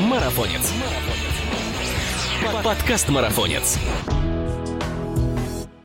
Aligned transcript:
Марафонец. 0.00 0.72
Подкаст 2.64 3.10
Марафонец. 3.10 3.78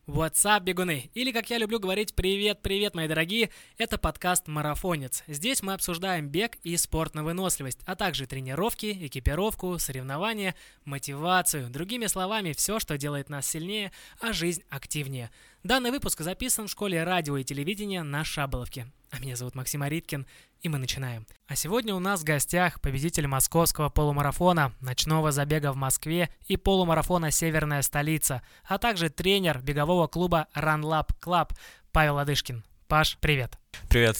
What's 0.07 0.45
up, 0.45 0.61
бегуны? 0.63 1.09
Или, 1.13 1.33
как 1.33 1.49
я 1.49 1.57
люблю 1.57 1.79
говорить, 1.79 2.15
привет-привет, 2.15 2.95
мои 2.95 3.09
дорогие, 3.09 3.49
это 3.77 3.97
подкаст 3.97 4.47
«Марафонец». 4.47 5.25
Здесь 5.27 5.61
мы 5.61 5.73
обсуждаем 5.73 6.29
бег 6.29 6.55
и 6.63 6.77
спорт 6.77 7.13
на 7.13 7.25
выносливость, 7.25 7.79
а 7.85 7.97
также 7.97 8.25
тренировки, 8.25 8.97
экипировку, 9.07 9.77
соревнования, 9.77 10.55
мотивацию. 10.85 11.69
Другими 11.69 12.05
словами, 12.05 12.53
все, 12.53 12.79
что 12.79 12.97
делает 12.97 13.27
нас 13.27 13.45
сильнее, 13.45 13.91
а 14.21 14.31
жизнь 14.31 14.63
активнее. 14.69 15.29
Данный 15.63 15.91
выпуск 15.91 16.21
записан 16.21 16.67
в 16.67 16.71
школе 16.71 17.03
радио 17.03 17.35
и 17.35 17.43
телевидения 17.43 18.01
на 18.01 18.23
Шаболовке. 18.23 18.87
А 19.11 19.19
меня 19.19 19.35
зовут 19.35 19.55
Максим 19.55 19.81
Ариткин, 19.81 20.25
и 20.65 20.67
мы 20.69 20.79
начинаем. 20.79 21.27
А 21.47 21.55
сегодня 21.55 21.93
у 21.93 21.99
нас 21.99 22.21
в 22.21 22.23
гостях 22.23 22.81
победитель 22.81 23.27
московского 23.27 23.89
полумарафона, 23.89 24.73
ночного 24.81 25.31
забега 25.31 25.71
в 25.71 25.75
Москве 25.75 26.31
и 26.47 26.57
полумарафона 26.57 27.29
«Северная 27.29 27.83
столица», 27.83 28.41
а 28.67 28.79
также 28.79 29.09
тренер 29.09 29.59
бегового 29.59 30.07
клуба 30.07 30.47
Run 30.55 30.81
Lab 30.81 31.09
Club 31.23 31.51
Павел 31.91 32.17
Адышкин. 32.17 32.63
Паш, 32.87 33.19
привет. 33.21 33.59
Привет. 33.89 34.17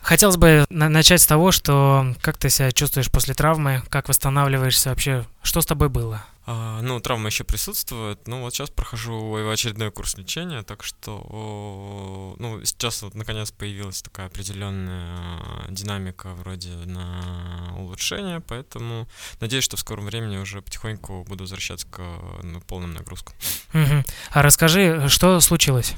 Хотелось 0.00 0.36
бы 0.36 0.66
на- 0.68 0.88
начать 0.88 1.20
с 1.20 1.26
того, 1.26 1.52
что 1.52 2.14
как 2.22 2.38
ты 2.38 2.50
себя 2.50 2.72
чувствуешь 2.72 3.10
после 3.10 3.34
травмы, 3.34 3.82
как 3.88 4.08
восстанавливаешься 4.08 4.90
вообще, 4.90 5.24
что 5.42 5.60
с 5.60 5.66
тобой 5.66 5.88
было? 5.88 6.24
А, 6.48 6.80
ну, 6.80 7.00
травма 7.00 7.26
еще 7.26 7.42
присутствует. 7.42 8.28
Ну, 8.28 8.42
вот 8.42 8.54
сейчас 8.54 8.70
прохожу 8.70 9.34
очередной 9.50 9.90
курс 9.90 10.16
лечения, 10.16 10.62
так 10.62 10.84
что, 10.84 12.36
ну, 12.38 12.64
сейчас 12.64 13.02
вот 13.02 13.16
наконец 13.16 13.50
появилась 13.50 14.00
такая 14.00 14.28
определенная 14.28 15.42
динамика 15.68 16.28
вроде 16.34 16.70
на 16.70 17.74
улучшение, 17.78 18.40
поэтому 18.40 19.08
надеюсь, 19.40 19.64
что 19.64 19.76
в 19.76 19.80
скором 19.80 20.06
времени 20.06 20.36
уже 20.36 20.62
потихоньку 20.62 21.24
буду 21.24 21.44
возвращаться 21.44 21.86
к 21.88 22.00
ну, 22.44 22.60
полным 22.60 22.94
нагрузкам. 22.94 23.34
Мгм. 23.72 24.04
А 24.30 24.42
расскажи, 24.42 25.08
что 25.08 25.40
случилось? 25.40 25.94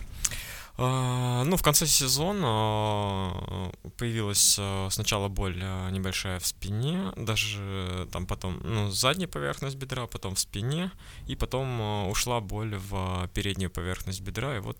А, 0.80 1.42
Ну, 1.44 1.56
в 1.56 1.62
конце 1.62 1.86
сезона 1.86 3.32
э, 3.34 3.88
появилась 3.96 4.56
э, 4.60 4.88
сначала 4.90 5.28
боль 5.28 5.58
э, 5.60 5.90
небольшая 5.90 6.38
в 6.38 6.46
спине, 6.46 7.12
даже 7.16 8.06
там 8.12 8.26
потом, 8.26 8.60
ну, 8.62 8.90
задняя 8.90 9.28
поверхность 9.28 9.76
бедра, 9.76 10.06
потом 10.06 10.36
в 10.36 10.38
спине, 10.38 10.92
и 11.26 11.34
потом 11.34 12.08
ушла 12.08 12.40
боль 12.40 12.76
в 12.76 13.28
переднюю 13.34 13.70
поверхность 13.70 14.20
бедра, 14.20 14.56
и 14.56 14.60
вот 14.60 14.78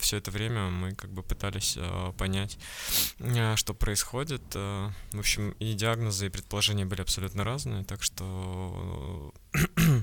все 0.00 0.16
это 0.16 0.30
время 0.30 0.70
мы 0.70 0.94
как 0.94 1.10
бы 1.10 1.22
пытались 1.22 1.78
понять, 2.16 2.58
что 3.56 3.74
происходит. 3.74 4.54
В 4.54 5.18
общем, 5.18 5.50
и 5.60 5.74
диагнозы, 5.74 6.26
и 6.26 6.30
предположения 6.30 6.86
были 6.86 7.02
абсолютно 7.02 7.44
разные, 7.44 7.84
так 7.84 8.02
что 8.02 9.32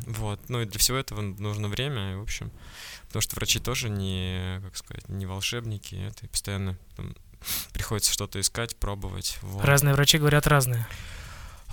вот, 0.06 0.40
ну 0.50 0.62
и 0.62 0.66
для 0.66 0.80
всего 0.80 0.98
этого 0.98 1.22
нужно 1.22 1.68
время, 1.68 2.14
и, 2.14 2.16
в 2.16 2.22
общем, 2.22 2.52
потому 3.08 3.22
что 3.22 3.36
врачи 3.36 3.60
тоже 3.60 3.90
не, 3.90 4.62
как 4.64 4.78
сказать, 4.78 5.08
не 5.10 5.26
волшебники, 5.26 5.96
это 5.96 6.26
и 6.26 6.30
постоянно 6.30 6.78
там, 6.96 7.16
приходится 7.74 8.12
что-то 8.12 8.40
искать, 8.40 8.76
пробовать. 8.76 9.38
Вот. 9.42 9.64
Разные 9.64 9.94
врачи 9.94 10.18
говорят 10.18 10.48
разные. 10.48 10.88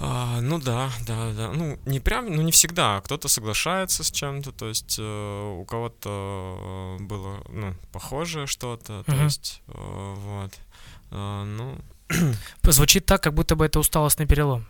А, 0.00 0.40
ну 0.40 0.58
да, 0.58 0.90
да, 1.06 1.32
да. 1.32 1.52
Ну, 1.52 1.78
не 1.86 2.00
прям, 2.00 2.34
ну 2.34 2.42
не 2.42 2.50
всегда. 2.50 3.00
Кто-то 3.02 3.28
соглашается 3.28 4.02
с 4.02 4.10
чем-то, 4.10 4.50
то 4.50 4.68
есть 4.68 4.96
э, 4.98 5.52
у 5.60 5.64
кого-то 5.64 6.98
э, 6.98 7.02
было, 7.04 7.42
ну, 7.48 7.74
похожее 7.92 8.46
что-то, 8.46 9.04
то 9.04 9.12
Мгм. 9.12 9.24
есть, 9.24 9.62
э, 9.68 10.14
вот. 10.16 10.52
А, 11.10 11.44
ну, 11.44 11.78
Звучит 12.62 13.06
так, 13.06 13.22
как 13.22 13.34
будто 13.34 13.54
бы 13.56 13.64
это 13.64 13.78
усталостный 13.80 14.26
перелом. 14.26 14.66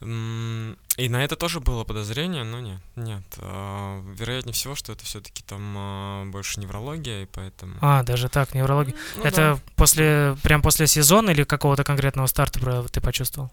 И 0.00 1.08
на 1.08 1.24
это 1.24 1.36
тоже 1.36 1.60
было 1.60 1.84
подозрение, 1.84 2.44
но 2.44 2.60
нет, 2.60 2.80
нет. 2.96 3.22
А, 3.38 4.02
Вероятнее 4.18 4.52
всего, 4.52 4.74
что 4.74 4.92
это 4.92 5.04
все-таки 5.04 5.42
там 5.42 5.74
а, 5.76 6.24
больше 6.26 6.60
неврология, 6.60 7.22
и 7.22 7.26
поэтому. 7.26 7.74
А, 7.80 8.02
даже 8.02 8.28
так, 8.28 8.54
неврология. 8.54 8.94
Ну 9.16 9.24
это 9.24 9.58
после, 9.76 10.36
прям 10.42 10.62
после 10.62 10.86
сезона 10.86 11.30
или 11.30 11.44
какого-то 11.44 11.84
конкретного 11.84 12.26
старта 12.26 12.88
ты 12.92 13.00
почувствовал? 13.00 13.50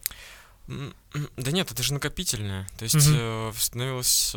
да. 0.68 0.76
Да 1.38 1.52
нет, 1.52 1.72
это 1.72 1.84
же 1.84 1.94
накопительное. 1.94 2.68
То 2.78 2.84
есть 2.84 2.96
э, 2.96 3.52
становилось. 3.56 4.36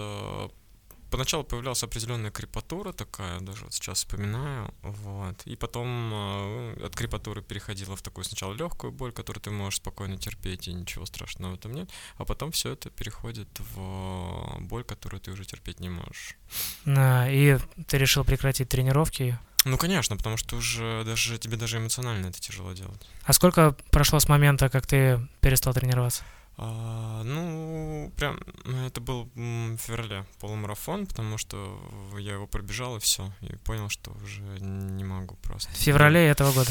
Поначалу 1.15 1.45
появлялась 1.45 1.81
определенная 1.85 2.33
крепатура 2.33 2.93
такая, 2.93 3.39
даже 3.39 3.67
вот 3.67 3.73
сейчас 3.73 3.99
вспоминаю, 3.99 4.75
вот. 4.83 5.41
И 5.45 5.55
потом 5.55 6.11
э, 6.13 6.87
от 6.87 6.97
крепатуры 6.97 7.41
переходила 7.41 7.95
в 7.95 8.03
такую 8.03 8.25
сначала 8.25 8.53
легкую 8.53 8.91
боль, 8.91 9.13
которую 9.13 9.41
ты 9.41 9.53
можешь 9.53 9.77
спокойно 9.77 10.19
терпеть, 10.19 10.67
и 10.67 10.73
ничего 10.73 11.07
страшного 11.07 11.53
в 11.53 11.55
этом 11.55 11.73
нет. 11.73 11.89
А 12.17 12.25
потом 12.25 12.51
все 12.51 12.73
это 12.73 12.91
переходит 12.91 13.47
в 13.61 14.57
боль, 14.59 14.83
которую 14.83 15.21
ты 15.21 15.31
уже 15.31 15.45
терпеть 15.45 15.79
не 15.79 15.89
можешь. 15.89 16.37
А, 16.85 17.29
и 17.31 17.59
ты 17.87 17.97
решил 17.97 18.25
прекратить 18.25 18.69
тренировки. 18.69 19.39
Ну, 19.65 19.79
конечно, 19.79 20.17
потому 20.17 20.37
что 20.37 20.57
уже 20.57 21.05
даже 21.05 21.39
тебе 21.39 21.57
даже 21.57 21.77
эмоционально 21.77 22.27
это 22.27 22.41
тяжело 22.41 22.73
делать. 22.73 23.09
А 23.23 23.33
сколько 23.33 23.77
прошло 23.93 24.19
с 24.19 24.29
момента, 24.29 24.69
как 24.69 24.89
ты 24.89 25.25
перестал 25.41 25.75
тренироваться? 25.75 26.25
А, 26.57 27.23
ну, 27.25 28.13
прям 28.17 28.39
ну, 28.65 28.87
это 28.87 29.01
был 29.01 29.29
в 29.35 29.77
феврале 29.79 30.25
полумарафон, 30.41 31.07
потому 31.07 31.37
что 31.37 31.81
я 32.19 32.35
его 32.35 32.47
пробежал 32.47 32.97
и 32.97 33.01
все, 33.01 33.33
и 33.41 33.57
понял, 33.57 33.89
что 33.89 34.13
уже 34.23 34.41
не 34.61 35.03
могу 35.05 35.35
просто. 35.37 35.71
В 35.73 35.77
феврале 35.77 36.27
этого 36.29 36.53
года. 36.53 36.71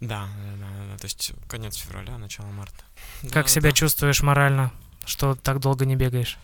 Да, 0.00 0.26
да, 0.36 0.56
да, 0.56 0.86
да, 0.92 0.96
то 0.98 1.04
есть 1.04 1.32
конец 1.46 1.76
февраля, 1.76 2.16
начало 2.18 2.46
марта. 2.46 2.82
Как 3.30 3.44
Да, 3.44 3.48
себя 3.50 3.70
да. 3.70 3.76
чувствуешь 3.76 4.22
морально, 4.22 4.72
что 5.04 5.34
так 5.36 5.60
долго 5.60 5.84
не 5.84 5.94
бегаешь? 5.94 6.38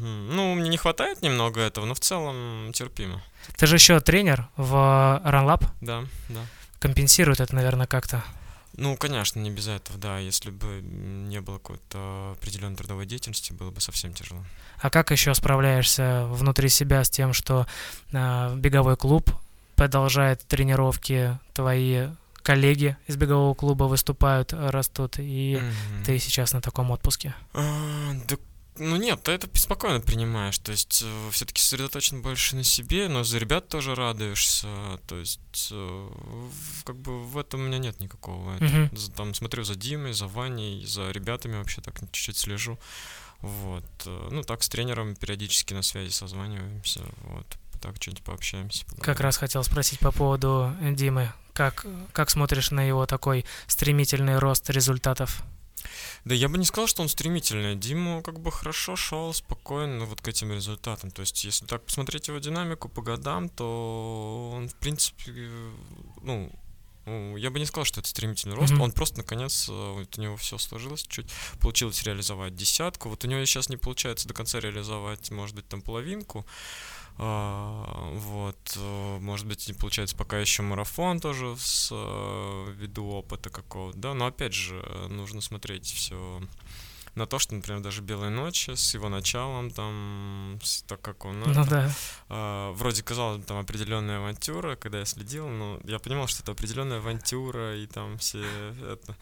Ну, 0.00 0.54
мне 0.54 0.68
не 0.68 0.76
хватает 0.76 1.22
немного 1.22 1.60
этого, 1.60 1.86
но 1.86 1.94
в 1.94 2.00
целом 2.00 2.70
терпимо. 2.72 3.22
Ты 3.56 3.66
же 3.66 3.76
еще 3.76 3.98
тренер 4.00 4.48
в 4.56 4.74
RunLab, 5.24 5.66
Да, 5.80 6.04
да. 6.28 6.40
компенсирует 6.80 7.40
это, 7.40 7.54
наверное, 7.54 7.86
как-то. 7.86 8.22
Ну, 8.76 8.96
конечно, 8.96 9.38
не 9.40 9.50
без 9.50 9.68
этого, 9.68 9.98
да. 9.98 10.18
Если 10.18 10.50
бы 10.50 10.80
не 10.82 11.40
было 11.40 11.58
какой-то 11.58 12.36
определенной 12.38 12.76
трудовой 12.76 13.06
деятельности, 13.06 13.52
было 13.52 13.70
бы 13.70 13.80
совсем 13.80 14.12
тяжело. 14.12 14.44
А 14.80 14.90
как 14.90 15.10
еще 15.10 15.32
справляешься 15.34 16.26
внутри 16.26 16.68
себя 16.68 17.04
с 17.04 17.10
тем, 17.10 17.32
что 17.32 17.66
а, 18.12 18.54
беговой 18.56 18.96
клуб 18.96 19.30
продолжает 19.76 20.40
тренировки, 20.46 21.38
твои 21.52 22.08
коллеги 22.42 22.96
из 23.06 23.16
бегового 23.16 23.54
клуба 23.54 23.84
выступают, 23.84 24.52
растут, 24.52 25.14
и 25.18 25.56
Мгм. 25.60 26.04
ты 26.04 26.18
сейчас 26.18 26.52
на 26.52 26.60
таком 26.60 26.90
отпуске? 26.90 27.34
А, 27.54 28.12
да, 28.28 28.36
ну 28.76 28.96
нет, 28.96 29.22
ты 29.22 29.32
это 29.32 29.48
спокойно 29.58 30.00
принимаешь, 30.00 30.58
то 30.58 30.72
есть 30.72 31.04
все-таки 31.30 31.60
сосредоточен 31.60 32.22
больше 32.22 32.56
на 32.56 32.64
себе, 32.64 33.08
но 33.08 33.22
за 33.24 33.38
ребят 33.38 33.68
тоже 33.68 33.94
радуешься, 33.94 34.66
то 35.06 35.16
есть 35.16 35.68
э, 35.70 36.08
в- 36.10 36.84
как 36.84 36.96
бы 36.96 37.22
в 37.24 37.38
этом 37.38 37.60
у 37.60 37.64
меня 37.64 37.78
нет 37.78 38.00
никакого. 38.00 38.54
это- 38.56 38.64
Мгм. 38.64 38.96
за- 38.96 39.12
Там 39.12 39.34
смотрю 39.34 39.64
за 39.64 39.74
Димой, 39.76 40.12
за 40.12 40.26
Ваней, 40.26 40.84
за 40.86 41.10
ребятами 41.10 41.56
вообще 41.56 41.80
так 41.80 41.94
чуть-чуть 42.12 42.36
слежу, 42.36 42.78
вот. 43.40 43.84
э, 44.06 44.28
Ну 44.30 44.42
так 44.42 44.62
с 44.62 44.68
тренером 44.68 45.14
периодически 45.16 45.74
на 45.74 45.82
связи 45.82 46.10
созваниваемся, 46.10 47.00
вот. 47.24 47.46
Так 47.80 47.96
что-нибудь 48.00 48.24
пообщаемся. 48.24 48.84
Как 48.86 48.96
поговорим. 48.98 49.22
раз 49.24 49.36
хотел 49.36 49.62
спросить 49.62 49.98
по 49.98 50.10
поводу 50.10 50.74
Димы. 50.80 51.30
Как, 51.52 51.84
как 52.12 52.30
смотришь 52.30 52.70
на 52.70 52.82
его 52.82 53.04
такой 53.06 53.44
стремительный 53.66 54.38
рост 54.38 54.70
результатов? 54.70 55.42
Да 56.24 56.34
я 56.34 56.48
бы 56.48 56.58
не 56.58 56.64
сказал, 56.64 56.86
что 56.86 57.02
он 57.02 57.08
стремительный. 57.08 57.76
Дима 57.76 58.22
как 58.22 58.40
бы 58.40 58.50
хорошо 58.50 58.96
шел, 58.96 59.32
спокойно 59.32 60.04
вот 60.04 60.20
к 60.20 60.28
этим 60.28 60.52
результатам. 60.52 61.10
То 61.10 61.20
есть, 61.20 61.44
если 61.44 61.66
так 61.66 61.84
посмотреть 61.84 62.28
его 62.28 62.38
динамику 62.38 62.88
по 62.88 63.02
годам, 63.02 63.48
то 63.48 64.52
он, 64.54 64.68
в 64.68 64.74
принципе, 64.76 65.32
ну, 66.22 66.50
ну, 67.06 67.36
я 67.36 67.50
бы 67.50 67.58
не 67.58 67.66
сказал, 67.66 67.84
что 67.84 68.00
это 68.00 68.08
стремительный 68.08 68.56
рост. 68.56 68.72
Мгм. 68.72 68.82
Он 68.82 68.92
просто, 68.92 69.18
наконец, 69.18 69.68
э, 69.68 69.72
вот 69.72 70.16
у 70.16 70.22
него 70.22 70.36
все 70.36 70.56
сложилось 70.56 71.06
чуть. 71.06 71.30
Получилось 71.60 72.02
реализовать 72.02 72.56
десятку. 72.56 73.10
Вот 73.10 73.24
у 73.24 73.28
него 73.28 73.44
сейчас 73.44 73.68
не 73.68 73.76
получается 73.76 74.26
до 74.26 74.32
конца 74.32 74.58
реализовать, 74.58 75.30
может 75.30 75.54
быть, 75.54 75.68
там 75.68 75.82
половинку. 75.82 76.46
А, 77.16 78.10
вот, 78.12 78.76
э, 78.76 79.18
может 79.20 79.46
быть, 79.46 79.68
не 79.68 79.74
получается 79.74 80.16
пока 80.16 80.38
еще 80.38 80.62
марафон 80.62 81.20
тоже 81.20 81.54
с 81.56 81.90
э, 81.92 82.72
ввиду 82.76 83.06
опыта 83.06 83.50
какого-то, 83.50 83.96
да, 83.96 84.14
но 84.14 84.26
опять 84.26 84.52
же, 84.52 84.82
э, 84.84 85.06
нужно 85.06 85.40
смотреть 85.40 85.86
все 85.86 86.40
на 87.14 87.26
то, 87.26 87.38
что, 87.38 87.54
например, 87.54 87.80
даже 87.80 88.02
«Белые 88.02 88.30
ночи» 88.30 88.74
с 88.74 88.94
его 88.94 89.08
началом, 89.08 89.70
там, 89.70 90.58
так 90.86 91.00
как 91.00 91.24
он... 91.24 91.40
Ну 91.40 91.64
да. 91.66 91.90
э, 92.28 92.72
вроде 92.74 93.02
казалось, 93.02 93.44
там, 93.44 93.58
определенная 93.58 94.18
авантюра, 94.18 94.76
когда 94.76 94.98
я 94.98 95.04
следил, 95.04 95.48
но 95.48 95.80
я 95.84 95.98
понимал, 95.98 96.26
что 96.26 96.42
это 96.42 96.52
определенная 96.52 96.98
авантюра, 96.98 97.76
и 97.76 97.86
там 97.86 98.18
все 98.18 98.42
это... 98.82 99.16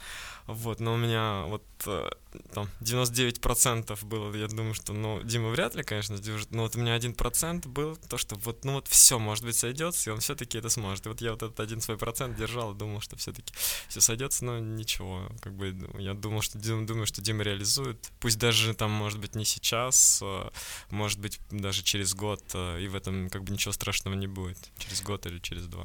Вот, 0.46 0.80
но 0.80 0.94
у 0.94 0.96
меня 0.96 1.44
вот 1.46 1.64
э, 1.86 2.10
там 2.52 2.68
99% 2.80 4.04
было, 4.04 4.34
я 4.34 4.48
думаю, 4.48 4.74
что, 4.74 4.92
ну, 4.92 5.22
Дима 5.22 5.50
вряд 5.50 5.74
ли, 5.74 5.82
конечно, 5.82 6.16
сдюжит, 6.16 6.50
но 6.50 6.62
вот 6.62 6.76
у 6.76 6.80
меня 6.80 6.96
1% 6.96 7.68
был 7.68 7.96
то, 8.08 8.16
что 8.18 8.36
вот, 8.36 8.64
ну 8.64 8.74
вот 8.74 8.88
все, 8.88 9.18
может 9.18 9.44
быть, 9.44 9.56
сойдется, 9.56 10.10
и 10.10 10.12
он 10.12 10.20
все-таки 10.20 10.58
это 10.58 10.68
сможет. 10.68 11.06
И 11.06 11.08
вот 11.08 11.20
я 11.20 11.32
вот 11.32 11.42
этот 11.42 11.60
один 11.60 11.80
свой 11.80 11.98
процент 11.98 12.36
держал, 12.36 12.74
думал, 12.74 13.00
что 13.00 13.16
все-таки 13.16 13.54
все 13.88 14.00
сойдется, 14.00 14.44
но 14.44 14.58
ничего, 14.58 15.28
как 15.40 15.54
бы 15.54 15.76
я 15.98 16.14
думал, 16.14 16.42
что 16.42 16.58
думаю, 16.58 17.06
что 17.06 17.20
Дима 17.20 17.42
реализует, 17.42 17.81
пусть 18.20 18.38
даже 18.38 18.75
там, 18.75 18.90
может 18.90 19.19
быть, 19.19 19.34
не 19.34 19.44
сейчас, 19.44 20.20
э, 20.23 20.49
может 20.90 21.19
быть, 21.19 21.40
даже 21.50 21.82
через 21.82 22.14
год, 22.14 22.43
э, 22.55 22.81
и 22.81 22.88
в 22.88 22.94
этом 22.94 23.29
как 23.31 23.44
бы 23.44 23.52
ничего 23.52 23.73
страшного 23.73 24.14
не 24.14 24.26
будет, 24.26 24.58
через 24.79 25.02
год 25.02 25.26
или 25.26 25.38
через 25.38 25.67
два. 25.67 25.84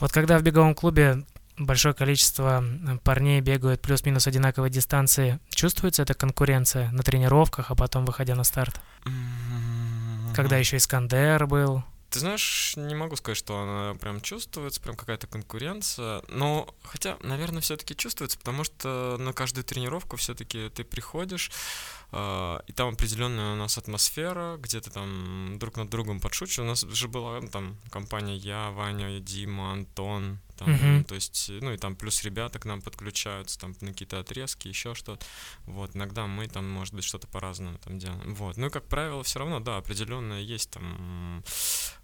Вот 0.00 0.12
когда 0.12 0.38
в 0.38 0.42
беговом 0.42 0.74
клубе 0.74 1.24
большое 1.58 1.94
количество 1.94 2.64
парней 3.02 3.40
бегают 3.40 3.80
плюс-минус 3.80 4.26
одинаковой 4.26 4.70
дистанции, 4.70 5.40
чувствуется 5.50 6.02
эта 6.02 6.14
конкуренция 6.14 6.90
на 6.92 7.02
тренировках, 7.02 7.70
а 7.70 7.74
потом 7.74 8.04
выходя 8.04 8.34
на 8.34 8.44
старт? 8.44 8.80
Когда 10.34 10.56
еще 10.56 10.76
Искандер 10.76 11.46
был? 11.46 11.84
Ты 12.10 12.20
знаешь, 12.20 12.72
не 12.76 12.94
могу 12.94 13.16
сказать, 13.16 13.36
что 13.36 13.58
она 13.58 13.94
прям 13.94 14.20
чувствуется, 14.22 14.80
прям 14.80 14.96
какая-то 14.96 15.26
конкуренция. 15.26 16.22
Но, 16.28 16.74
хотя, 16.82 17.18
наверное, 17.22 17.60
все-таки 17.60 17.94
чувствуется, 17.94 18.38
потому 18.38 18.64
что 18.64 19.16
на 19.18 19.34
каждую 19.34 19.64
тренировку 19.64 20.16
все-таки 20.16 20.70
ты 20.70 20.84
приходишь, 20.84 21.50
э, 22.12 22.58
и 22.66 22.72
там 22.72 22.94
определенная 22.94 23.52
у 23.52 23.56
нас 23.56 23.76
атмосфера, 23.76 24.56
где 24.56 24.80
то 24.80 24.90
там 24.90 25.58
друг 25.58 25.76
над 25.76 25.90
другом 25.90 26.20
подшучиваем. 26.20 26.68
У 26.68 26.72
нас 26.72 26.80
же 26.80 27.08
была 27.08 27.40
ну, 27.40 27.48
там 27.48 27.76
компания 27.90 28.36
я, 28.36 28.70
Ваня, 28.70 29.20
Дима, 29.20 29.72
Антон, 29.72 30.38
там, 30.58 30.68
uh-huh. 30.68 31.04
то 31.04 31.14
есть, 31.14 31.48
ну 31.48 31.72
и 31.72 31.76
там 31.76 31.94
плюс 31.94 32.22
ребята 32.24 32.58
к 32.58 32.64
нам 32.64 32.82
подключаются, 32.82 33.58
там 33.58 33.74
на 33.80 33.92
какие-то 33.92 34.18
отрезки, 34.18 34.68
еще 34.68 34.94
что-то. 34.94 35.24
Вот, 35.66 35.94
иногда 35.94 36.26
мы 36.26 36.48
там, 36.48 36.68
может 36.68 36.94
быть, 36.94 37.04
что-то 37.04 37.26
по-разному 37.28 37.78
там 37.78 37.98
делаем. 37.98 38.34
Вот, 38.34 38.56
ну 38.56 38.66
и 38.66 38.70
как 38.70 38.84
правило, 38.84 39.22
все 39.22 39.38
равно, 39.38 39.60
да, 39.60 39.76
определенная 39.76 40.40
есть 40.40 40.70
там 40.70 41.44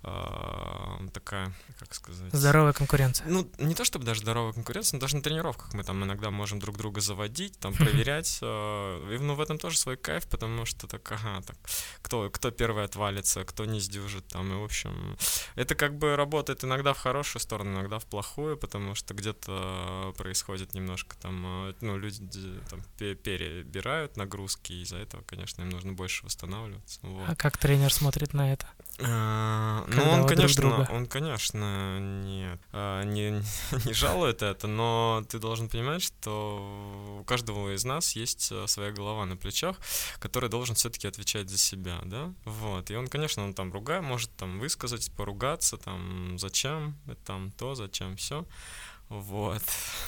э, 0.02 1.08
такая, 1.12 1.52
как 1.78 1.94
сказать... 1.94 2.32
Здоровая 2.32 2.72
конкуренция. 2.72 3.26
Ну, 3.26 3.50
не 3.58 3.74
то 3.74 3.84
чтобы 3.84 4.04
даже 4.04 4.20
здоровая 4.20 4.52
конкуренция, 4.52 4.98
но 4.98 5.00
даже 5.00 5.16
на 5.16 5.22
тренировках 5.22 5.74
мы 5.74 5.82
там 5.82 6.04
иногда 6.04 6.30
можем 6.30 6.60
друг 6.60 6.76
друга 6.76 7.00
заводить, 7.00 7.58
там 7.58 7.74
проверять. 7.74 8.38
Э, 8.40 9.14
и, 9.14 9.18
ну, 9.18 9.34
в 9.34 9.40
этом 9.40 9.58
тоже 9.58 9.78
свой 9.78 9.96
кайф, 9.96 10.26
потому 10.28 10.64
что 10.64 10.86
так, 10.86 11.10
ага, 11.10 11.42
так, 11.42 11.56
кто, 12.02 12.30
кто 12.30 12.50
первый 12.50 12.84
отвалится, 12.84 13.44
кто 13.44 13.64
не 13.64 13.80
сдюжит, 13.80 14.28
там, 14.28 14.52
и, 14.52 14.56
в 14.56 14.64
общем, 14.64 15.16
это 15.56 15.74
как 15.74 15.98
бы 15.98 16.16
работает 16.16 16.62
иногда 16.64 16.92
в 16.92 16.98
хорошую 16.98 17.42
сторону, 17.42 17.72
иногда 17.72 17.98
в 17.98 18.06
плохую 18.06 18.43
плохое, 18.44 18.56
потому 18.56 18.94
что 18.94 19.14
где-то 19.14 20.14
происходит 20.16 20.74
немножко 20.74 21.16
там, 21.20 21.68
э, 21.68 21.74
ну, 21.80 21.98
люди 21.98 22.20
там 22.70 22.82
перебирают 22.98 24.16
нагрузки, 24.16 24.72
и 24.72 24.82
из-за 24.82 24.96
этого, 24.96 25.22
конечно, 25.22 25.62
им 25.62 25.70
нужно 25.70 25.92
больше 25.92 26.24
восстанавливаться. 26.24 27.00
Вот. 27.02 27.28
А 27.28 27.34
как 27.34 27.56
тренер 27.56 27.92
смотрит 27.92 28.34
на 28.34 28.52
это? 28.52 28.66
А, 29.00 29.84
ну, 29.88 30.02
он, 30.10 30.26
конечно, 30.26 30.88
он, 30.90 31.06
конечно, 31.06 31.98
не, 31.98 32.58
а, 32.72 33.02
не, 33.02 33.42
не 33.86 33.92
жалует 33.92 34.42
это, 34.42 34.66
но 34.66 35.24
ты 35.28 35.38
должен 35.38 35.68
понимать, 35.68 36.02
что 36.02 37.18
у 37.20 37.24
каждого 37.24 37.74
из 37.74 37.84
нас 37.84 38.16
есть 38.16 38.52
э, 38.52 38.66
своя 38.68 38.92
голова 38.92 39.26
на 39.26 39.36
плечах, 39.36 39.76
которая 40.20 40.50
должен 40.50 40.74
все-таки 40.74 41.08
отвечать 41.08 41.50
за 41.50 41.58
себя, 41.58 42.00
да, 42.04 42.32
вот, 42.44 42.90
и 42.90 42.96
он, 42.96 43.08
конечно, 43.08 43.44
он 43.44 43.54
там 43.54 43.72
ругает, 43.72 44.04
может 44.04 44.30
там 44.36 44.60
высказать, 44.60 45.10
поругаться, 45.12 45.76
там, 45.76 46.38
зачем, 46.38 46.96
там, 47.24 47.50
то, 47.52 47.74
зачем, 47.74 48.16
все, 48.16 48.33
вот. 49.08 49.62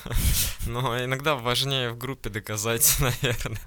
Но 0.66 1.04
иногда 1.04 1.36
важнее 1.36 1.90
в 1.90 1.98
группе 1.98 2.30
доказать, 2.30 2.96
наверное, 3.00 3.60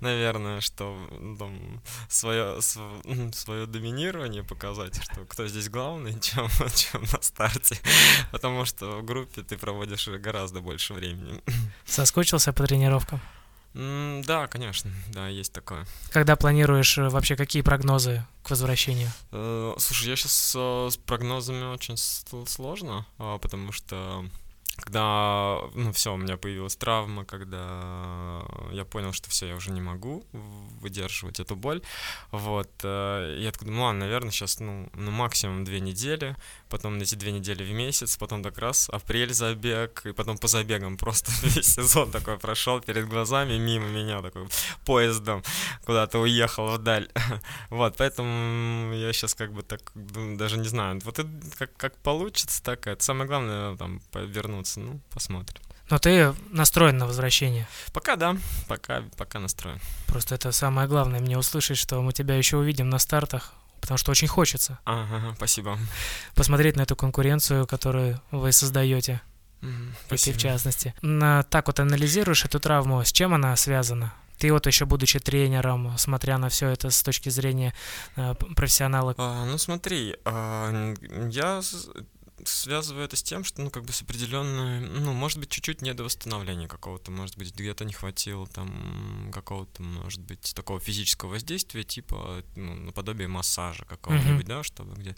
наверное 0.00 0.60
что 0.60 0.96
там, 1.38 1.82
свое, 2.08 2.60
свое 2.62 3.66
доминирование 3.66 4.42
показать, 4.42 5.02
что 5.02 5.24
кто 5.24 5.46
здесь 5.48 5.68
главный, 5.68 6.18
чем, 6.20 6.48
чем 6.74 7.02
на 7.12 7.20
старте. 7.20 7.78
Потому 8.30 8.64
что 8.64 9.00
в 9.00 9.04
группе 9.04 9.42
ты 9.42 9.58
проводишь 9.58 10.08
гораздо 10.08 10.60
больше 10.60 10.94
времени. 10.94 11.42
Соскучился 11.84 12.52
по 12.52 12.64
тренировкам? 12.66 13.20
Mm, 13.76 14.24
да, 14.24 14.46
конечно, 14.46 14.90
да, 15.12 15.28
есть 15.28 15.52
такое. 15.52 15.86
Когда 16.10 16.34
планируешь 16.34 16.96
э, 16.96 17.10
вообще 17.10 17.36
какие 17.36 17.60
прогнозы 17.60 18.24
к 18.42 18.48
возвращению? 18.48 19.10
Uh, 19.32 19.74
слушай, 19.78 20.08
я 20.08 20.16
сейчас 20.16 20.54
uh, 20.56 20.90
с 20.90 20.96
прогнозами 20.96 21.64
очень 21.64 21.98
сложно, 21.98 23.06
uh, 23.18 23.38
потому 23.38 23.72
что 23.72 24.24
когда, 24.76 25.58
ну, 25.74 25.92
все, 25.92 26.12
у 26.12 26.16
меня 26.16 26.36
появилась 26.36 26.76
травма, 26.76 27.24
когда 27.24 28.42
я 28.72 28.84
понял, 28.84 29.12
что 29.12 29.30
все, 29.30 29.48
я 29.48 29.56
уже 29.56 29.70
не 29.70 29.80
могу 29.80 30.24
выдерживать 30.80 31.40
эту 31.40 31.56
боль, 31.56 31.82
вот, 32.30 32.70
э, 32.82 33.38
я 33.40 33.52
такой, 33.52 33.68
ну, 33.70 33.82
ладно, 33.82 34.00
наверное, 34.00 34.30
сейчас, 34.30 34.60
ну, 34.60 34.88
ну, 34.94 35.10
максимум 35.10 35.64
две 35.64 35.80
недели, 35.80 36.36
потом 36.68 36.98
эти 36.98 37.14
две 37.14 37.32
недели 37.32 37.64
в 37.64 37.72
месяц, 37.72 38.16
потом 38.16 38.42
как 38.42 38.58
раз 38.58 38.88
апрель 38.90 39.32
забег, 39.32 40.02
и 40.04 40.12
потом 40.12 40.38
по 40.38 40.48
забегам 40.48 40.96
просто 40.96 41.32
весь 41.42 41.74
сезон 41.74 42.10
такой 42.10 42.38
прошел 42.38 42.80
перед 42.80 43.08
глазами, 43.08 43.56
мимо 43.58 43.86
меня 43.88 44.20
такой 44.20 44.46
поездом 44.84 45.42
куда-то 45.84 46.18
уехал 46.18 46.68
вдаль, 46.76 47.08
вот, 47.70 47.96
поэтому 47.96 48.92
я 48.92 49.12
сейчас 49.12 49.34
как 49.34 49.52
бы 49.52 49.62
так, 49.62 49.92
даже 49.94 50.58
не 50.58 50.68
знаю, 50.68 51.00
вот 51.04 51.18
это 51.18 51.30
как, 51.58 51.76
как 51.76 51.96
получится, 51.98 52.62
так, 52.62 52.86
это. 52.86 53.02
Самое 53.02 53.28
главное, 53.28 53.76
там, 53.76 54.00
вернуться 54.12 54.65
вернуться. 54.66 54.80
Ну, 54.80 55.00
посмотрим. 55.12 55.62
Но 55.88 55.98
ты 55.98 56.34
настроен 56.50 56.98
на 56.98 57.06
возвращение? 57.06 57.68
Пока 57.92 58.16
да, 58.16 58.36
пока, 58.66 59.04
пока 59.16 59.38
настроен. 59.38 59.78
Просто 60.06 60.34
это 60.34 60.50
самое 60.52 60.88
главное, 60.88 61.20
мне 61.20 61.38
услышать, 61.38 61.78
что 61.78 62.02
мы 62.02 62.12
тебя 62.12 62.34
еще 62.34 62.56
увидим 62.56 62.90
на 62.90 62.98
стартах, 62.98 63.54
потому 63.80 63.96
что 63.96 64.10
очень 64.10 64.28
хочется. 64.28 64.78
Ага, 64.84 65.34
спасибо. 65.36 65.78
Посмотреть 66.34 66.76
на 66.76 66.82
эту 66.82 66.96
конкуренцию, 66.96 67.66
которую 67.66 68.20
вы 68.32 68.50
создаете. 68.52 69.20
Mm, 69.62 69.92
и 70.10 70.16
ты 70.16 70.32
в 70.32 70.38
частности. 70.38 70.94
На, 71.02 71.42
так 71.44 71.68
вот 71.68 71.80
анализируешь 71.80 72.44
эту 72.44 72.58
травму, 72.58 73.04
с 73.04 73.12
чем 73.12 73.32
она 73.32 73.54
связана? 73.56 74.12
Ты 74.38 74.52
вот 74.52 74.66
еще 74.66 74.84
будучи 74.84 75.18
тренером, 75.18 75.96
смотря 75.96 76.36
на 76.36 76.48
все 76.48 76.68
это 76.68 76.90
с 76.90 77.02
точки 77.02 77.30
зрения 77.30 77.72
э, 78.16 78.34
профессионала. 78.54 79.14
А, 79.16 79.46
ну 79.46 79.56
смотри, 79.56 80.16
а, 80.26 80.94
я 81.30 81.62
связываю 82.44 83.04
это 83.04 83.16
с 83.16 83.22
тем, 83.22 83.44
что, 83.44 83.62
ну, 83.62 83.70
как 83.70 83.84
бы 83.84 83.92
с 83.92 84.02
определенной, 84.02 84.80
ну, 84.80 85.12
может 85.12 85.38
быть, 85.38 85.50
чуть-чуть 85.50 85.82
недовосстановления 85.82 86.68
какого-то, 86.68 87.10
может 87.10 87.38
быть, 87.38 87.54
где-то 87.54 87.84
не 87.84 87.92
хватило 87.92 88.46
там 88.46 89.30
какого-то, 89.32 89.82
может 89.82 90.20
быть, 90.20 90.52
такого 90.54 90.80
физического 90.80 91.30
воздействия, 91.30 91.84
типа, 91.84 92.42
ну, 92.54 92.74
наподобие 92.74 93.28
массажа 93.28 93.84
какого-нибудь, 93.84 94.44
mm-hmm. 94.44 94.48
да, 94.48 94.62
чтобы 94.62 94.94
где 94.96 95.16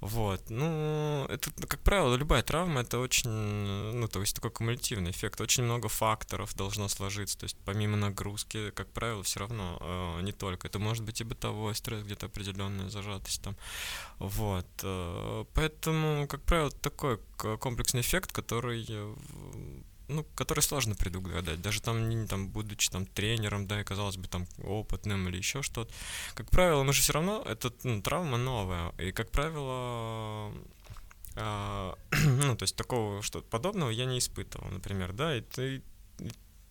вот, 0.00 0.48
ну, 0.48 1.26
это, 1.28 1.50
как 1.66 1.80
правило, 1.80 2.14
любая 2.14 2.42
травма, 2.42 2.80
это 2.80 2.98
очень, 2.98 3.30
ну, 3.30 4.08
то 4.08 4.20
есть 4.20 4.34
такой 4.34 4.50
кумулятивный 4.50 5.10
эффект, 5.10 5.40
очень 5.42 5.64
много 5.64 5.88
факторов 5.88 6.56
должно 6.56 6.88
сложиться, 6.88 7.36
то 7.36 7.44
есть 7.44 7.56
помимо 7.66 7.98
нагрузки, 7.98 8.70
как 8.70 8.88
правило, 8.88 9.22
все 9.22 9.40
равно 9.40 9.78
э, 9.80 10.22
не 10.22 10.32
только, 10.32 10.68
это 10.68 10.78
может 10.78 11.04
быть 11.04 11.20
и 11.20 11.24
бытовой 11.24 11.74
стресс, 11.74 12.02
где-то 12.02 12.26
определенная 12.26 12.88
зажатость 12.88 13.42
там, 13.42 13.56
вот, 14.18 14.66
э, 14.82 15.44
поэтому, 15.52 16.26
как 16.26 16.42
правило, 16.50 16.70
такой 16.70 17.20
комплексный 17.60 18.00
эффект, 18.00 18.32
который 18.32 18.84
э, 18.88 19.14
ну, 20.08 20.24
который 20.34 20.60
сложно 20.60 20.96
предугадать. 20.96 21.62
Даже 21.62 21.80
там, 21.80 22.08
не, 22.08 22.26
там, 22.26 22.48
будучи 22.48 22.90
там 22.90 23.06
тренером, 23.06 23.68
да, 23.68 23.80
и 23.80 23.84
казалось 23.84 24.16
бы 24.16 24.26
там 24.26 24.48
опытным 24.64 25.28
или 25.28 25.36
еще 25.36 25.62
что-то. 25.62 25.94
Как 26.34 26.50
правило, 26.50 26.82
мы 26.82 26.92
же 26.92 27.02
все 27.02 27.12
равно, 27.12 27.44
это 27.46 27.72
ну, 27.84 28.02
травма 28.02 28.36
новая. 28.36 28.90
И, 28.98 29.12
как 29.12 29.30
правило, 29.30 30.52
а, 31.36 31.94
ну, 32.24 32.56
то 32.56 32.64
есть 32.64 32.74
такого 32.74 33.22
что-то 33.22 33.46
подобного 33.48 33.90
я 33.90 34.04
не 34.04 34.18
испытывал, 34.18 34.68
например, 34.70 35.12
да, 35.12 35.36
и 35.36 35.42
ты 35.42 35.82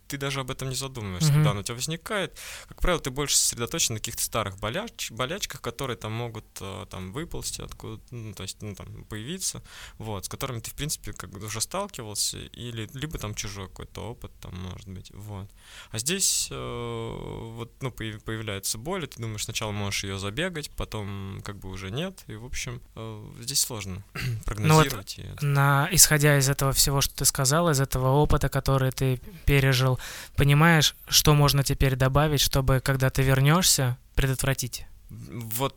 ты 0.09 0.17
даже 0.17 0.39
об 0.39 0.49
этом 0.49 0.69
не 0.69 0.75
задумываешься. 0.75 1.31
Mm-hmm. 1.31 1.43
Да, 1.43 1.53
но 1.53 1.59
у 1.59 1.63
тебя 1.63 1.75
возникает, 1.75 2.37
как 2.67 2.81
правило, 2.81 3.01
ты 3.01 3.11
больше 3.11 3.37
сосредоточен 3.37 3.93
на 3.93 3.99
каких-то 3.99 4.23
старых 4.23 4.57
боляч, 4.57 5.11
болячках, 5.11 5.61
которые 5.61 5.97
там 5.97 6.11
могут 6.11 6.45
э, 6.59 6.85
там 6.89 7.13
выползти 7.13 7.61
откуда, 7.61 8.01
ну, 8.09 8.33
то 8.33 8.43
есть, 8.43 8.61
ну, 8.61 8.73
там, 8.73 9.05
появиться, 9.05 9.61
вот, 9.99 10.25
с 10.25 10.29
которыми 10.29 10.59
ты, 10.59 10.71
в 10.71 10.73
принципе, 10.73 11.13
как 11.13 11.29
бы 11.29 11.45
уже 11.45 11.61
сталкивался, 11.61 12.39
или 12.39 12.89
либо 12.93 13.19
там 13.19 13.35
чужой 13.35 13.67
какой-то 13.67 14.01
опыт, 14.01 14.31
там, 14.41 14.55
может 14.55 14.87
быть, 14.87 15.11
вот. 15.13 15.47
А 15.91 15.99
здесь 15.99 16.47
э, 16.49 17.15
вот, 17.55 17.71
ну, 17.81 17.91
появляется 17.91 18.79
боль, 18.79 19.03
и 19.03 19.07
ты 19.07 19.21
думаешь, 19.21 19.43
сначала 19.43 19.71
можешь 19.71 20.03
ее 20.03 20.17
забегать, 20.17 20.71
потом 20.71 21.41
как 21.43 21.57
бы 21.59 21.69
уже 21.69 21.91
нет, 21.91 22.23
и, 22.25 22.35
в 22.35 22.45
общем, 22.45 22.81
э, 22.95 23.31
здесь 23.41 23.61
сложно 23.61 24.03
прогнозировать. 24.45 25.17
Ну 25.19 25.25
вот, 25.29 25.41
на, 25.41 25.87
исходя 25.91 26.37
из 26.37 26.49
этого 26.49 26.71
всего, 26.73 27.01
что 27.01 27.13
ты 27.15 27.25
сказал, 27.25 27.69
из 27.69 27.79
этого 27.79 28.09
опыта, 28.09 28.49
который 28.49 28.91
ты 28.91 29.19
пережил, 29.45 29.98
понимаешь, 30.35 30.95
что 31.07 31.33
можно 31.33 31.63
теперь 31.63 31.95
добавить, 31.95 32.41
чтобы, 32.41 32.79
когда 32.79 33.09
ты 33.09 33.21
вернешься, 33.21 33.97
предотвратить? 34.15 34.85
Вот 35.09 35.75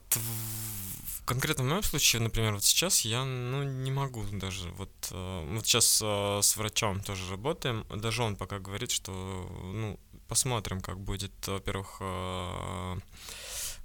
в 1.23 1.25
конкретном 1.25 1.69
моем 1.69 1.83
случае, 1.83 2.21
например, 2.21 2.55
вот 2.55 2.65
сейчас 2.65 3.03
я 3.03 3.25
ну, 3.25 3.63
не 3.63 3.91
могу 3.91 4.25
даже. 4.33 4.69
Вот, 4.71 4.91
э, 5.13 5.49
вот 5.55 5.67
сейчас 5.67 6.01
э, 6.03 6.41
с 6.43 6.57
врачом 6.57 7.01
тоже 7.01 7.31
работаем. 7.31 7.87
Даже 7.95 8.23
он 8.23 8.37
пока 8.37 8.59
говорит, 8.59 8.91
что 8.91 9.13
ну, 9.63 10.01
посмотрим, 10.29 10.81
как 10.81 10.99
будет, 10.99 11.33
во-первых, 11.47 11.99
э, 12.01 12.99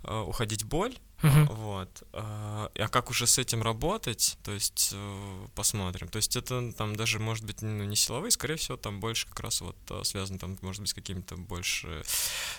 уходить 0.04 0.64
боль, 0.64 0.98
Uh-huh. 1.22 1.52
Вот. 1.54 2.04
А, 2.14 2.70
а 2.76 2.88
как 2.90 3.10
уже 3.10 3.26
с 3.26 3.40
этим 3.40 3.64
работать, 3.64 4.38
то 4.44 4.52
есть 4.52 4.92
э, 4.94 5.48
посмотрим. 5.56 6.10
То 6.10 6.18
есть 6.18 6.36
это 6.36 6.72
там 6.74 6.96
даже 6.96 7.18
может 7.20 7.44
быть 7.44 7.62
ну, 7.62 7.84
не 7.86 7.96
силовые, 7.96 8.32
скорее 8.32 8.56
всего, 8.56 8.78
там 8.78 9.00
больше 9.00 9.28
как 9.28 9.40
раз 9.40 9.62
вот 9.62 9.76
связано 10.04 10.38
там, 10.38 10.58
может 10.62 10.82
быть, 10.82 10.92
с 10.92 10.94
какими-то 10.94 11.36
больше 11.36 12.04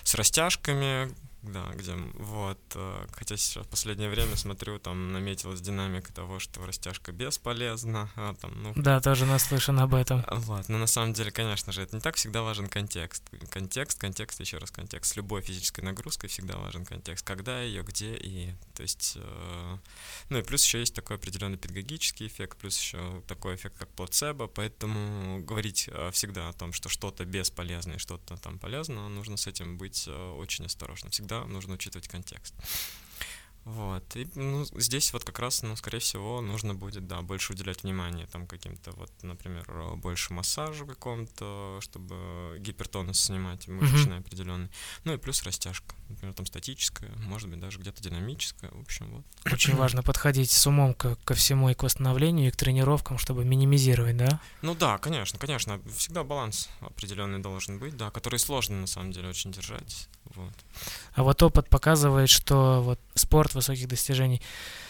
с 0.03 0.13
растяжками, 0.15 1.15
да, 1.41 1.65
где 1.73 1.95
вот, 2.15 2.59
э, 2.75 3.05
хотя 3.11 3.37
сейчас 3.37 3.65
в 3.65 3.69
последнее 3.69 4.09
время 4.09 4.35
смотрю, 4.35 4.77
там 4.77 5.13
наметилась 5.13 5.61
динамика 5.61 6.11
того, 6.13 6.39
что 6.39 6.65
растяжка 6.65 7.11
бесполезна, 7.11 8.09
а 8.15 8.35
там, 8.35 8.61
ну... 8.61 8.73
Да, 8.75 8.99
тоже 8.99 9.25
наслышан 9.25 9.79
об 9.79 9.93
этом. 9.93 10.23
Вот, 10.29 10.67
но 10.67 10.77
на 10.77 10.87
самом 10.87 11.13
деле, 11.13 11.31
конечно 11.31 11.71
же, 11.71 11.81
это 11.81 11.95
не 11.95 12.01
так 12.01 12.15
всегда 12.15 12.41
важен 12.41 12.67
контекст. 12.67 13.23
Контекст, 13.49 13.99
контекст, 13.99 14.39
еще 14.41 14.57
раз 14.57 14.71
контекст. 14.71 15.13
С 15.13 15.15
любой 15.15 15.41
физической 15.41 15.81
нагрузкой 15.81 16.29
всегда 16.29 16.57
важен 16.57 16.85
контекст. 16.85 17.25
Когда 17.25 17.61
ее, 17.61 17.83
где 17.83 18.15
и, 18.15 18.53
то 18.75 18.81
есть, 18.81 19.13
э, 19.15 19.77
ну 20.29 20.39
и 20.39 20.41
плюс 20.41 20.65
еще 20.65 20.79
есть 20.79 20.93
такой 20.93 21.15
определенный 21.15 21.57
педагогический 21.57 22.27
эффект, 22.27 22.57
плюс 22.57 22.77
еще 22.77 23.21
такой 23.27 23.55
эффект, 23.55 23.77
как 23.77 23.87
плацебо, 23.89 24.47
поэтому 24.47 25.41
говорить 25.43 25.89
э, 25.91 26.11
всегда 26.11 26.49
о 26.49 26.53
том, 26.53 26.73
что 26.73 26.89
что-то 26.89 27.23
бесполезно 27.23 27.93
и 27.93 27.97
что-то 27.97 28.35
там 28.37 28.59
полезно, 28.59 29.07
нужно 29.07 29.37
с 29.37 29.47
этим 29.47 29.77
быть 29.77 30.05
э, 30.07 30.31
очень 30.31 30.65
осторожным. 30.65 31.11
Всегда 31.11 31.28
всегда 31.29 31.45
нужно 31.45 31.75
учитывать 31.75 32.07
контекст. 32.07 32.55
Вот. 33.69 34.15
И 34.15 34.27
ну, 34.35 34.65
здесь 34.75 35.13
вот 35.13 35.23
как 35.23 35.37
раз, 35.39 35.61
ну, 35.61 35.75
скорее 35.75 35.99
всего, 35.99 36.41
нужно 36.41 36.73
будет, 36.73 37.07
да, 37.07 37.21
больше 37.21 37.53
уделять 37.53 37.83
внимание 37.83 38.25
там 38.27 38.47
каким-то, 38.47 38.91
вот, 38.91 39.11
например, 39.21 39.65
больше 39.95 40.33
массажу 40.33 40.87
какому-то, 40.87 41.77
чтобы 41.81 42.57
гипертонус 42.59 43.19
снимать 43.19 43.67
мышечный 43.67 44.17
mm-hmm. 44.17 44.19
определенный. 44.19 44.69
Ну 45.03 45.13
и 45.13 45.17
плюс 45.17 45.43
растяжка. 45.43 45.93
Например, 46.09 46.33
там 46.33 46.47
статическая, 46.47 47.11
может 47.17 47.49
быть, 47.49 47.59
даже 47.59 47.77
где-то 47.79 48.01
динамическая. 48.01 48.71
В 48.71 48.81
общем, 48.81 49.05
вот. 49.11 49.53
Очень 49.53 49.75
важно 49.75 50.01
подходить 50.01 50.49
с 50.49 50.65
умом 50.65 50.95
ко, 50.95 51.15
ко 51.23 51.35
всему 51.35 51.69
и 51.69 51.75
к 51.75 51.83
восстановлению, 51.83 52.47
и 52.47 52.51
к 52.51 52.55
тренировкам, 52.55 53.19
чтобы 53.19 53.45
минимизировать, 53.45 54.17
да? 54.17 54.41
Ну 54.63 54.73
да, 54.73 54.97
конечно, 54.97 55.37
конечно. 55.37 55.79
Всегда 55.95 56.23
баланс 56.23 56.69
определенный 56.79 57.39
должен 57.39 57.77
быть, 57.77 57.95
да, 57.95 58.09
который 58.09 58.39
сложно 58.39 58.81
на 58.81 58.87
самом 58.87 59.11
деле 59.11 59.29
очень 59.29 59.51
держать. 59.51 60.09
Вот. 60.35 60.53
А 61.13 61.23
вот 61.23 61.41
опыт 61.43 61.69
показывает, 61.69 62.29
что 62.29 62.81
вот 62.81 62.99
спорт 63.15 63.53
высоких 63.59 63.87
достижений 63.87 64.41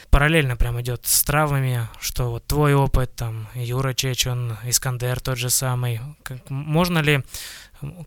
параллельно 0.10 0.56
прям 0.56 0.80
идет 0.82 1.06
с 1.06 1.24
травмами, 1.24 1.88
что 2.00 2.32
вот 2.32 2.46
твой 2.46 2.74
опыт, 2.74 3.16
там, 3.16 3.48
Юра 3.54 3.94
Чеч, 3.94 4.28
он, 4.28 4.58
Искандер 4.64 5.20
тот 5.20 5.38
же 5.38 5.50
самый. 5.50 6.00
Как, 6.24 6.50
можно 6.50 7.00
ли 7.00 7.24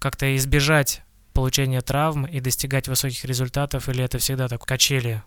как-то 0.00 0.36
избежать 0.36 1.02
получения 1.32 1.80
травм 1.80 2.24
и 2.24 2.40
достигать 2.40 2.88
высоких 2.88 3.24
результатов, 3.24 3.88
или 3.88 4.04
это 4.04 4.18
всегда 4.18 4.48
так 4.48 4.64
качели 4.64 5.22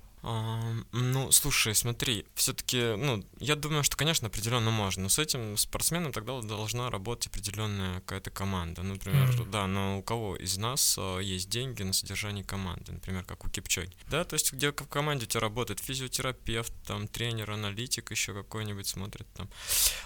ну, 0.92 1.32
слушай, 1.32 1.76
смотри, 1.76 2.26
все-таки, 2.34 2.96
ну, 2.96 3.24
я 3.40 3.56
думаю, 3.56 3.84
что, 3.84 3.96
конечно, 3.96 4.28
определенно 4.28 4.72
можно, 4.72 5.04
но 5.04 5.10
с 5.10 5.20
этим 5.20 5.56
спортсменом 5.56 6.12
тогда 6.12 6.42
должна 6.42 6.90
работать 6.90 7.28
определенная 7.28 8.00
какая-то 8.02 8.32
команда. 8.32 8.82
Например, 8.82 9.30
mm-hmm. 9.30 9.50
да, 9.52 9.68
но 9.68 10.00
у 10.00 10.02
кого 10.02 10.36
из 10.36 10.58
нас 10.58 10.96
э, 10.98 11.20
есть 11.22 11.50
деньги 11.50 11.84
на 11.84 11.94
содержание 11.94 12.44
команды, 12.44 12.92
например, 12.92 13.24
как 13.24 13.46
у 13.46 13.50
Кипчоги. 13.50 13.96
Да, 14.10 14.24
то 14.24 14.34
есть 14.34 14.52
где 14.52 14.72
в 14.72 14.88
команде 14.88 15.26
у 15.26 15.28
тебя 15.28 15.42
работает 15.42 15.80
физиотерапевт, 15.80 16.74
там, 16.88 17.08
тренер, 17.08 17.52
аналитик 17.52 18.10
еще 18.10 18.34
какой-нибудь 18.34 18.88
смотрит 18.88 19.28
там, 19.34 19.50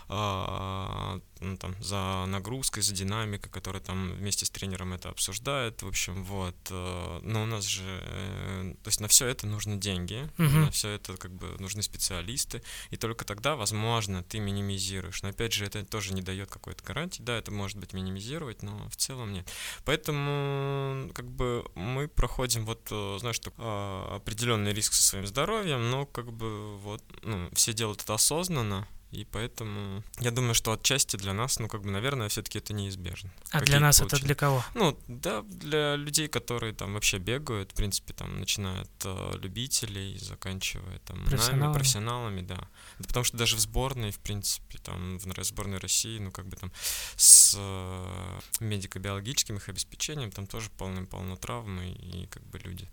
э, 0.09 1.19
ну, 1.41 1.57
там, 1.57 1.75
за 1.81 2.25
нагрузкой, 2.27 2.83
за 2.83 2.93
динамикой, 2.93 3.51
которая 3.51 3.81
там 3.81 4.11
вместе 4.13 4.45
с 4.45 4.49
тренером 4.49 4.93
это 4.93 5.09
обсуждает, 5.09 5.81
в 5.81 5.87
общем, 5.87 6.23
вот. 6.23 6.55
Э, 6.69 7.19
но 7.23 7.43
у 7.43 7.45
нас 7.45 7.65
же, 7.65 7.83
э, 7.85 8.73
то 8.83 8.87
есть 8.87 8.99
на 8.99 9.07
все 9.07 9.27
это 9.27 9.47
нужны 9.47 9.77
деньги 9.77 10.29
uh-huh. 10.37 10.59
на 10.59 10.71
все 10.71 10.89
это 10.89 11.17
как 11.17 11.31
бы 11.31 11.55
нужны 11.59 11.81
специалисты, 11.81 12.61
и 12.89 12.97
только 12.97 13.25
тогда, 13.25 13.55
возможно, 13.55 14.23
ты 14.23 14.39
минимизируешь. 14.39 15.23
Но 15.23 15.29
опять 15.29 15.53
же, 15.53 15.65
это 15.65 15.83
тоже 15.85 16.13
не 16.13 16.21
дает 16.21 16.49
какой-то 16.49 16.83
гарантии. 16.83 17.21
Да, 17.21 17.37
это 17.37 17.51
может 17.51 17.77
быть 17.77 17.93
минимизировать, 17.93 18.63
но 18.63 18.89
в 18.89 18.95
целом 18.95 19.33
нет. 19.33 19.47
Поэтому 19.85 21.09
как 21.13 21.29
бы 21.29 21.65
мы 21.75 22.07
проходим 22.07 22.65
вот, 22.65 22.87
э, 22.91 23.17
знаешь, 23.19 23.39
так, 23.39 23.53
а, 23.57 24.15
определенный 24.17 24.73
риск 24.73 24.93
со 24.93 25.01
своим 25.01 25.27
здоровьем, 25.27 25.89
но 25.89 26.05
как 26.05 26.31
бы 26.31 26.77
вот, 26.77 27.03
ну, 27.23 27.49
все 27.53 27.73
делают 27.73 28.01
это 28.01 28.13
осознанно, 28.13 28.87
и 29.11 29.25
поэтому 29.25 30.03
я 30.19 30.29
думаю, 30.29 30.53
что 30.53 30.71
отчасти 30.71 31.15
для 31.15 31.33
нас, 31.33 31.57
ну, 31.59 31.67
как 31.67 31.81
бы, 31.81 31.89
наверное, 31.89 32.29
все-таки 32.29 32.59
это 32.59 32.73
неизбежно. 32.73 33.31
А 33.51 33.61
для 33.61 33.79
нас 33.79 33.99
получили. 33.99 34.19
это 34.19 34.25
для 34.25 34.35
кого? 34.35 34.63
Ну, 34.75 34.99
да, 35.07 35.41
для 35.41 35.95
людей, 35.95 36.27
которые 36.27 36.73
там 36.73 36.93
вообще 36.93 37.17
бегают, 37.17 37.71
в 37.71 37.75
принципе, 37.75 38.13
там, 38.13 38.39
начиная 38.39 38.81
от 38.81 39.05
э, 39.05 39.31
любителей, 39.41 40.17
заканчивая 40.19 40.99
там 40.99 41.25
профессионалами. 41.25 41.59
нами, 41.61 41.73
профессионалами, 41.73 42.41
да. 42.41 42.55
да. 42.99 43.07
Потому 43.07 43.23
что 43.23 43.37
даже 43.37 43.55
в 43.55 43.59
сборной, 43.59 44.11
в 44.11 44.19
принципе, 44.19 44.77
там, 44.77 45.17
в 45.17 45.43
сборной 45.43 45.79
России, 45.79 46.19
ну, 46.19 46.29
как 46.29 46.47
бы 46.47 46.55
там 46.55 46.71
с 47.15 47.55
э, 47.57 48.39
медико-биологическим 48.59 49.55
их 49.55 49.69
обеспечением, 49.69 50.29
там 50.29 50.45
тоже 50.45 50.69
полным-полно 50.77 51.35
травмы, 51.35 51.91
и 51.91 52.27
как 52.27 52.43
бы 52.45 52.59
люди 52.59 52.87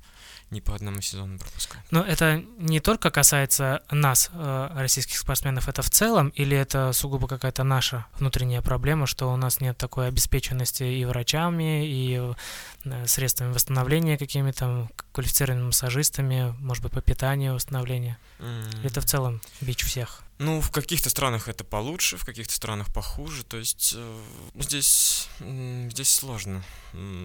не 0.50 0.60
по 0.60 0.74
одному 0.74 1.00
сезону 1.00 1.38
пропускают. 1.38 1.84
Но 1.90 2.02
это 2.02 2.42
не 2.58 2.80
только 2.80 3.10
касается 3.10 3.82
нас, 3.90 4.30
э, 4.32 4.70
российских 4.76 5.18
спортсменов, 5.18 5.68
это 5.68 5.82
в 5.82 5.90
целом, 5.90 6.28
или 6.28 6.56
это 6.56 6.92
сугубо 6.92 7.26
какая-то 7.26 7.64
наша 7.64 8.06
внутренняя 8.18 8.62
проблема, 8.62 9.06
что 9.06 9.32
у 9.32 9.36
нас 9.36 9.60
нет 9.60 9.76
такой 9.76 10.08
обеспеченности 10.08 10.84
и 10.84 11.04
врачами, 11.04 11.86
и 11.86 12.34
э, 12.84 13.06
средствами 13.06 13.52
восстановления 13.52 14.18
какими-то 14.18 14.88
квалифицированными 15.12 15.66
массажистами, 15.66 16.54
может 16.60 16.82
быть, 16.82 16.92
по 16.92 17.00
питанию, 17.00 17.54
восстановления? 17.54 18.18
Mm. 18.38 18.86
Это 18.86 19.00
в 19.00 19.04
целом 19.04 19.40
бич 19.60 19.84
всех. 19.84 20.25
Ну, 20.38 20.60
в 20.60 20.70
каких-то 20.70 21.08
странах 21.08 21.48
это 21.48 21.64
получше, 21.64 22.18
в 22.18 22.24
каких-то 22.24 22.52
странах 22.52 22.92
похуже. 22.92 23.42
То 23.42 23.56
есть 23.56 23.94
э, 23.96 24.22
здесь, 24.54 25.28
здесь 25.40 26.10
сложно. 26.10 26.62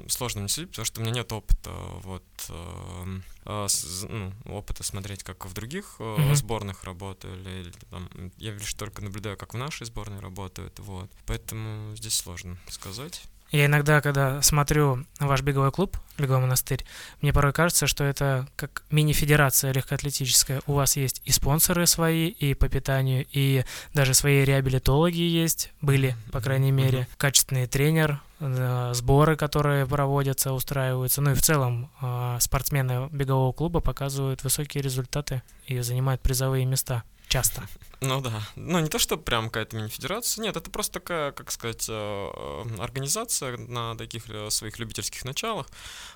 Сложно 0.08 0.42
мне 0.42 0.50
судить, 0.50 0.70
потому 0.70 0.86
что 0.86 1.02
у 1.02 1.04
меня 1.04 1.16
нет 1.16 1.32
опыта 1.34 1.72
вот, 2.04 2.24
э, 2.48 3.20
э, 3.46 3.66
с, 3.68 4.06
ну, 4.08 4.34
опыта 4.46 4.84
смотреть, 4.84 5.24
как 5.24 5.46
в 5.46 5.54
других 5.54 5.96
э, 6.00 6.04
mm-hmm. 6.04 6.36
сборных 6.36 6.84
работали. 6.86 7.62
Или, 7.62 7.74
там, 7.90 8.10
я 8.38 8.54
лишь 8.54 8.74
только 8.76 9.02
наблюдаю, 9.02 9.36
как 9.36 9.54
в 9.54 9.58
нашей 9.58 9.86
сборной 9.86 10.20
работают. 10.20 10.80
Вот. 10.80 11.12
Поэтому 11.26 11.96
здесь 11.98 12.16
сложно 12.16 12.58
сказать. 12.70 13.24
Я 13.52 13.66
иногда, 13.66 14.00
когда 14.00 14.42
смотрю 14.42 15.06
ваш 15.20 15.42
беговой 15.42 15.72
клуб, 15.72 15.98
беговой 16.18 16.44
монастырь, 16.44 16.86
мне 17.22 17.34
порой 17.34 17.52
кажется, 17.52 17.86
что 17.86 18.06
это 18.06 18.48
как 18.56 18.84
мини-федерация 18.92 19.74
легкоатлетическая. 19.74 20.62
У 20.68 20.74
вас 20.74 20.96
есть 20.96 21.22
и 21.26 21.32
спонсоры 21.32 21.86
свои, 21.86 22.30
и 22.30 22.54
по 22.54 22.70
питанию, 22.70 23.26
и 23.30 23.66
даже 23.94 24.14
свои 24.14 24.46
реабилитологи 24.46 25.20
есть, 25.20 25.72
были, 25.82 26.16
по 26.32 26.40
крайней 26.40 26.72
мере, 26.72 27.10
качественный 27.18 27.68
тренер, 27.68 28.22
э, 28.40 28.92
сборы, 28.94 29.36
которые 29.36 29.86
проводятся, 29.86 30.54
устраиваются. 30.54 31.22
Ну 31.22 31.32
и 31.32 31.36
в 31.36 31.42
целом 31.42 31.92
э, 32.02 32.38
спортсмены 32.40 33.10
бегового 33.12 33.52
клуба 33.52 33.82
показывают 33.82 34.46
высокие 34.46 34.82
результаты 34.82 35.42
и 35.68 35.78
занимают 35.82 36.22
призовые 36.22 36.66
места 36.66 37.04
часто. 37.32 37.64
Ну 38.02 38.20
да. 38.20 38.42
Ну 38.56 38.80
не 38.80 38.90
то, 38.90 39.00
что 39.00 39.18
прям 39.18 39.46
какая-то 39.46 39.76
мини-федерация. 39.78 40.42
Нет, 40.44 40.58
это 40.58 40.70
просто 40.70 40.94
такая, 40.94 41.32
как 41.32 41.52
сказать, 41.52 41.86
э, 41.88 41.94
э, 41.94 42.82
организация 42.82 43.58
на 43.58 43.96
таких 43.96 44.30
э, 44.30 44.50
своих 44.50 44.80
любительских 44.80 45.24
началах. 45.24 45.68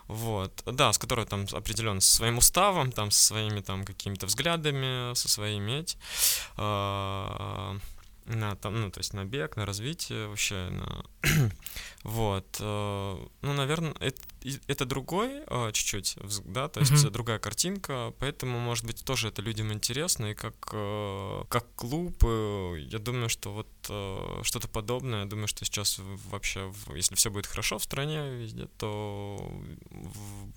Вот. 0.08 0.64
Да, 0.66 0.92
с 0.92 0.98
которой 0.98 1.26
там 1.26 1.46
определенно 1.52 2.02
со 2.02 2.16
своим 2.16 2.40
уставом, 2.40 2.92
там, 2.92 3.12
со 3.12 3.24
своими 3.24 3.62
там 3.62 3.86
какими-то 3.86 4.26
взглядами, 4.26 5.14
со 5.14 5.30
своими 5.30 5.80
эти 5.80 5.98
на 8.26 8.56
там, 8.56 8.82
ну, 8.82 8.92
то 8.92 9.00
есть 9.00 9.14
на 9.14 9.24
бег, 9.26 9.56
на 9.56 9.66
развитие 9.66 10.28
вообще, 10.28 10.70
на 10.70 11.06
вот, 12.04 12.58
э, 12.60 13.28
ну, 13.42 13.54
наверное, 13.54 13.94
это, 14.00 14.22
это 14.68 14.86
другой 14.86 15.44
э, 15.48 15.72
чуть-чуть, 15.72 16.18
да, 16.46 16.68
то 16.68 16.80
есть 16.80 16.92
mm-hmm. 16.92 17.10
другая 17.12 17.40
картинка, 17.40 18.14
поэтому, 18.20 18.60
может 18.60 18.86
быть, 18.86 19.04
тоже 19.06 19.28
это 19.28 19.42
людям 19.42 19.72
интересно, 19.72 20.32
и 20.32 20.34
как, 20.34 20.56
э, 20.72 21.44
как 21.50 21.68
клуб, 21.76 22.24
я 22.24 23.00
думаю, 23.00 23.30
что 23.30 23.52
вот 23.54 23.68
что-то 24.46 24.68
подобное, 24.68 25.20
я 25.20 25.26
думаю, 25.26 25.48
что 25.48 25.64
сейчас 25.64 26.00
вообще, 26.30 26.74
если 26.96 27.14
все 27.14 27.30
будет 27.30 27.46
хорошо 27.46 27.78
в 27.78 27.84
стране 27.84 28.32
везде, 28.32 28.68
то 28.80 29.40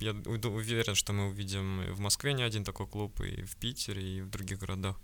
я 0.01 0.13
уверен, 0.13 0.95
что 0.95 1.13
мы 1.13 1.29
увидим 1.29 1.83
и 1.83 1.91
в 1.91 2.01
Москве 2.01 2.33
не 2.33 2.43
один 2.43 2.65
такой 2.65 2.87
клуб, 2.87 3.21
и 3.21 3.43
в 3.43 3.57
Питере, 3.57 4.03
и 4.03 4.23
в 4.23 4.31
других 4.31 4.59
городах. 4.59 4.97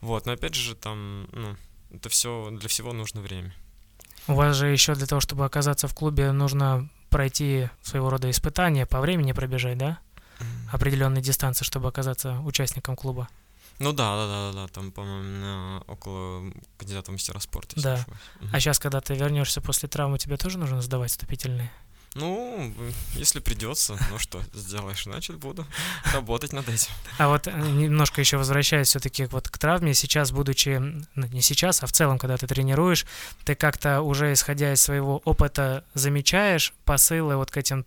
Вот, 0.00 0.26
но 0.26 0.32
опять 0.32 0.54
же, 0.54 0.74
там, 0.74 1.28
ну, 1.32 1.56
это 1.90 2.08
все, 2.08 2.50
для 2.50 2.68
всего 2.68 2.92
нужно 2.92 3.20
время. 3.20 3.54
У 4.26 4.34
вас 4.34 4.56
же 4.56 4.68
еще 4.68 4.94
для 4.94 5.06
того, 5.06 5.20
чтобы 5.20 5.44
оказаться 5.44 5.86
в 5.86 5.94
клубе, 5.94 6.32
нужно 6.32 6.88
пройти 7.10 7.68
своего 7.82 8.10
рода 8.10 8.30
испытания, 8.30 8.86
по 8.86 9.00
времени 9.00 9.32
пробежать, 9.32 9.78
да? 9.78 9.98
Определенные 10.72 11.22
дистанции, 11.22 11.64
чтобы 11.64 11.88
оказаться 11.88 12.40
участником 12.40 12.96
клуба. 12.96 13.28
Ну 13.78 13.92
да, 13.92 14.16
да, 14.16 14.26
да, 14.26 14.60
да, 14.60 14.68
там, 14.68 14.92
по-моему, 14.92 15.82
около 15.86 16.52
кандидата 16.78 17.10
в 17.10 17.14
мастера 17.14 17.40
спорта. 17.40 17.80
Да. 17.80 18.04
А 18.52 18.60
сейчас, 18.60 18.78
когда 18.78 19.00
ты 19.00 19.14
вернешься 19.14 19.60
после 19.60 19.88
травмы, 19.88 20.18
тебе 20.18 20.36
тоже 20.36 20.58
нужно 20.58 20.80
сдавать 20.80 21.10
вступительные? 21.10 21.70
Ну, 22.14 22.72
если 23.14 23.40
придется, 23.40 23.98
ну 24.10 24.18
что 24.18 24.40
сделаешь, 24.54 25.04
значит 25.04 25.36
буду 25.36 25.66
работать 26.12 26.52
над 26.52 26.68
этим. 26.68 26.90
А 27.18 27.28
вот 27.28 27.48
э, 27.48 27.50
немножко 27.50 28.20
еще 28.20 28.36
возвращаясь 28.36 28.88
все-таки 28.88 29.24
вот 29.26 29.48
к 29.48 29.58
травме, 29.58 29.94
сейчас, 29.94 30.30
будучи, 30.30 30.80
ну 31.14 31.26
не 31.26 31.40
сейчас, 31.40 31.82
а 31.82 31.86
в 31.86 31.92
целом, 31.92 32.18
когда 32.18 32.36
ты 32.36 32.46
тренируешь, 32.46 33.04
ты 33.44 33.56
как-то 33.56 34.00
уже 34.00 34.32
исходя 34.32 34.72
из 34.72 34.80
своего 34.80 35.22
опыта 35.24 35.84
замечаешь 35.94 36.72
посылы 36.84 37.36
вот 37.36 37.50
к 37.50 37.56
этим 37.56 37.82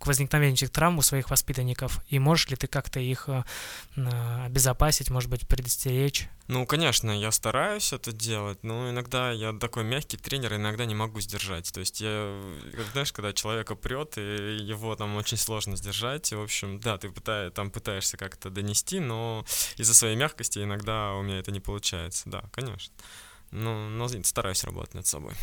к 0.00 0.06
возникновению 0.06 0.54
этих 0.54 0.70
травм 0.70 0.98
у 0.98 1.02
своих 1.02 1.28
воспитанников? 1.30 2.00
И 2.08 2.18
можешь 2.18 2.48
ли 2.48 2.56
ты 2.56 2.66
как-то 2.66 2.98
их 3.00 3.28
э, 3.28 3.42
обезопасить, 4.46 5.10
может 5.10 5.28
быть, 5.28 5.46
предостеречь? 5.46 6.26
Ну, 6.48 6.64
конечно, 6.64 7.10
я 7.10 7.30
стараюсь 7.30 7.92
это 7.92 8.10
делать, 8.10 8.64
но 8.64 8.90
иногда 8.90 9.30
я 9.30 9.52
такой 9.52 9.84
мягкий 9.84 10.16
тренер, 10.16 10.54
иногда 10.54 10.86
не 10.86 10.94
могу 10.94 11.20
сдержать. 11.20 11.70
То 11.70 11.80
есть 11.80 12.00
я, 12.00 12.42
знаешь, 12.92 13.12
когда 13.12 13.34
человека 13.34 13.74
прет, 13.74 14.16
и 14.16 14.56
его 14.62 14.96
там 14.96 15.16
очень 15.16 15.36
сложно 15.36 15.76
сдержать, 15.76 16.32
и, 16.32 16.34
в 16.34 16.42
общем, 16.42 16.80
да, 16.80 16.96
ты 16.96 17.10
пытаешь, 17.10 17.52
там 17.52 17.70
пытаешься 17.70 18.16
как-то 18.16 18.48
донести, 18.48 19.00
но 19.00 19.44
из-за 19.76 19.94
своей 19.94 20.16
мягкости 20.16 20.60
иногда 20.60 21.12
у 21.12 21.22
меня 21.22 21.38
это 21.40 21.52
не 21.52 21.60
получается. 21.60 22.22
Да, 22.24 22.44
конечно. 22.52 22.94
Но, 23.50 23.90
но 23.90 24.08
стараюсь 24.24 24.64
работать 24.64 24.94
над 24.94 25.06
собой. 25.06 25.34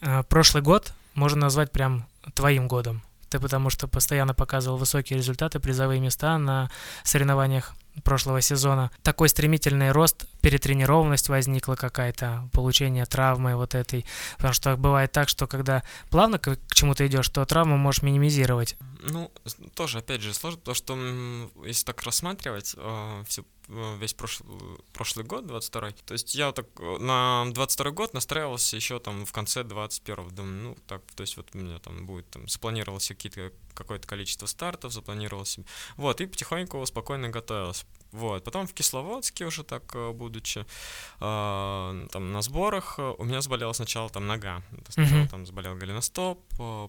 А, 0.00 0.24
прошлый 0.24 0.64
год 0.64 0.92
можно 1.14 1.42
назвать 1.42 1.70
прям 1.70 2.08
твоим 2.34 2.66
годом. 2.66 3.02
Ты 3.30 3.38
потому 3.38 3.70
что 3.70 3.88
постоянно 3.88 4.34
показывал 4.34 4.76
высокие 4.76 5.16
результаты, 5.16 5.60
призовые 5.60 6.00
места 6.00 6.36
на 6.36 6.70
соревнованиях 7.04 7.74
прошлого 8.02 8.40
сезона. 8.40 8.90
Такой 9.02 9.28
стремительный 9.28 9.92
рост, 9.92 10.26
перетренированность 10.40 11.28
возникла 11.28 11.74
какая-то, 11.74 12.48
получение 12.52 13.06
травмы 13.06 13.56
вот 13.56 13.74
этой. 13.74 14.04
Потому 14.36 14.54
что 14.54 14.76
бывает 14.76 15.12
так, 15.12 15.28
что 15.28 15.46
когда 15.46 15.82
плавно 16.08 16.38
к, 16.38 16.58
чему-то 16.72 17.06
идешь, 17.06 17.28
то 17.28 17.44
травму 17.44 17.76
можешь 17.76 18.02
минимизировать. 18.02 18.76
Ну, 19.02 19.30
тоже, 19.74 19.98
опять 19.98 20.22
же, 20.22 20.34
сложно, 20.34 20.58
потому 20.58 20.74
что 20.74 20.96
если 21.66 21.84
так 21.84 22.02
рассматривать 22.02 22.74
э, 22.76 23.24
всю 23.26 23.44
весь 23.70 24.14
прошлый, 24.14 24.48
прошлый 24.92 25.24
год, 25.24 25.46
22 25.46 25.90
То 26.04 26.12
есть 26.12 26.34
я 26.34 26.52
так 26.52 26.66
э, 26.78 26.98
на 26.98 27.44
22 27.52 27.90
год 27.92 28.14
настраивался 28.14 28.76
еще 28.76 28.98
там 28.98 29.24
в 29.24 29.32
конце 29.32 29.62
21 29.62 30.28
Думаю, 30.30 30.62
ну 30.62 30.76
так, 30.86 31.02
то 31.14 31.22
есть 31.22 31.36
вот 31.36 31.50
у 31.54 31.58
меня 31.58 31.78
там 31.78 32.06
будет, 32.06 32.28
там, 32.30 32.48
запланировался 32.48 33.14
какие-то, 33.14 33.52
какое-то 33.74 34.06
количество 34.08 34.46
стартов, 34.46 34.92
запланировался. 34.92 35.64
Вот, 35.96 36.20
и 36.20 36.26
потихоньку 36.26 36.84
спокойно 36.86 37.28
готовился. 37.28 37.84
Вот, 38.12 38.42
потом 38.42 38.66
в 38.66 38.74
Кисловодске 38.74 39.46
уже 39.46 39.62
так, 39.62 39.84
э, 39.94 40.12
будучи, 40.12 40.66
э, 41.20 42.06
там 42.10 42.32
на 42.32 42.42
сборах, 42.42 42.98
у 42.98 43.24
меня 43.24 43.40
заболела 43.40 43.72
сначала 43.72 44.10
там 44.10 44.26
нога. 44.26 44.62
Сначала 44.88 45.22
mm-hmm. 45.22 45.28
там 45.28 45.46
заболел 45.46 45.76
голеностоп, 45.76 46.40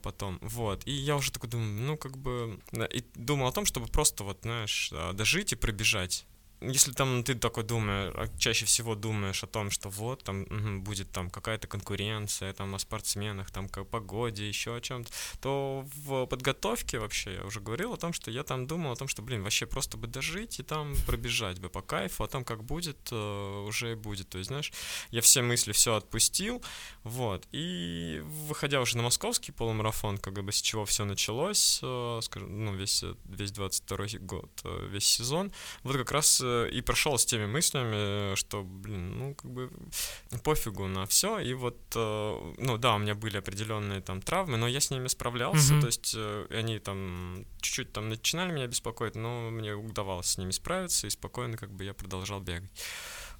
потом, 0.02 0.40
вот. 0.42 0.88
И 0.88 0.92
я 0.92 1.16
уже 1.16 1.32
такой 1.32 1.50
думаю, 1.50 1.70
ну, 1.82 1.98
как 1.98 2.18
бы, 2.18 2.60
и 2.92 3.04
думал 3.16 3.48
о 3.48 3.52
том, 3.52 3.66
чтобы 3.66 3.86
просто 3.88 4.24
вот, 4.24 4.40
знаешь, 4.42 4.92
дожить 5.14 5.54
и 5.54 5.56
пробежать 5.56 6.26
если 6.62 6.92
там 6.92 7.24
ты 7.24 7.34
такой 7.34 7.64
думаешь, 7.64 8.14
а 8.16 8.28
чаще 8.38 8.66
всего 8.66 8.96
думаешь 8.96 9.44
о 9.44 9.48
том, 9.48 9.72
что 9.72 9.90
вот 9.90 10.24
там 10.24 10.44
угу, 10.44 10.82
будет 10.82 11.12
там 11.12 11.30
какая-то 11.30 11.68
конкуренция, 11.68 12.54
там 12.54 12.76
о 12.76 12.80
спортсменах, 12.80 13.50
там 13.52 13.68
о 13.76 13.84
погоде, 13.84 14.48
еще 14.48 14.76
о 14.76 14.82
чем-то, 14.82 15.12
то 15.42 15.86
в 15.96 16.26
подготовке 16.28 17.00
вообще 17.00 17.36
я 17.36 17.44
уже 17.44 17.60
говорил 17.60 17.94
о 17.94 17.98
том, 17.98 18.14
что 18.14 18.30
я 18.30 18.44
там 18.44 18.68
думал 18.68 18.92
о 18.92 18.96
том, 18.96 19.08
что, 19.08 19.22
блин, 19.24 19.42
вообще 19.44 19.66
просто 19.66 19.98
бы 19.98 20.08
дожить 20.08 20.60
и 20.60 20.64
там 20.64 20.96
пробежать 21.08 21.60
бы 21.60 21.70
по 21.70 21.82
кайфу, 21.82 22.24
а 22.24 22.28
там 22.28 22.44
как 22.44 22.64
будет, 22.64 23.10
э, 23.12 23.66
уже 23.68 23.96
будет. 23.96 24.30
То 24.30 24.38
есть, 24.38 24.50
знаешь, 24.50 24.72
я 25.10 25.22
все 25.22 25.42
мысли 25.42 25.72
все 25.72 25.96
отпустил, 25.96 26.62
вот, 27.04 27.48
и 27.52 28.22
выходя 28.24 28.82
уже 28.82 28.98
на 28.98 29.04
московский 29.04 29.52
полумарафон, 29.52 30.18
как 30.20 30.34
бы 30.34 30.52
с 30.52 30.62
чего 30.62 30.86
все 30.86 31.06
началось, 31.06 31.80
э, 31.82 32.20
скажем, 32.22 32.66
ну, 32.66 32.76
весь, 32.76 33.04
весь 33.26 33.52
22 33.52 34.20
год, 34.20 34.52
э, 34.64 34.88
весь 34.92 35.06
сезон, 35.06 35.52
вот 35.84 35.98
как 35.98 36.12
раз 36.12 36.42
и 36.72 36.82
прошел 36.82 37.18
с 37.18 37.26
теми 37.26 37.46
мыслями, 37.46 38.36
что, 38.36 38.64
блин, 38.64 39.18
ну, 39.18 39.36
как 39.36 39.52
бы 39.52 39.70
пофигу 40.44 40.88
на 40.88 41.06
все. 41.06 41.40
И 41.40 41.54
вот, 41.54 41.78
э, 41.96 42.54
ну, 42.58 42.78
да, 42.78 42.96
у 42.96 43.00
меня 43.00 43.16
были 43.16 43.38
определенные 43.38 44.02
там 44.02 44.22
травмы, 44.22 44.58
но 44.58 44.68
я 44.68 44.80
с 44.80 44.92
ними 44.92 45.08
справлялся. 45.08 45.74
Mm-hmm. 45.74 45.82
То 45.82 45.88
есть 45.88 46.14
э, 46.18 46.48
они 46.52 46.80
там 46.80 47.46
чуть-чуть 47.62 47.94
там 47.94 48.10
начинали 48.10 48.52
меня 48.52 48.68
беспокоить, 48.68 49.16
но 49.16 49.50
мне 49.50 49.74
удавалось 49.74 50.28
с 50.28 50.38
ними 50.38 50.52
справиться, 50.52 51.08
и 51.08 51.10
спокойно 51.10 51.58
как 51.58 51.72
бы 51.72 51.84
я 51.84 51.94
продолжал 51.94 52.40
бегать. 52.40 52.72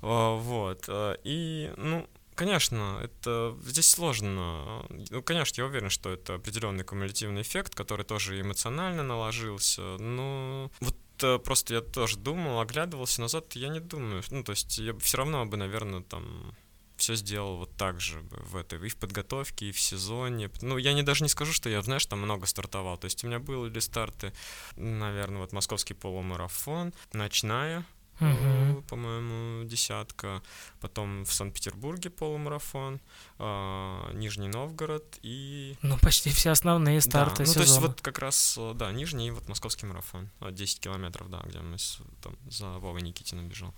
Вот. 0.02 0.86
Э, 0.88 1.18
и, 1.24 1.72
ну, 1.78 2.08
Конечно, 2.36 3.00
это 3.04 3.56
здесь 3.66 3.88
сложно. 3.90 4.86
Ну, 4.90 5.22
конечно, 5.22 5.62
я 5.62 5.68
уверен, 5.68 5.90
что 5.90 6.10
это 6.10 6.36
определенный 6.36 6.84
кумулятивный 6.84 7.42
эффект, 7.42 7.76
который 7.76 8.06
тоже 8.06 8.40
эмоционально 8.40 9.04
наложился. 9.04 9.82
Но 10.00 10.72
вот 10.80 10.96
просто 11.44 11.76
я 11.76 11.82
тоже 11.82 12.18
думал, 12.18 12.60
оглядывался 12.60 13.22
назад, 13.22 13.54
я 13.56 13.70
не 13.70 13.80
думаю. 13.80 14.24
Ну, 14.30 14.44
то 14.44 14.52
есть 14.52 14.78
я 14.78 14.98
все 14.98 15.18
равно 15.18 15.46
бы, 15.46 15.58
наверное, 15.58 16.02
там 16.02 16.56
все 17.02 17.16
сделал 17.16 17.58
вот 17.58 17.76
так 17.78 18.00
же 18.00 18.22
в 18.30 18.56
этой, 18.56 18.86
и 18.86 18.90
в 18.90 18.96
подготовке, 18.96 19.70
и 19.70 19.72
в 19.72 19.80
сезоне. 19.80 20.52
Ну, 20.62 20.78
я 20.78 20.94
не 20.94 21.02
даже 21.02 21.24
не 21.24 21.30
скажу, 21.30 21.52
что 21.52 21.68
я, 21.68 21.82
знаешь, 21.82 22.06
там 22.06 22.20
много 22.20 22.46
стартовал. 22.46 22.98
То 22.98 23.06
есть 23.06 23.24
у 23.24 23.28
меня 23.28 23.40
были 23.40 23.80
старты, 23.80 24.34
наверное, 24.76 25.42
вот 25.42 25.52
московский 25.52 25.96
полумарафон, 25.96 26.94
ночная, 27.12 27.86
uh-huh. 28.22 28.84
по-моему, 28.84 29.66
десятка. 29.66 30.42
Потом 30.80 31.24
в 31.26 31.34
Санкт-Петербурге 31.34 32.10
полумарафон, 32.10 33.00
э, 33.40 34.12
Нижний 34.14 34.48
Новгород 34.48 35.20
и... 35.22 35.76
Ну, 35.82 35.98
почти 35.98 36.30
все 36.30 36.52
основные 36.52 37.02
старты 37.02 37.38
да, 37.38 37.44
ну, 37.44 37.46
сезона. 37.46 37.66
то 37.66 37.72
есть 37.72 37.82
вот 37.82 38.02
как 38.02 38.20
раз, 38.20 38.60
да, 38.76 38.92
Нижний 38.92 39.28
и 39.28 39.32
вот 39.32 39.48
московский 39.50 39.86
марафон. 39.86 40.30
10 40.40 40.80
километров, 40.80 41.30
да, 41.30 41.42
где 41.46 41.60
мы 41.60 41.78
с, 41.78 42.00
там, 42.22 42.36
за 42.50 42.68
Вовой 42.80 43.02
Никитиным 43.02 43.48
бежал. 43.48 43.74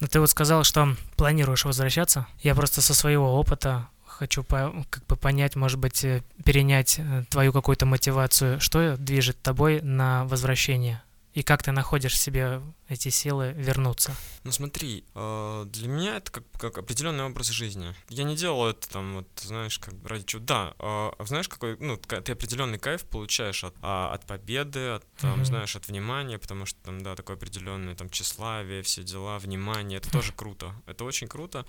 Ну, 0.00 0.08
ты 0.08 0.18
вот 0.18 0.30
сказал, 0.30 0.64
что 0.64 0.96
планируешь 1.16 1.64
возвращаться. 1.64 2.26
Я 2.40 2.54
просто 2.54 2.80
со 2.80 2.92
своего 2.92 3.38
опыта 3.38 3.88
хочу 4.04 4.42
по, 4.42 4.84
как 4.90 5.06
бы 5.06 5.16
понять, 5.16 5.56
может 5.56 5.78
быть, 5.78 6.04
э, 6.04 6.22
перенять 6.44 6.96
э, 6.98 7.24
твою 7.30 7.52
какую-то 7.52 7.86
мотивацию. 7.86 8.60
Что 8.60 8.96
движет 8.96 9.40
тобой 9.42 9.80
на 9.80 10.24
возвращение? 10.24 11.02
И 11.34 11.42
как 11.42 11.62
ты 11.62 11.72
находишь 11.72 12.12
в 12.12 12.18
себе 12.18 12.60
эти 12.92 13.08
силы 13.08 13.52
вернуться? 13.56 14.14
Ну 14.44 14.52
смотри, 14.52 15.04
э, 15.14 15.64
для 15.68 15.88
меня 15.88 16.16
это 16.16 16.30
как, 16.30 16.44
как 16.52 16.78
определенный 16.78 17.24
образ 17.24 17.48
жизни. 17.48 17.94
Я 18.08 18.24
не 18.24 18.36
делал 18.36 18.66
это 18.66 18.88
там, 18.88 19.16
вот, 19.16 19.28
знаешь, 19.36 19.78
как 19.78 19.94
ради 20.04 20.24
чего. 20.24 20.42
Да, 20.42 20.74
а, 20.78 21.14
а 21.18 21.24
знаешь, 21.24 21.48
какой, 21.48 21.76
ну, 21.78 21.96
ты 21.96 22.32
определенный 22.32 22.78
кайф 22.78 23.04
получаешь 23.04 23.64
от, 23.64 23.74
а, 23.82 24.12
от 24.12 24.26
победы, 24.26 24.88
от, 24.88 25.06
там, 25.14 25.40
mm-hmm. 25.40 25.44
знаешь, 25.44 25.76
от 25.76 25.88
внимания, 25.88 26.38
потому 26.38 26.66
что 26.66 26.78
там, 26.82 27.02
да, 27.02 27.14
такое 27.14 27.36
определенное 27.36 27.94
там 27.94 28.10
тщеславие, 28.10 28.82
все 28.82 29.02
дела, 29.02 29.38
внимание, 29.38 29.98
это 29.98 30.10
тоже 30.10 30.32
круто. 30.32 30.74
Это 30.86 31.04
очень 31.04 31.28
круто, 31.28 31.64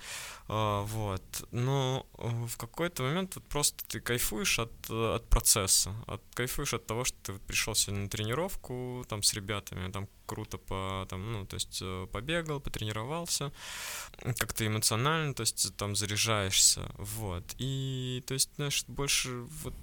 вот. 0.48 1.22
Но 1.50 2.06
э, 2.18 2.28
в 2.28 2.56
какой-то 2.56 3.02
момент 3.02 3.36
вот 3.36 3.44
просто 3.44 3.84
ты 3.86 4.00
кайфуешь 4.00 4.58
от, 4.58 4.90
от 4.90 5.28
процесса, 5.28 5.94
от, 6.06 6.22
кайфуешь 6.34 6.74
от 6.74 6.86
того, 6.86 7.04
что 7.04 7.16
ты 7.22 7.32
пришел 7.34 7.74
сегодня 7.74 8.04
на 8.04 8.08
тренировку 8.08 9.04
там 9.08 9.22
с 9.22 9.32
ребятами, 9.34 9.90
там 9.90 10.08
круто 10.26 10.58
по 10.58 11.06
там, 11.08 11.13
ну, 11.16 11.46
то 11.46 11.54
есть 11.54 11.78
э, 11.82 12.06
побегал, 12.12 12.60
потренировался, 12.60 13.52
как-то 14.38 14.66
эмоционально, 14.66 15.34
то 15.34 15.42
есть 15.42 15.76
там 15.76 15.96
заряжаешься, 15.96 16.90
вот. 16.96 17.44
И, 17.58 18.22
то 18.26 18.34
есть, 18.34 18.50
знаешь, 18.56 18.84
больше 18.86 19.46
вот 19.62 19.74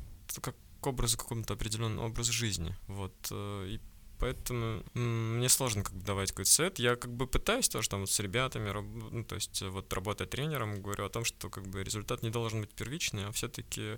как 0.42 0.56
к 0.82 0.88
образу 0.88 1.18
какому-то 1.18 1.54
определенному 1.54 2.08
образу 2.08 2.34
жизни, 2.34 2.76
вот. 2.88 3.14
Э, 3.32 3.68
и 3.68 3.80
поэтому 4.22 4.84
мне 4.94 5.50
сложно 5.50 5.84
как 5.84 5.96
бы 5.96 6.04
давать 6.06 6.30
какой-то 6.30 6.52
совет. 6.52 6.80
Я 6.80 6.96
как 6.96 7.12
бы 7.12 7.26
пытаюсь 7.26 7.68
тоже 7.68 7.90
там 7.90 8.02
вот 8.02 8.12
с 8.12 8.20
ребятами, 8.20 8.72
ну, 8.72 9.24
то 9.24 9.36
есть 9.36 9.62
вот 9.64 9.92
работая 9.94 10.28
тренером, 10.28 10.82
говорю 10.82 11.06
о 11.06 11.10
том, 11.10 11.26
что 11.26 11.50
как 11.50 11.68
бы 11.68 11.84
результат 11.84 12.22
не 12.22 12.30
должен 12.30 12.62
быть 12.62 12.70
первичный, 12.70 13.26
а 13.26 13.32
все-таки 13.32 13.98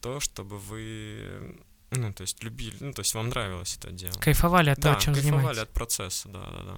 то, 0.00 0.18
чтобы 0.18 0.58
вы 0.58 1.56
ну, 1.94 2.12
то 2.12 2.22
есть 2.22 2.42
любили, 2.42 2.76
ну, 2.80 2.92
то 2.92 3.00
есть 3.00 3.14
вам 3.14 3.28
нравилось 3.28 3.76
это 3.78 3.90
дело. 3.90 4.12
Кайфовали 4.20 4.70
от 4.70 4.78
да, 4.78 4.90
того, 4.90 5.00
чем 5.00 5.14
кайфовали 5.14 5.36
занимаетесь. 5.38 5.62
от 5.62 5.70
процесса, 5.72 6.28
да, 6.28 6.40
да, 6.50 6.62
да. 6.62 6.76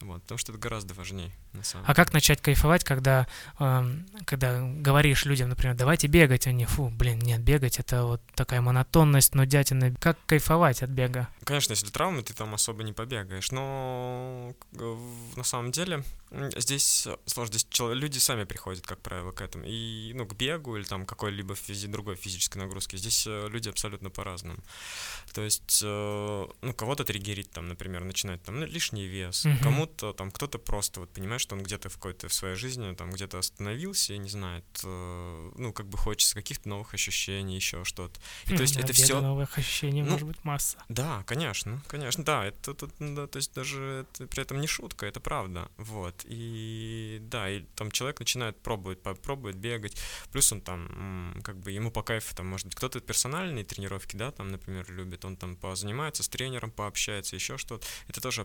Вот, 0.00 0.22
потому 0.22 0.38
что 0.38 0.52
это 0.52 0.60
гораздо 0.60 0.94
важнее, 0.94 1.32
на 1.52 1.64
самом 1.64 1.84
А 1.86 1.94
как 1.94 2.12
начать 2.12 2.40
кайфовать, 2.40 2.84
когда, 2.84 3.26
э, 3.58 3.94
когда 4.24 4.60
говоришь 4.60 5.24
людям, 5.24 5.48
например, 5.48 5.74
давайте 5.76 6.06
бегать, 6.06 6.46
они, 6.46 6.64
фу, 6.64 6.88
блин, 6.90 7.18
нет, 7.18 7.40
бегать 7.40 7.78
это 7.78 8.04
вот 8.04 8.22
такая 8.34 8.60
монотонность, 8.60 9.34
нудятина. 9.34 9.94
Как 10.00 10.18
кайфовать 10.26 10.82
от 10.82 10.90
бега? 10.90 11.28
конечно, 11.48 11.72
если 11.72 11.88
травмы, 11.88 12.22
ты 12.22 12.34
там 12.34 12.54
особо 12.54 12.82
не 12.82 12.92
побегаешь, 12.92 13.50
но 13.52 14.54
на 15.34 15.44
самом 15.44 15.72
деле 15.72 16.04
здесь 16.56 17.08
сложно, 17.24 17.58
здесь 17.58 17.66
люди 17.78 18.18
сами 18.18 18.44
приходят, 18.44 18.86
как 18.86 19.00
правило, 19.00 19.32
к 19.32 19.40
этому, 19.40 19.64
и, 19.66 20.12
ну, 20.14 20.26
к 20.26 20.34
бегу 20.34 20.76
или 20.76 20.84
там 20.84 21.06
какой-либо 21.06 21.54
физи 21.54 21.86
другой 21.88 22.16
физической 22.16 22.58
нагрузке, 22.58 22.98
здесь 22.98 23.26
э, 23.26 23.48
люди 23.48 23.70
абсолютно 23.70 24.10
по-разному. 24.10 24.58
То 25.32 25.40
есть, 25.40 25.80
э, 25.82 26.46
ну, 26.60 26.74
кого-то 26.74 27.04
триггерить, 27.04 27.50
там, 27.50 27.68
например, 27.68 28.04
начинать 28.04 28.42
там, 28.42 28.60
ну, 28.60 28.66
лишний 28.66 29.06
вес, 29.06 29.46
uh-huh. 29.46 29.62
кому-то 29.62 30.12
там, 30.12 30.30
кто-то 30.30 30.58
просто 30.58 31.00
вот 31.00 31.10
понимает, 31.10 31.37
что 31.38 31.54
он 31.56 31.62
где-то 31.62 31.88
в 31.88 31.94
какой-то 31.94 32.28
в 32.28 32.34
своей 32.34 32.54
жизни 32.54 32.94
там 32.94 33.10
где-то 33.10 33.38
остановился 33.38 34.14
и 34.14 34.18
не 34.18 34.28
знает, 34.28 34.64
э, 34.84 35.50
ну, 35.56 35.72
как 35.72 35.88
бы 35.88 35.98
хочется 35.98 36.34
каких-то 36.34 36.68
новых 36.68 36.94
ощущений, 36.94 37.56
еще 37.56 37.84
что-то. 37.84 38.20
И, 38.46 38.56
то 38.56 38.62
есть 38.62 38.76
это 38.76 38.92
все... 38.92 39.20
новых 39.20 39.58
ощущений 39.58 40.02
ну, 40.02 40.12
может 40.12 40.26
быть 40.26 40.44
масса. 40.44 40.78
Да, 40.88 41.24
конечно, 41.26 41.82
конечно, 41.88 42.24
да, 42.24 42.46
это 42.46 42.74
тут, 42.74 42.92
да, 42.98 43.26
то 43.26 43.36
есть 43.38 43.54
даже 43.54 44.06
это, 44.12 44.26
при 44.26 44.42
этом 44.42 44.60
не 44.60 44.66
шутка, 44.66 45.06
это 45.06 45.20
правда, 45.20 45.70
вот. 45.76 46.14
И 46.24 47.18
да, 47.22 47.50
и 47.50 47.62
там 47.74 47.90
человек 47.90 48.20
начинает 48.20 48.60
пробовать, 48.60 49.02
попробует 49.02 49.56
бегать, 49.56 49.96
плюс 50.30 50.52
он 50.52 50.60
там, 50.60 51.40
как 51.42 51.56
бы 51.58 51.72
ему 51.72 51.90
по 51.90 52.02
кайфу, 52.02 52.34
там, 52.34 52.46
может 52.46 52.66
быть, 52.66 52.74
кто-то 52.74 53.00
персональные 53.00 53.64
тренировки, 53.64 54.16
да, 54.16 54.30
там, 54.30 54.48
например, 54.48 54.90
любит, 54.90 55.24
он 55.24 55.36
там 55.36 55.56
позанимается 55.56 56.22
с 56.22 56.28
тренером, 56.28 56.70
пообщается, 56.70 57.36
еще 57.36 57.56
что-то. 57.56 57.86
Это 58.08 58.20
тоже 58.20 58.44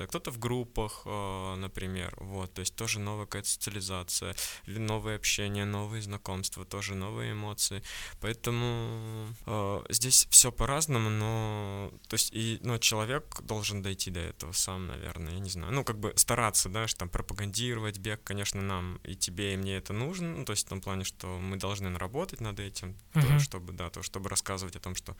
социализация. 0.00 0.06
Кто-то 0.06 0.30
в 0.30 0.38
группах, 0.38 1.02
э, 1.04 1.54
например, 1.56 2.16
вот, 2.20 2.52
то 2.52 2.60
есть 2.60 2.74
тоже 2.76 3.00
новая 3.00 3.26
какая-то 3.26 3.48
социализация, 3.48 4.36
новое 4.66 5.16
общение, 5.16 5.64
новые 5.64 6.02
знакомства, 6.02 6.64
тоже 6.64 6.94
новые 6.94 7.32
эмоции. 7.32 7.82
Поэтому 8.20 9.34
э, 9.46 9.82
здесь 9.88 10.26
все 10.30 10.52
по-разному, 10.52 11.10
но, 11.10 11.92
то 12.08 12.14
есть, 12.14 12.30
и, 12.32 12.58
но 12.62 12.78
человек 12.78 13.40
должен 13.42 13.82
дойти 13.82 14.10
до 14.10 14.20
этого 14.20 14.52
сам, 14.52 14.86
наверное, 14.86 15.34
я 15.34 15.40
не 15.40 15.50
знаю. 15.50 15.72
Ну, 15.72 15.82
как 15.84 15.98
бы 15.98 16.12
стараться, 16.16 16.68
да, 16.68 16.86
что 16.86 17.00
там 17.00 17.08
пропагандировать 17.08 17.98
бег, 17.98 18.22
конечно, 18.22 18.60
нам 18.60 19.00
и 19.04 19.16
тебе, 19.16 19.54
и 19.54 19.56
мне 19.56 19.76
это 19.76 19.92
нужно, 19.92 20.28
ну, 20.28 20.44
то 20.44 20.52
есть 20.52 20.66
в 20.66 20.68
том 20.68 20.80
плане, 20.80 21.04
что 21.04 21.26
мы 21.38 21.56
должны 21.56 21.88
наработать 21.88 22.40
над 22.40 22.60
этим, 22.60 22.96
uh-huh. 23.14 23.26
то, 23.26 23.38
чтобы, 23.40 23.72
да, 23.72 23.88
то, 23.90 24.02
чтобы 24.02 24.28
рассказывать 24.28 24.76
о 24.76 24.80
том, 24.80 24.94
что 24.94 25.16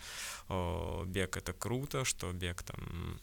о, 0.48 1.04
бег 1.06 1.36
это 1.36 1.52
круто, 1.52 2.04
что 2.04 2.30
бег 2.32 2.62
там 2.62 3.18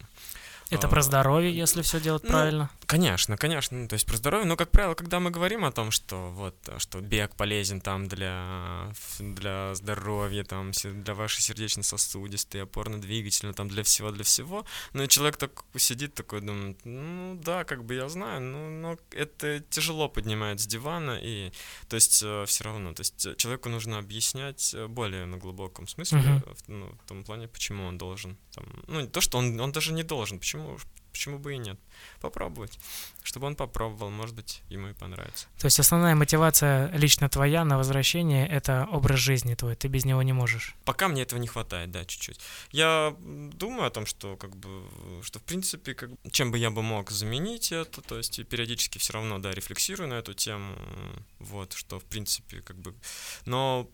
это 0.69 0.87
про 0.87 1.01
здоровье, 1.01 1.55
если 1.55 1.81
все 1.81 1.99
делать 1.99 2.23
ну, 2.23 2.29
правильно. 2.29 2.69
Конечно, 2.85 3.37
конечно. 3.37 3.77
Ну, 3.77 3.87
то 3.87 3.93
есть 3.93 4.05
про 4.05 4.17
здоровье. 4.17 4.45
Но, 4.45 4.55
как 4.55 4.71
правило, 4.71 4.93
когда 4.95 5.19
мы 5.19 5.31
говорим 5.31 5.65
о 5.65 5.71
том, 5.71 5.91
что 5.91 6.29
вот 6.31 6.55
что 6.77 7.01
бег 7.01 7.35
полезен 7.35 7.81
там 7.81 8.07
для, 8.07 8.91
для 9.19 9.73
здоровья, 9.75 10.43
там, 10.43 10.71
для 10.71 11.13
вашей 11.13 11.41
сердечно-сосудистой, 11.41 12.63
опорно-двигательной, 12.63 13.53
там, 13.53 13.67
для 13.67 13.83
всего, 13.83 14.11
для 14.11 14.23
всего. 14.23 14.65
Ну, 14.93 15.03
и 15.03 15.07
человек 15.07 15.37
так 15.37 15.63
сидит 15.75 16.13
такой, 16.13 16.41
думает, 16.41 16.79
ну, 16.83 17.39
да, 17.43 17.63
как 17.63 17.83
бы 17.83 17.95
я 17.95 18.09
знаю, 18.09 18.41
но, 18.41 18.69
но 18.69 18.97
это 19.11 19.59
тяжело 19.69 20.09
поднимает 20.09 20.59
с 20.59 20.67
дивана, 20.67 21.19
и, 21.21 21.51
то 21.87 21.95
есть, 21.95 22.21
э, 22.23 22.45
все 22.45 22.63
равно, 22.63 22.93
то 22.93 23.01
есть, 23.01 23.37
человеку 23.37 23.69
нужно 23.69 23.99
объяснять 23.99 24.73
э, 24.73 24.87
более 24.87 25.25
на 25.25 25.37
глубоком 25.37 25.87
смысле, 25.87 26.19
uh-huh. 26.19 26.55
в, 26.55 26.69
ну, 26.69 26.97
в 27.03 27.07
том 27.07 27.23
плане, 27.23 27.47
почему 27.47 27.85
он 27.85 27.97
должен, 27.97 28.37
там, 28.53 28.65
ну, 28.87 29.01
не 29.01 29.07
то, 29.07 29.21
что 29.21 29.37
он, 29.37 29.59
он 29.59 29.71
даже 29.71 29.93
не 29.93 30.03
должен, 30.03 30.39
почему 30.39 30.56
почему, 30.57 30.77
почему 31.11 31.39
бы 31.39 31.53
и 31.53 31.57
нет? 31.57 31.79
Попробовать. 32.21 32.79
Чтобы 33.23 33.47
он 33.47 33.55
попробовал, 33.55 34.09
может 34.09 34.35
быть, 34.35 34.61
ему 34.69 34.89
и 34.89 34.93
понравится. 34.93 35.47
То 35.57 35.65
есть 35.65 35.79
основная 35.79 36.15
мотивация 36.15 36.91
лично 36.91 37.29
твоя 37.29 37.65
на 37.65 37.77
возвращение— 37.77 38.47
это 38.49 38.87
образ 38.91 39.19
жизни 39.19 39.55
твой, 39.55 39.75
ты 39.75 39.87
без 39.87 40.05
него 40.05 40.21
не 40.23 40.33
можешь? 40.33 40.75
Пока 40.85 41.07
мне 41.07 41.23
этого 41.23 41.39
не 41.39 41.47
хватает, 41.47 41.91
да, 41.91 42.05
чуть-чуть. 42.05 42.39
Я 42.71 43.15
думаю 43.19 43.87
о 43.87 43.89
том, 43.89 44.05
что, 44.05 44.37
как 44.37 44.55
бы, 44.55 44.83
что, 45.23 45.39
в 45.39 45.43
принципе, 45.43 45.93
как, 45.93 46.09
чем 46.31 46.51
бы 46.51 46.57
я 46.57 46.71
бы 46.71 46.81
мог 46.81 47.11
заменить 47.11 47.71
это, 47.71 48.01
то 48.01 48.17
есть 48.17 48.47
периодически 48.47 48.97
все 48.97 49.13
равно, 49.13 49.39
да, 49.39 49.51
рефлексирую 49.51 50.09
на 50.09 50.15
эту 50.15 50.33
тему, 50.33 50.75
вот, 51.39 51.73
что, 51.73 51.99
в 51.99 52.05
принципе, 52.05 52.61
как 52.61 52.77
бы... 52.77 52.95
Но 53.45 53.89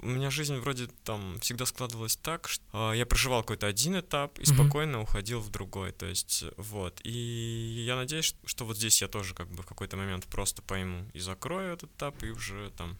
у 0.00 0.06
меня 0.06 0.30
жизнь 0.30 0.56
вроде 0.56 0.88
там 1.04 1.38
всегда 1.40 1.66
складывалась 1.66 2.16
так, 2.16 2.48
что 2.48 2.92
э, 2.92 2.96
я 2.96 3.06
проживал 3.06 3.42
какой-то 3.42 3.66
один 3.66 3.98
этап 3.98 4.38
и 4.38 4.42
mm-hmm. 4.42 4.54
спокойно 4.54 5.00
уходил 5.00 5.40
в 5.40 5.50
другой. 5.50 5.92
То 5.92 6.06
есть, 6.06 6.44
вот. 6.56 7.00
И 7.04 7.84
я 7.86 7.96
надеюсь, 7.96 8.34
что 8.44 8.64
вот 8.64 8.76
здесь 8.76 9.02
я 9.02 9.08
тоже 9.08 9.34
как 9.34 9.48
бы 9.48 9.62
в 9.62 9.66
какой-то 9.66 9.96
момент 9.96 10.26
просто 10.26 10.62
пойму 10.62 11.06
и 11.12 11.20
закрою 11.20 11.74
этот 11.74 11.90
этап, 11.90 12.22
и 12.22 12.30
уже 12.30 12.70
там 12.76 12.96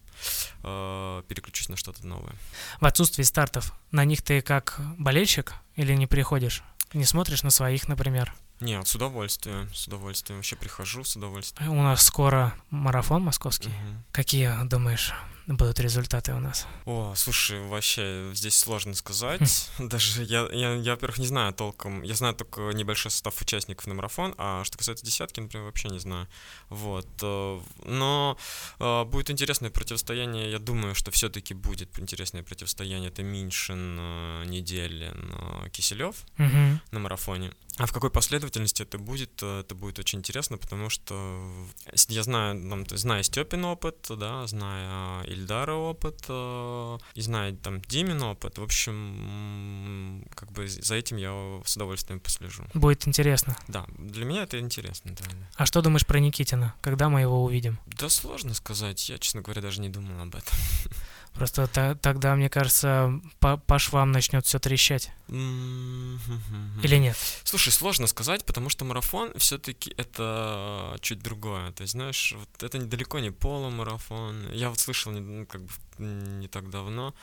э, 0.63 1.23
переключусь 1.29 1.69
на 1.69 1.77
что-то 1.77 2.07
новое. 2.07 2.35
В 2.81 2.87
отсутствии 2.87 3.23
стартов 3.23 3.73
на 3.91 4.05
них 4.05 4.23
ты 4.23 4.43
как 4.43 4.81
болельщик 4.99 5.55
или 5.77 5.95
не 5.95 6.07
приходишь? 6.07 6.63
Не 6.93 7.05
смотришь 7.05 7.43
на 7.43 7.51
своих, 7.51 7.89
например? 7.89 8.35
Нет, 8.61 8.87
с 8.87 8.95
удовольствием, 8.95 9.73
с 9.73 9.87
удовольствием. 9.87 10.39
Вообще 10.39 10.55
прихожу 10.55 11.03
с 11.03 11.17
удовольствием. 11.17 11.73
У 11.73 11.83
нас 11.83 12.03
скоро 12.03 12.53
марафон 12.69 13.23
московский. 13.23 13.69
Угу. 13.69 14.05
Какие, 14.13 14.53
думаешь, 14.65 15.15
будут 15.55 15.81
результаты 15.81 16.33
у 16.33 16.39
нас? 16.39 16.67
О, 16.85 17.13
слушай, 17.17 17.61
вообще 17.61 18.31
здесь 18.35 18.59
сложно 18.59 18.95
сказать. 18.95 19.71
Даже 19.79 20.23
я, 20.23 20.49
я, 20.53 20.75
я, 20.75 20.93
во-первых, 20.93 21.19
не 21.19 21.27
знаю 21.27 21.53
толком. 21.53 22.03
Я 22.03 22.15
знаю 22.15 22.35
только 22.35 22.71
небольшой 22.71 23.11
состав 23.11 23.41
участников 23.41 23.87
на 23.87 23.95
марафон, 23.95 24.35
а 24.39 24.65
что 24.65 24.79
касается 24.79 25.05
десятки, 25.05 25.41
например, 25.41 25.67
вообще 25.67 25.89
не 25.89 25.99
знаю. 25.99 26.29
Вот. 26.69 27.09
Э, 27.23 27.61
но 27.85 28.39
э, 28.79 29.05
будет 29.05 29.31
интересное 29.31 29.71
противостояние. 29.71 30.51
Я 30.51 30.59
думаю, 30.59 30.95
что 30.95 31.11
все-таки 31.11 31.55
будет 31.55 31.99
интересное 31.99 32.43
противостояние. 32.43 33.09
Это 33.11 33.23
Миншин, 33.23 33.97
э, 33.99 34.45
Неделин, 34.47 35.71
Киселев 35.73 36.17
угу. 36.39 36.81
на 36.91 36.99
марафоне. 36.99 37.53
А 37.81 37.87
в 37.87 37.93
какой 37.93 38.11
последовательности 38.11 38.83
это 38.83 38.99
будет, 38.99 39.43
это 39.43 39.75
будет 39.75 39.99
очень 39.99 40.19
интересно, 40.19 40.59
потому 40.59 40.91
что 40.91 41.51
я 42.09 42.23
знаю, 42.23 42.61
там, 42.69 42.87
зная 42.87 43.23
Степин 43.23 43.65
опыт, 43.65 44.07
да, 44.11 44.47
зная 44.47 45.23
Ильдара 45.25 45.73
опыт, 45.73 46.27
и 47.15 47.21
зная 47.23 47.55
там 47.57 47.81
Димин 47.81 48.23
опыт, 48.23 48.59
в 48.59 48.63
общем, 48.63 50.27
как 50.35 50.53
бы 50.53 50.69
за 50.69 50.95
этим 50.95 51.17
я 51.17 51.31
с 51.65 51.75
удовольствием 51.75 52.21
послежу. 52.21 52.65
Будет 52.75 53.09
интересно. 53.09 53.57
Да, 53.67 53.87
для 53.97 54.27
меня 54.27 54.43
это 54.43 54.61
интересно, 54.61 55.17
да. 55.19 55.25
А 55.55 55.65
что 55.65 55.81
думаешь 55.81 56.05
про 56.05 56.21
Никитина? 56.21 56.75
Когда 56.83 57.09
мы 57.09 57.23
его 57.23 57.43
увидим? 57.43 57.79
Да 57.87 58.11
сложно 58.11 58.53
сказать, 58.53 59.09
я, 59.09 59.19
честно 59.19 59.41
говоря, 59.41 59.63
даже 59.63 59.81
не 59.81 59.89
думал 59.89 60.21
об 60.21 60.35
этом. 60.35 60.55
Просто 61.35 61.67
тогда, 62.03 62.35
мне 62.35 62.51
кажется, 62.51 63.21
по, 63.39 63.57
по 63.57 63.79
швам 63.79 64.13
начнет 64.13 64.45
все 64.45 64.59
трещать. 64.59 65.11
Или 65.29 66.97
нет? 66.97 67.17
Слушай, 67.45 67.73
сложно 67.73 68.07
сказать, 68.07 68.45
потому 68.45 68.69
что 68.69 68.85
марафон 68.85 69.33
все-таки 69.37 69.95
это 69.97 70.97
чуть 71.01 71.23
другое. 71.23 71.73
То 71.73 71.83
есть, 71.83 71.93
знаешь, 71.93 72.35
вот 72.37 72.63
это 72.63 72.79
недалеко 72.79 73.21
не 73.21 73.31
полумарафон. 73.31 74.53
Я 74.53 74.71
вот 74.71 74.81
слышал 74.81 75.13
не, 75.13 75.21
ну, 75.21 75.47
как 75.47 75.63
бы 75.63 75.71
не 75.99 76.49
так 76.49 76.69
давно 76.71 77.09
а, 77.09 77.15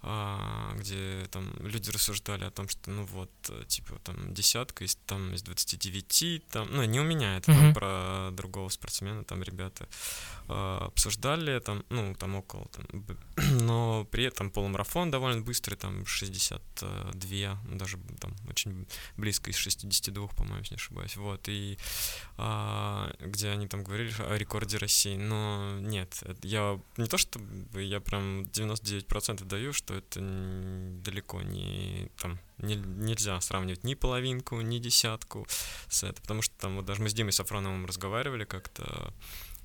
где 0.00 1.26
там 1.32 1.52
люди 1.60 1.90
рассуждали 1.90 2.44
о 2.44 2.50
том, 2.50 2.68
что 2.68 2.90
ну 2.90 3.04
вот, 3.04 3.30
э, 3.48 3.64
типа 3.66 3.98
там 4.04 4.32
десятка 4.32 4.84
из 4.84 4.94
там 5.06 5.34
из 5.34 5.42
29, 5.42 6.48
там, 6.48 6.68
ну 6.70 6.84
не 6.84 7.00
у 7.00 7.04
меня, 7.04 7.38
это 7.38 7.50
uh-huh. 7.50 7.56
там 7.56 7.74
про 7.74 8.30
другого 8.32 8.68
спортсмена, 8.68 9.24
там 9.24 9.42
ребята 9.42 9.88
а, 10.48 10.86
обсуждали, 10.86 11.58
там, 11.58 11.84
ну 11.90 12.14
там 12.14 12.36
около, 12.36 12.68
там, 12.68 12.86
но 13.60 14.06
при 14.10 14.24
этом 14.24 14.50
полумарафон 14.50 15.10
довольно 15.10 15.42
быстрый, 15.42 15.74
там 15.74 16.06
62, 16.06 17.58
даже 17.72 17.98
там 18.20 18.34
очень 18.48 18.86
близко 19.16 19.50
из 19.50 19.56
62, 19.56 20.28
по-моему, 20.28 20.60
если 20.60 20.74
не 20.74 20.76
ошибаюсь, 20.76 21.16
вот, 21.16 21.48
и 21.48 21.76
а, 22.36 23.12
где 23.18 23.50
они 23.50 23.66
там 23.66 23.82
говорили 23.82 24.14
о 24.20 24.36
рекорде 24.36 24.78
России, 24.78 25.16
но 25.16 25.78
нет, 25.80 26.22
я 26.42 26.80
не 26.96 27.06
то, 27.06 27.18
что 27.18 27.40
я 27.74 28.00
прям 28.00 28.42
99% 28.42 29.44
даю, 29.44 29.72
что 29.72 29.87
что 29.88 29.94
это 29.94 30.20
далеко 31.02 31.40
не 31.40 32.10
там 32.18 32.38
не, 32.58 32.74
нельзя 32.74 33.40
сравнивать 33.40 33.84
ни 33.84 33.94
половинку, 33.94 34.60
ни 34.60 34.78
десятку 34.78 35.46
с 35.88 36.02
это, 36.02 36.20
потому 36.20 36.42
что 36.42 36.54
там 36.58 36.76
вот 36.76 36.84
даже 36.84 37.00
мы 37.00 37.08
с 37.08 37.14
Димой 37.14 37.32
Сафроновым 37.32 37.86
разговаривали 37.86 38.44
как-то, 38.44 39.14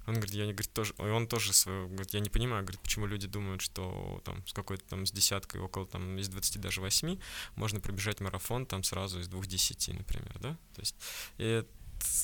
он 0.07 0.15
говорит, 0.15 0.33
я 0.33 0.45
не 0.45 0.53
говорит, 0.53 0.71
тоже, 0.71 0.93
он 0.97 1.27
тоже 1.27 1.51
свой, 1.51 1.87
говорит, 1.87 2.13
я 2.13 2.21
не 2.21 2.29
понимаю, 2.29 2.63
говорит, 2.63 2.79
почему 2.79 3.05
люди 3.05 3.27
думают, 3.27 3.61
что 3.61 4.21
там 4.23 4.47
с 4.47 4.53
какой-то 4.53 4.85
там 4.85 5.05
с 5.05 5.11
десяткой, 5.11 5.59
около 5.59 5.85
там 5.85 6.17
из 6.17 6.29
20 6.29 6.61
даже 6.61 6.79
8 6.79 7.19
можно 7.57 7.81
пробежать 7.81 8.21
марафон 8.21 8.65
там 8.65 8.83
сразу 8.83 9.19
из 9.19 9.27
двух 9.27 9.45
десяти, 9.45 9.91
например, 9.91 10.39
да, 10.39 10.57
то 10.73 10.79
есть 10.79 10.95
и 11.37 11.65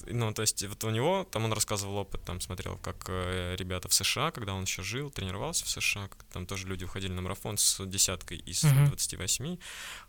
ну, 0.08 0.34
то 0.34 0.42
есть 0.42 0.66
вот 0.66 0.84
у 0.84 0.90
него, 0.90 1.28
там 1.32 1.46
он 1.46 1.54
рассказывал 1.54 1.98
опыт, 1.98 2.24
там 2.24 2.42
смотрел, 2.42 2.78
как 2.78 3.06
э, 3.08 3.56
ребята 3.58 3.88
в 3.88 3.94
США, 3.94 4.32
когда 4.32 4.54
он 4.54 4.64
еще 4.64 4.84
жил, 4.84 5.10
тренировался 5.10 5.66
в 5.66 5.70
США, 5.70 6.08
как, 6.08 6.24
там 6.26 6.46
тоже 6.46 6.68
люди 6.68 6.84
уходили 6.84 7.12
на 7.12 7.22
марафон 7.22 7.58
с 7.58 7.86
десяткой 7.86 8.38
из 8.38 8.64
uh-huh. 8.64 8.88
28, 8.88 9.58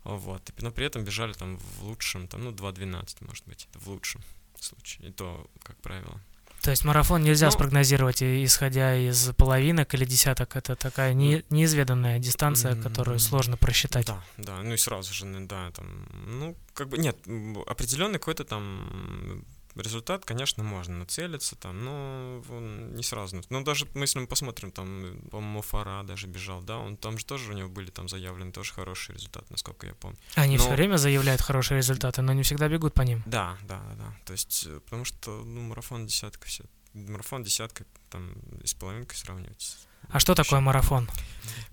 вот, 0.03 0.49
и, 0.49 0.53
но 0.61 0.71
при 0.71 0.85
этом 0.85 1.03
бежали 1.03 1.33
там 1.33 1.57
в 1.57 1.83
лучшем, 1.83 2.27
там, 2.27 2.43
ну, 2.43 2.51
2.12, 2.51 3.25
может 3.25 3.47
быть, 3.47 3.67
в 3.73 3.89
лучшем 3.89 4.21
случае, 4.59 5.09
и 5.09 5.11
то, 5.11 5.49
как 5.63 5.77
правило. 5.77 6.19
То 6.61 6.69
есть 6.69 6.85
марафон 6.85 7.23
нельзя 7.23 7.47
Ну- 7.47 7.51
спрогнозировать, 7.51 8.21
исходя 8.21 8.95
из 8.95 9.31
половинок 9.35 9.93
или 9.95 10.05
десяток. 10.05 10.55
Это 10.55 10.75
такая 10.75 11.13
не- 11.13 11.43
неизведанная 11.49 12.19
дистанция, 12.19 12.75
которую 12.75 13.17
сложно 13.17 13.57
просчитать. 13.57 14.05
Да, 14.05 14.23
да, 14.37 14.61
ну 14.61 14.73
и 14.73 14.77
сразу 14.77 15.11
же, 15.11 15.25
да, 15.47 15.71
там, 15.71 16.07
ну, 16.27 16.55
как 16.73 16.89
бы, 16.89 16.99
нет, 16.99 17.17
определенный 17.65 18.19
какой-то 18.19 18.43
там 18.43 19.43
результат, 19.75 20.25
конечно, 20.25 20.63
можно 20.63 20.97
нацелиться 20.97 21.55
там, 21.55 21.83
но 21.83 22.43
он 22.49 22.95
не 22.95 23.03
сразу. 23.03 23.41
Ну, 23.49 23.63
даже 23.63 23.87
мы, 23.93 24.01
если 24.01 24.19
мы 24.19 24.27
посмотрим, 24.27 24.71
там, 24.71 25.19
по-моему, 25.29 25.61
Фара 25.61 26.03
даже 26.03 26.27
бежал, 26.27 26.61
да, 26.61 26.77
он 26.77 26.97
там 26.97 27.17
же 27.17 27.25
тоже 27.25 27.51
у 27.51 27.53
него 27.55 27.69
были 27.69 27.89
там 27.91 28.07
заявлены 28.07 28.51
тоже 28.51 28.73
хорошие 28.73 29.15
результаты, 29.15 29.47
насколько 29.49 29.87
я 29.87 29.93
помню. 29.95 30.17
Они 30.35 30.57
но- 30.57 30.63
все 30.63 30.73
время 30.73 30.97
заявляют 30.97 31.41
хорошие 31.41 31.77
результаты, 31.77 32.21
но 32.21 32.33
не 32.33 32.43
всегда 32.43 32.67
бегут 32.67 32.93
по 32.93 33.01
ним. 33.01 33.23
Да, 33.25 33.57
да, 33.63 33.79
да, 33.89 33.95
да. 33.95 34.15
То 34.25 34.33
есть, 34.33 34.65
э, 34.67 34.79
потому 34.81 35.05
что, 35.05 35.43
ну, 35.43 35.61
марафон 35.61 36.05
десятка 36.05 36.47
все. 36.47 36.63
Марафон 36.93 37.43
десятка 37.43 37.85
там 38.09 38.31
и 38.61 38.67
с 38.67 38.73
половинкой 38.73 39.17
сравнивается. 39.17 39.77
А 40.09 40.19
что 40.19 40.35
такое 40.35 40.59
марафон? 40.59 41.09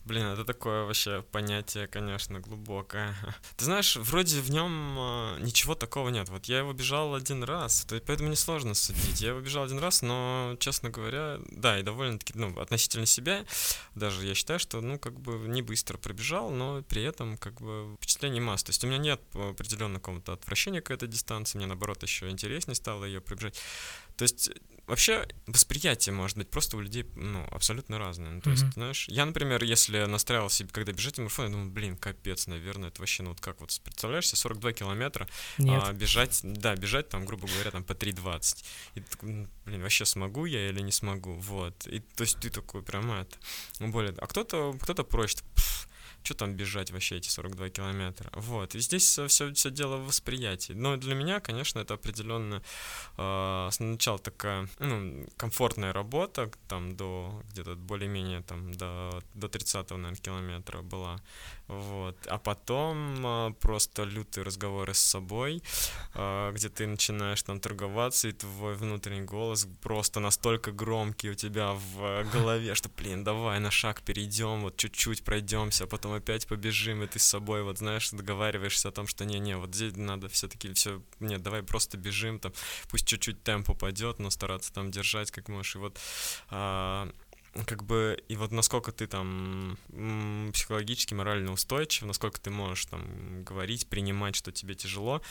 Блин, 0.09 0.25
это 0.25 0.47
такое 0.47 0.85
вообще 0.85 1.21
понятие, 1.21 1.87
конечно, 1.87 2.41
глубокое. 2.41 3.14
Ты 3.59 3.67
знаешь, 3.67 3.95
вроде 3.97 4.41
в 4.41 4.51
нем 4.51 4.95
ничего 5.45 5.75
такого 5.75 6.09
нет. 6.09 6.31
Вот 6.31 6.47
я 6.47 6.61
его 6.61 6.73
бежал 6.73 7.14
один 7.14 7.45
раз, 7.45 7.87
поэтому 8.07 8.31
несложно 8.31 8.73
судить. 8.73 9.21
Я 9.21 9.31
его 9.31 9.41
бежал 9.41 9.64
один 9.64 9.79
раз, 9.79 10.01
но, 10.01 10.57
честно 10.61 10.88
говоря, 10.88 11.38
да, 11.51 11.79
и 11.79 11.83
довольно-таки, 11.83 12.33
ну, 12.38 12.59
относительно 12.59 13.05
себя, 13.05 13.45
даже 13.95 14.27
я 14.27 14.35
считаю, 14.35 14.59
что, 14.59 14.81
ну, 14.81 14.99
как 14.99 15.21
бы 15.21 15.47
не 15.47 15.61
быстро 15.61 15.99
пробежал, 15.99 16.49
но 16.49 16.81
при 16.85 17.03
этом, 17.03 17.37
как 17.37 17.61
бы, 17.61 17.95
впечатлений 17.97 18.41
масса. 18.41 18.64
То 18.64 18.71
есть 18.71 18.83
у 18.85 18.87
меня 18.87 18.97
нет 18.97 19.21
определенного 19.35 20.01
какого-то 20.01 20.33
отвращения 20.33 20.81
к 20.81 20.91
этой 20.91 21.07
дистанции, 21.07 21.59
мне, 21.59 21.67
наоборот, 21.67 22.03
еще 22.03 22.31
интереснее 22.31 22.77
стало 22.77 23.05
ее 23.05 23.21
пробежать. 23.21 23.61
То 24.17 24.23
есть 24.23 24.53
вообще 24.88 25.29
восприятие 25.46 26.12
может 26.14 26.37
быть 26.37 26.51
просто 26.51 26.77
у 26.77 26.81
людей 26.81 27.07
ну, 27.14 27.46
абсолютно 27.51 27.98
разное. 27.98 28.31
Ну, 28.31 28.40
то 28.40 28.51
есть, 28.51 28.62
Мгм. 28.64 28.72
знаешь, 28.72 29.07
я, 29.09 29.24
например, 29.24 29.62
если 29.62 30.05
настраивал 30.05 30.51
себе, 30.51 30.70
когда 30.72 30.92
бежать 30.92 31.18
марафон, 31.18 31.46
я 31.46 31.53
думаю, 31.53 31.70
блин, 31.70 31.96
капец, 31.96 32.46
наверное, 32.46 32.88
это 32.88 33.01
вообще, 33.01 33.22
ну 33.22 33.31
вот 33.31 33.40
как 33.40 33.61
вот, 33.61 33.79
представляешь 33.85 34.27
себе 34.27 34.38
42 34.38 34.72
километра, 34.72 35.29
Нет. 35.59 35.83
а, 35.85 35.92
бежать, 35.92 36.40
да, 36.42 36.74
бежать 36.74 37.09
там, 37.09 37.24
грубо 37.24 37.46
говоря, 37.46 37.70
там 37.70 37.85
по 37.85 37.92
3.20. 37.92 38.64
И 38.94 39.01
ты 39.01 39.11
такой, 39.11 39.31
«Ну, 39.31 39.48
блин, 39.66 39.83
вообще 39.83 40.05
смогу 40.05 40.46
я 40.46 40.68
или 40.68 40.81
не 40.81 40.92
смогу, 40.92 41.35
вот. 41.35 41.87
И 41.87 42.01
то 42.01 42.22
есть 42.22 42.38
ты 42.40 42.51
такой 42.51 42.83
прям 42.83 43.11
это, 43.12 43.37
ну, 43.79 43.88
более, 43.88 44.14
а 44.18 44.27
кто-то, 44.27 44.77
кто-то 44.81 45.05
проще, 45.05 45.38
что 46.29 46.35
там 46.35 46.55
бежать 46.55 46.91
вообще 46.91 47.17
эти 47.17 47.31
42 47.31 47.71
километра. 47.71 48.31
Вот. 48.35 48.75
И 48.75 48.81
здесь 48.81 49.19
все, 49.19 49.51
все 49.55 49.71
дело 49.71 49.97
в 49.97 50.07
восприятии. 50.09 50.75
Но 50.75 50.97
для 50.97 51.14
меня, 51.14 51.41
конечно, 51.41 51.79
это 51.79 51.95
определенно 51.95 52.62
э, 53.17 53.69
сначала 53.73 54.19
такая 54.19 54.69
ну, 54.79 55.27
комфортная 55.38 55.95
работа, 55.95 56.51
там 56.69 56.97
до 56.97 57.43
где-то 57.51 57.77
более-менее 57.77 58.43
там 58.43 58.75
до, 58.75 59.23
до 59.35 59.49
30 59.49 59.91
наверное, 59.91 60.17
километра 60.17 60.83
была. 60.83 61.19
Вот. 61.67 62.17
А 62.27 62.38
потом 62.38 63.27
э, 63.27 63.53
просто 63.61 64.05
лютые 64.05 64.45
разговоры 64.45 64.93
с 64.93 65.01
собой, 65.01 65.62
э, 66.14 66.53
где 66.55 66.69
ты 66.69 66.87
начинаешь 66.87 67.43
там 67.43 67.59
торговаться, 67.59 68.29
и 68.29 68.33
твой 68.33 68.75
внутренний 68.75 69.27
голос 69.27 69.67
просто 69.81 70.21
настолько 70.21 70.73
громкий 70.73 71.31
у 71.31 71.35
тебя 71.35 71.73
в 71.73 72.25
голове, 72.33 72.75
что, 72.75 72.91
блин, 72.91 73.25
давай 73.25 73.61
на 73.61 73.71
шаг 73.71 74.03
перейдем, 74.03 74.61
вот 74.61 74.77
чуть-чуть 74.77 75.25
пройдемся, 75.25 75.85
а 75.85 75.87
потом 75.87 76.17
опять 76.18 76.46
побежим, 76.46 77.02
и 77.02 77.07
ты 77.07 77.18
с 77.18 77.24
собой, 77.24 77.62
вот 77.62 77.78
знаешь, 77.78 78.11
договариваешься 78.11 78.88
о 78.88 78.92
том, 78.92 79.07
что 79.07 79.24
не-не, 79.24 79.57
вот 79.57 79.74
здесь 79.74 79.96
надо 79.96 80.28
все-таки 80.28 80.72
все, 80.74 81.02
нет, 81.20 81.42
давай 81.42 81.62
просто 81.62 81.96
бежим, 81.96 82.38
там, 82.38 82.52
пусть 82.90 83.07
чуть-чуть 83.07 83.42
темп 83.42 83.70
упадет, 83.70 84.18
но 84.18 84.31
стараться 84.31 84.72
там 84.72 84.90
держать 84.90 85.31
как 85.31 85.48
можешь, 85.48 85.76
и 85.76 85.78
вот 85.78 85.98
а, 86.50 87.11
как 87.66 87.85
бы, 87.85 88.22
и 88.28 88.37
вот 88.37 88.52
насколько 88.52 88.92
ты 88.92 89.07
там 89.07 89.78
психологически, 90.52 91.14
морально 91.14 91.52
устойчив, 91.52 92.07
насколько 92.07 92.40
ты 92.40 92.50
можешь 92.50 92.87
там 92.87 93.42
говорить, 93.44 93.88
принимать, 93.88 94.37
что 94.37 94.52
тебе 94.52 94.74
тяжело, 94.74 95.22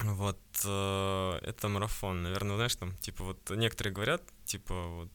вот 0.00 0.40
э, 0.64 1.38
это 1.42 1.68
марафон, 1.68 2.22
наверное, 2.22 2.56
знаешь, 2.56 2.76
там, 2.76 2.96
типа, 2.98 3.24
вот 3.24 3.50
некоторые 3.50 3.92
говорят, 3.92 4.22
типа, 4.44 4.74
вот 4.74 5.08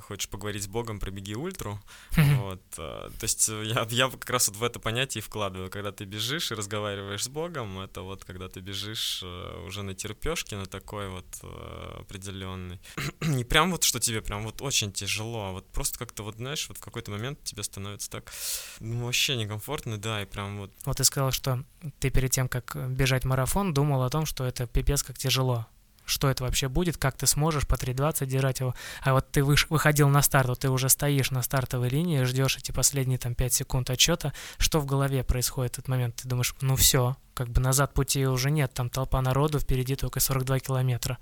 хочешь 0.00 0.28
поговорить 0.28 0.62
с 0.62 0.66
Богом, 0.66 0.98
пробеги 0.98 1.34
ультру. 1.34 1.80
Вот. 2.16 2.62
э, 2.78 3.10
То 3.18 3.24
есть 3.24 3.48
э, 3.48 3.64
я, 3.64 3.86
я 3.90 4.08
как 4.08 4.30
раз 4.30 4.48
вот 4.48 4.56
в 4.56 4.62
это 4.62 4.80
понятие 4.80 5.22
вкладываю. 5.22 5.70
Когда 5.70 5.92
ты 5.92 6.04
бежишь 6.04 6.50
и 6.50 6.54
разговариваешь 6.54 7.24
с 7.24 7.28
Богом, 7.28 7.80
это 7.80 8.02
вот 8.02 8.24
когда 8.24 8.48
ты 8.48 8.60
бежишь 8.60 9.20
э, 9.22 9.64
уже 9.66 9.82
на 9.82 9.94
терпешке, 9.94 10.56
на 10.56 10.66
такой 10.66 11.08
вот 11.08 11.26
э, 11.42 11.96
определенный. 12.00 12.80
Не 13.20 13.44
прям 13.52 13.70
вот, 13.70 13.84
что 13.84 14.00
тебе 14.00 14.20
прям 14.22 14.44
вот 14.44 14.62
очень 14.62 14.92
тяжело, 14.92 15.46
а 15.46 15.52
вот 15.52 15.66
просто 15.68 15.98
как-то 15.98 16.22
вот, 16.22 16.36
знаешь, 16.36 16.68
вот 16.68 16.78
в 16.78 16.80
какой-то 16.80 17.10
момент 17.10 17.42
тебе 17.44 17.62
становится 17.62 18.10
так, 18.10 18.32
ну, 18.80 19.04
вообще 19.04 19.36
некомфортно, 19.36 19.98
да, 19.98 20.22
и 20.22 20.26
прям 20.26 20.58
вот 20.58 20.72
Вот 20.84 20.96
ты 20.96 21.04
сказал, 21.04 21.32
что 21.32 21.64
ты 22.00 22.10
перед 22.10 22.30
тем, 22.30 22.48
как 22.48 22.76
бежать 22.90 23.24
марафон, 23.24 23.74
думал 23.74 24.02
о 24.02 24.10
том, 24.10 24.26
что 24.26 24.44
это 24.44 24.66
пипец 24.66 25.02
как 25.02 25.18
тяжело. 25.18 25.66
Что 26.04 26.28
это 26.28 26.44
вообще 26.44 26.68
будет, 26.68 26.96
как 26.96 27.16
ты 27.16 27.26
сможешь 27.26 27.66
по 27.66 27.74
3.20 27.74 28.26
держать 28.26 28.60
его. 28.60 28.74
А 29.02 29.12
вот 29.12 29.30
ты 29.30 29.40
выш- 29.40 29.66
выходил 29.68 30.08
на 30.08 30.22
старт, 30.22 30.48
вот 30.48 30.58
ты 30.60 30.68
уже 30.68 30.88
стоишь 30.88 31.30
на 31.30 31.42
стартовой 31.42 31.88
линии, 31.88 32.24
ждешь 32.24 32.56
эти 32.56 32.72
последние 32.72 33.18
там 33.18 33.34
5 33.34 33.52
секунд 33.52 33.90
отчета. 33.90 34.32
Что 34.58 34.80
в 34.80 34.86
голове 34.86 35.22
происходит 35.24 35.76
в 35.76 35.78
этот 35.78 35.88
момент? 35.88 36.16
Ты 36.16 36.28
думаешь, 36.28 36.54
ну 36.60 36.76
все, 36.76 37.16
как 37.34 37.48
бы 37.48 37.60
назад 37.60 37.94
пути 37.94 38.26
уже 38.26 38.50
нет, 38.50 38.72
там 38.74 38.90
толпа 38.90 39.20
народу, 39.22 39.58
впереди 39.58 39.96
только 39.96 40.20
42 40.20 40.58
километра. 40.60 41.18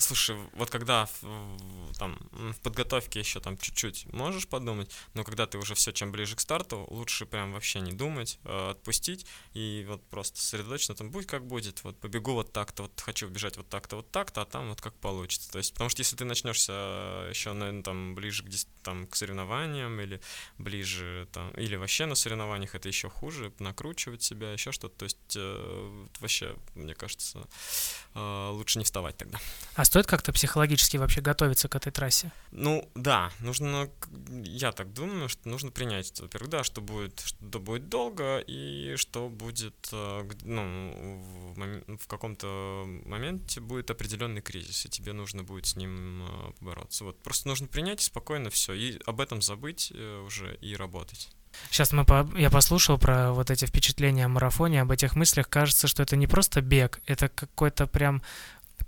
Слушай, 0.00 0.36
вот 0.54 0.70
когда 0.70 1.08
там 1.98 2.18
в 2.32 2.60
подготовке 2.60 3.20
еще 3.20 3.38
там 3.40 3.58
чуть-чуть 3.58 4.10
можешь 4.12 4.48
подумать, 4.48 4.90
но 5.12 5.24
когда 5.24 5.46
ты 5.46 5.58
уже 5.58 5.74
все 5.74 5.92
чем 5.92 6.10
ближе 6.10 6.36
к 6.36 6.40
старту, 6.40 6.86
лучше 6.88 7.26
прям 7.26 7.52
вообще 7.52 7.80
не 7.80 7.92
думать, 7.92 8.38
э, 8.44 8.70
отпустить 8.70 9.26
и 9.52 9.84
вот 9.86 10.02
просто 10.08 10.40
сосредоточенно 10.40 10.96
там 10.96 11.10
будь 11.10 11.26
как 11.26 11.46
будет, 11.46 11.84
вот 11.84 12.00
побегу 12.00 12.32
вот 12.32 12.50
так-то, 12.50 12.84
вот 12.84 12.98
хочу 12.98 13.28
бежать 13.28 13.58
вот 13.58 13.68
так-то, 13.68 13.96
вот 13.96 14.10
так-то, 14.10 14.40
а 14.40 14.46
там 14.46 14.70
вот 14.70 14.80
как 14.80 14.94
получится. 14.94 15.50
То 15.52 15.58
есть, 15.58 15.74
потому 15.74 15.90
что 15.90 16.00
если 16.00 16.16
ты 16.16 16.24
начнешься 16.24 16.72
еще, 17.28 17.52
наверное, 17.52 17.82
там 17.82 18.14
ближе 18.14 18.42
к, 18.42 18.48
там, 18.82 19.06
к 19.06 19.16
соревнованиям 19.16 20.00
или 20.00 20.20
ближе 20.56 21.28
там, 21.32 21.50
или 21.52 21.76
вообще 21.76 22.06
на 22.06 22.14
соревнованиях, 22.14 22.74
это 22.74 22.88
еще 22.88 23.10
хуже, 23.10 23.52
накручивать 23.58 24.22
себя, 24.22 24.52
еще 24.52 24.72
что-то. 24.72 24.96
То 24.96 25.04
есть 25.04 25.36
э, 25.36 26.06
вообще, 26.20 26.56
мне 26.74 26.94
кажется, 26.94 27.46
э, 28.14 28.48
лучше 28.52 28.78
не 28.78 28.84
вставать 28.84 29.18
тогда. 29.18 29.38
А 29.74 29.84
стоит 29.90 30.06
как-то 30.06 30.32
психологически 30.32 30.98
вообще 30.98 31.20
готовиться 31.20 31.68
к 31.68 31.74
этой 31.74 31.90
трассе? 31.90 32.30
Ну, 32.52 32.88
да, 32.94 33.32
нужно, 33.40 33.90
я 34.44 34.70
так 34.70 34.92
думаю, 34.92 35.28
что 35.28 35.48
нужно 35.48 35.72
принять, 35.72 36.20
во-первых, 36.20 36.48
да, 36.48 36.62
что 36.62 36.80
будет, 36.80 37.18
что 37.18 37.58
будет 37.58 37.88
долго, 37.88 38.38
и 38.38 38.94
что 38.94 39.28
будет, 39.28 39.88
э, 39.90 40.30
ну, 40.44 40.62
в, 41.54 41.58
мом- 41.58 41.98
в 41.98 42.06
каком-то 42.06 42.84
моменте 43.04 43.60
будет 43.60 43.90
определенный 43.90 44.42
кризис, 44.42 44.86
и 44.86 44.88
тебе 44.88 45.12
нужно 45.12 45.42
будет 45.42 45.66
с 45.66 45.74
ним 45.74 46.22
э, 46.22 46.52
побороться. 46.60 47.02
Вот, 47.02 47.20
просто 47.20 47.48
нужно 47.48 47.66
принять 47.66 48.00
и 48.00 48.04
спокойно 48.04 48.48
все, 48.50 48.74
и 48.74 49.00
об 49.06 49.20
этом 49.20 49.42
забыть 49.42 49.90
э, 49.92 50.22
уже 50.24 50.54
и 50.60 50.76
работать. 50.76 51.30
Сейчас 51.68 51.90
мы 51.90 52.04
по- 52.04 52.30
я 52.36 52.48
послушал 52.48 52.96
про 52.96 53.32
вот 53.32 53.50
эти 53.50 53.64
впечатления 53.64 54.26
о 54.26 54.28
марафоне, 54.28 54.82
об 54.82 54.92
этих 54.92 55.16
мыслях. 55.16 55.48
Кажется, 55.48 55.88
что 55.88 56.04
это 56.04 56.14
не 56.14 56.28
просто 56.28 56.60
бег, 56.60 57.00
это 57.06 57.28
какой-то 57.28 57.88
прям 57.88 58.22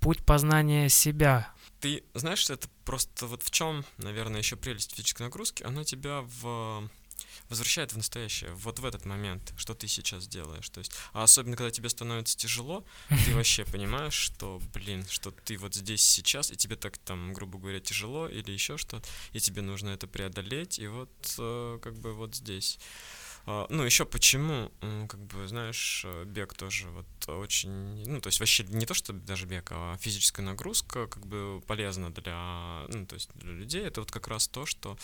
путь 0.02 0.24
познания 0.24 0.88
себя. 0.88 1.50
Ты 1.80 2.04
знаешь, 2.14 2.48
это 2.50 2.68
просто 2.84 3.26
вот 3.26 3.42
в 3.42 3.50
чем, 3.50 3.84
наверное, 3.98 4.38
еще 4.38 4.56
прелесть 4.56 4.92
физической 4.92 5.22
нагрузки, 5.22 5.62
она 5.62 5.84
тебя 5.84 6.22
в 6.42 6.88
возвращает 7.48 7.92
в 7.92 7.96
настоящее, 7.96 8.52
вот 8.54 8.78
в 8.78 8.84
этот 8.84 9.04
момент, 9.04 9.52
что 9.56 9.74
ты 9.74 9.86
сейчас 9.86 10.26
делаешь. 10.26 10.68
То 10.70 10.78
есть, 10.78 10.92
а 11.12 11.22
особенно, 11.22 11.56
когда 11.56 11.70
тебе 11.70 11.88
становится 11.88 12.36
тяжело, 12.36 12.84
ты 13.26 13.34
вообще 13.34 13.64
понимаешь, 13.64 14.14
что, 14.14 14.60
блин, 14.72 15.04
что 15.08 15.30
ты 15.30 15.58
вот 15.58 15.74
здесь 15.74 16.02
сейчас, 16.02 16.50
и 16.50 16.56
тебе 16.56 16.76
так 16.76 16.96
там, 16.98 17.32
грубо 17.32 17.58
говоря, 17.58 17.80
тяжело 17.80 18.28
или 18.28 18.50
еще 18.52 18.78
что-то, 18.78 19.06
и 19.32 19.40
тебе 19.40 19.60
нужно 19.60 19.90
это 19.90 20.06
преодолеть, 20.06 20.78
и 20.78 20.86
вот 20.86 21.10
э, 21.38 21.78
как 21.82 21.94
бы 21.98 22.14
вот 22.14 22.34
здесь. 22.36 22.78
А, 23.46 23.66
Ну, 23.70 23.82
еще 23.84 24.04
почему, 24.04 24.70
как 25.08 25.20
бы, 25.20 25.48
знаешь, 25.48 26.02
э, 26.04 26.24
бег 26.24 26.54
тоже 26.54 26.88
вот 26.90 27.06
очень, 27.28 27.70
ну, 28.06 28.20
то 28.20 28.28
есть 28.28 28.40
вообще 28.40 28.64
не 28.64 28.86
то, 28.86 28.94
что 28.94 29.12
даже 29.12 29.46
бег, 29.46 29.68
а 29.72 29.96
физическая 29.98 30.44
нагрузка 30.46 31.06
как 31.06 31.26
бы 31.26 31.60
полезна 31.66 32.10
для, 32.12 32.84
ну, 32.88 33.06
то 33.06 33.14
есть 33.14 33.30
для 33.34 33.52
людей, 33.52 33.82
это 33.82 34.00
вот 34.00 34.10
как 34.12 34.28
раз 34.28 34.48
то, 34.48 34.64
что 34.66 34.96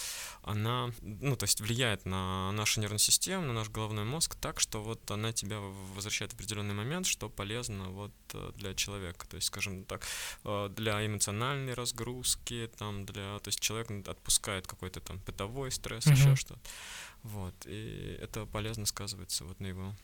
она, 0.42 0.90
ну, 1.02 1.36
то 1.36 1.44
есть 1.44 1.60
влияет 1.60 2.06
на 2.06 2.52
нашу 2.52 2.80
нервную 2.80 2.98
систему, 3.00 3.46
на 3.46 3.52
наш 3.52 3.68
головной 3.70 4.04
мозг 4.04 4.34
так, 4.36 4.60
что 4.60 4.82
вот 4.82 5.10
она 5.10 5.32
тебя 5.32 5.58
возвращает 5.94 6.32
в 6.32 6.34
определенный 6.34 6.74
момент, 6.74 7.06
что 7.06 7.28
полезно 7.28 7.88
вот 7.88 8.12
э, 8.34 8.52
для 8.56 8.74
человека, 8.74 9.26
то 9.26 9.36
есть, 9.36 9.48
скажем 9.48 9.84
так, 9.84 10.06
э, 10.44 10.68
для 10.76 11.04
эмоциональной 11.04 11.74
разгрузки, 11.74 12.70
там, 12.78 13.04
для, 13.04 13.38
то 13.40 13.48
есть 13.48 13.60
человек 13.60 14.06
отпускает 14.08 14.66
какой-то 14.66 15.00
там 15.00 15.18
бытовой 15.26 15.70
стресс, 15.72 16.06
Мгм. 16.06 16.14
еще 16.14 16.36
что-то. 16.36 16.60
Вот, 17.24 17.54
и 17.66 18.18
это 18.22 18.46
полезно 18.46 18.86
сказывается 18.86 19.44
вот 19.44 19.60
на 19.60 19.66
его 19.66 19.94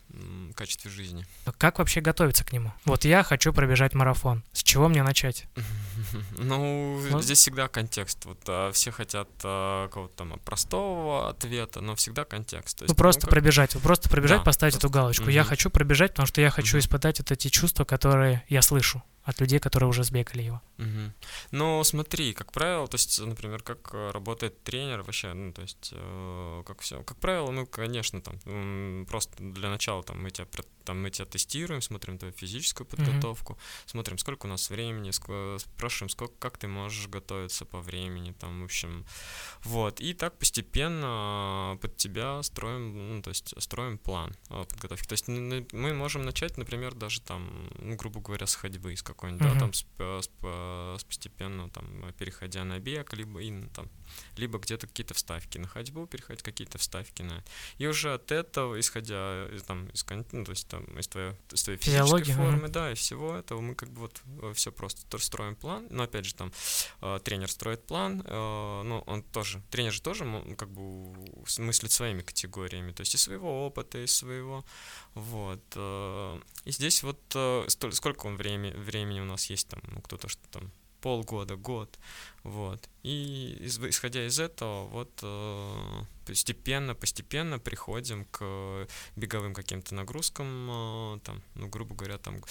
качестве 0.55 0.91
жизни. 0.91 1.25
Как 1.57 1.79
вообще 1.79 2.01
готовиться 2.01 2.45
к 2.45 2.51
нему? 2.51 2.71
Вот 2.83 3.05
я 3.05 3.23
хочу 3.23 3.53
пробежать 3.53 3.93
марафон. 3.93 4.43
С 4.51 4.63
чего 4.75 4.89
мне 4.89 5.03
начать? 5.03 5.45
Ну, 6.37 6.97
Вот. 7.11 7.23
здесь 7.23 7.39
всегда 7.39 7.67
контекст. 7.69 8.25
Вот 8.25 8.39
а, 8.47 8.71
все 8.73 8.91
хотят 8.91 9.29
а, 9.43 9.87
какого-то 9.87 10.15
там 10.17 10.39
простого 10.39 11.29
ответа, 11.29 11.79
но 11.81 11.95
всегда 11.95 12.25
контекст. 12.25 12.77
То 12.79 12.83
Ну, 12.83 12.87
есть, 12.89 12.97
просто 12.97 13.21
как- 13.21 13.29
пробежать, 13.29 13.71
просто 13.81 14.09
пробежать, 14.09 14.39
Да, 14.39 14.43
поставить 14.43 14.73
просто. 14.73 14.87
эту 14.87 14.93
галочку. 14.93 15.29
Я 15.29 15.41
Мгм. 15.41 15.49
хочу 15.49 15.69
пробежать, 15.69 16.11
потому 16.11 16.27
что 16.27 16.41
я 16.41 16.49
хочу 16.49 16.75
Мгм. 16.77 16.79
испытать 16.81 17.19
вот 17.19 17.31
эти 17.31 17.47
чувства, 17.47 17.85
которые 17.85 18.43
я 18.49 18.61
слышу 18.61 19.01
от 19.23 19.39
людей, 19.39 19.59
которые 19.59 19.89
уже 19.89 20.03
сбегали 20.03 20.43
его. 20.43 20.61
Мгм. 20.77 21.13
Ну, 21.51 21.83
смотри, 21.83 22.33
как 22.33 22.51
правило, 22.51 22.87
то 22.87 22.95
есть, 22.95 23.19
например, 23.25 23.61
как 23.63 23.89
э, 23.93 24.11
работает 24.11 24.61
тренер 24.63 25.01
вообще, 25.01 25.33
ну, 25.33 25.53
то 25.53 25.61
есть, 25.61 25.91
э, 25.93 26.63
как 26.67 26.81
все, 26.81 27.01
как 27.03 27.17
правило, 27.17 27.49
ну, 27.51 27.65
конечно, 27.65 28.21
там, 28.21 29.05
просто 29.09 29.31
для 29.39 29.69
начала 29.69 30.03
там 30.03 30.21
мы 30.21 30.29
тебя, 30.31 30.45
там, 30.85 31.01
мы 31.01 31.09
тебя 31.09 31.25
тестируем, 31.25 31.81
смотрим 31.81 32.17
твою 32.17 32.33
физическую 32.33 32.87
подготовку, 32.87 33.57
смотрим, 33.85 34.17
сколько 34.17 34.45
у 34.45 34.49
нас 34.49 34.69
времени, 34.69 35.09
ск- 35.09 35.59
спрашиваем, 35.59 36.09
сколько, 36.09 36.33
как 36.39 36.57
ты 36.57 36.67
можешь 36.67 37.07
готовиться 37.07 37.65
по 37.65 37.79
времени, 37.81 38.33
там, 38.39 38.61
в 38.61 38.65
общем, 38.65 39.05
вот, 39.63 39.99
и 39.99 40.13
так 40.13 40.37
постепенно 40.37 41.77
под 41.81 41.97
тебя 41.97 42.41
строим, 42.43 43.15
ну, 43.15 43.21
то 43.21 43.29
есть, 43.29 43.53
строим 43.61 43.97
план 43.97 44.35
э, 44.49 44.63
подготовки, 44.69 45.07
то 45.07 45.13
есть, 45.13 45.27
мы 45.27 45.93
можем 45.93 46.23
начать, 46.23 46.57
например, 46.57 46.93
даже 46.93 47.21
там, 47.21 47.69
ну, 47.79 47.95
грубо 47.95 48.21
говоря, 48.21 48.45
с 48.47 48.55
ходьбы, 48.55 48.93
из 48.93 49.01
какой-нибудь, 49.03 49.41
да, 49.41 49.49
Мгм. 49.49 49.59
там, 49.59 49.73
с, 49.73 49.85
с 49.99 50.29
с 50.99 51.03
постепенно, 51.03 51.69
там, 51.69 52.13
переходя 52.17 52.63
на 52.63 52.79
бег, 52.79 53.13
либо, 53.13 53.41
и, 53.41 53.51
ну, 53.51 53.69
там, 53.73 53.89
либо 54.37 54.59
где-то 54.59 54.87
какие-то 54.87 55.13
вставки 55.13 55.57
на 55.57 55.67
ходьбу, 55.67 56.05
переходить 56.07 56.43
какие-то 56.43 56.77
вставки 56.77 57.21
на... 57.21 57.43
И 57.77 57.87
уже 57.87 58.13
от 58.13 58.31
этого, 58.31 58.79
исходя 58.79 59.47
там, 59.67 59.87
из, 59.89 60.05
ну, 60.31 60.43
то 60.45 60.51
есть, 60.51 60.67
там, 60.75 60.99
из, 60.99 61.07
твоей, 61.07 61.33
из 61.51 61.63
твоей 61.63 61.79
физической 61.79 62.33
формы, 62.33 62.67
да, 62.67 62.91
и 62.91 62.95
всего 62.95 63.35
этого, 63.35 63.61
мы 63.61 63.75
как 63.75 63.89
бы 63.89 64.01
вот 64.01 64.21
все 64.55 64.71
просто 64.71 65.05
то- 65.07 65.17
строим 65.17 65.55
план, 65.55 65.87
но 65.89 66.03
опять 66.03 66.25
же 66.25 66.35
там 66.35 66.51
э, 67.01 67.19
тренер 67.23 67.49
строит 67.49 67.85
план, 67.85 68.21
э, 68.25 68.81
ну, 68.83 69.03
он 69.07 69.23
тоже, 69.23 69.61
тренер 69.69 69.93
же 69.93 70.01
тоже 70.01 70.25
как 70.57 70.69
бы 70.69 71.13
мыслит 71.59 71.91
своими 71.91 72.21
категориями, 72.21 72.91
то 72.91 73.01
есть 73.01 73.15
из 73.15 73.21
своего 73.21 73.65
опыта, 73.65 74.03
из 74.03 74.15
своего, 74.15 74.65
вот. 75.13 75.63
э, 75.75 76.39
И 76.65 76.71
здесь 76.71 77.03
вот 77.03 77.19
э, 77.35 77.65
сколько 77.91 78.27
он 78.27 78.35
времени, 78.37 78.71
времени 78.71 79.21
у 79.21 79.25
нас 79.25 79.49
есть 79.49 79.67
там, 79.67 79.81
ну, 79.87 80.01
кто-то 80.01 80.27
что 80.27 80.41
там 80.51 80.71
полгода, 81.05 81.55
год, 81.55 81.99
вот. 82.41 82.89
И 83.03 83.57
исходя 83.61 84.25
из 84.25 84.39
этого, 84.39 84.87
вот 84.87 85.19
э, 85.21 86.03
постепенно, 86.25 86.95
постепенно 86.95 87.59
приходим 87.59 88.25
к 88.31 88.87
беговым 89.15 89.53
каким-то 89.53 89.93
нагрузкам, 89.93 90.47
э, 90.71 91.19
там, 91.23 91.43
ну, 91.53 91.67
грубо 91.67 91.93
говоря, 91.93 92.17
там 92.17 92.41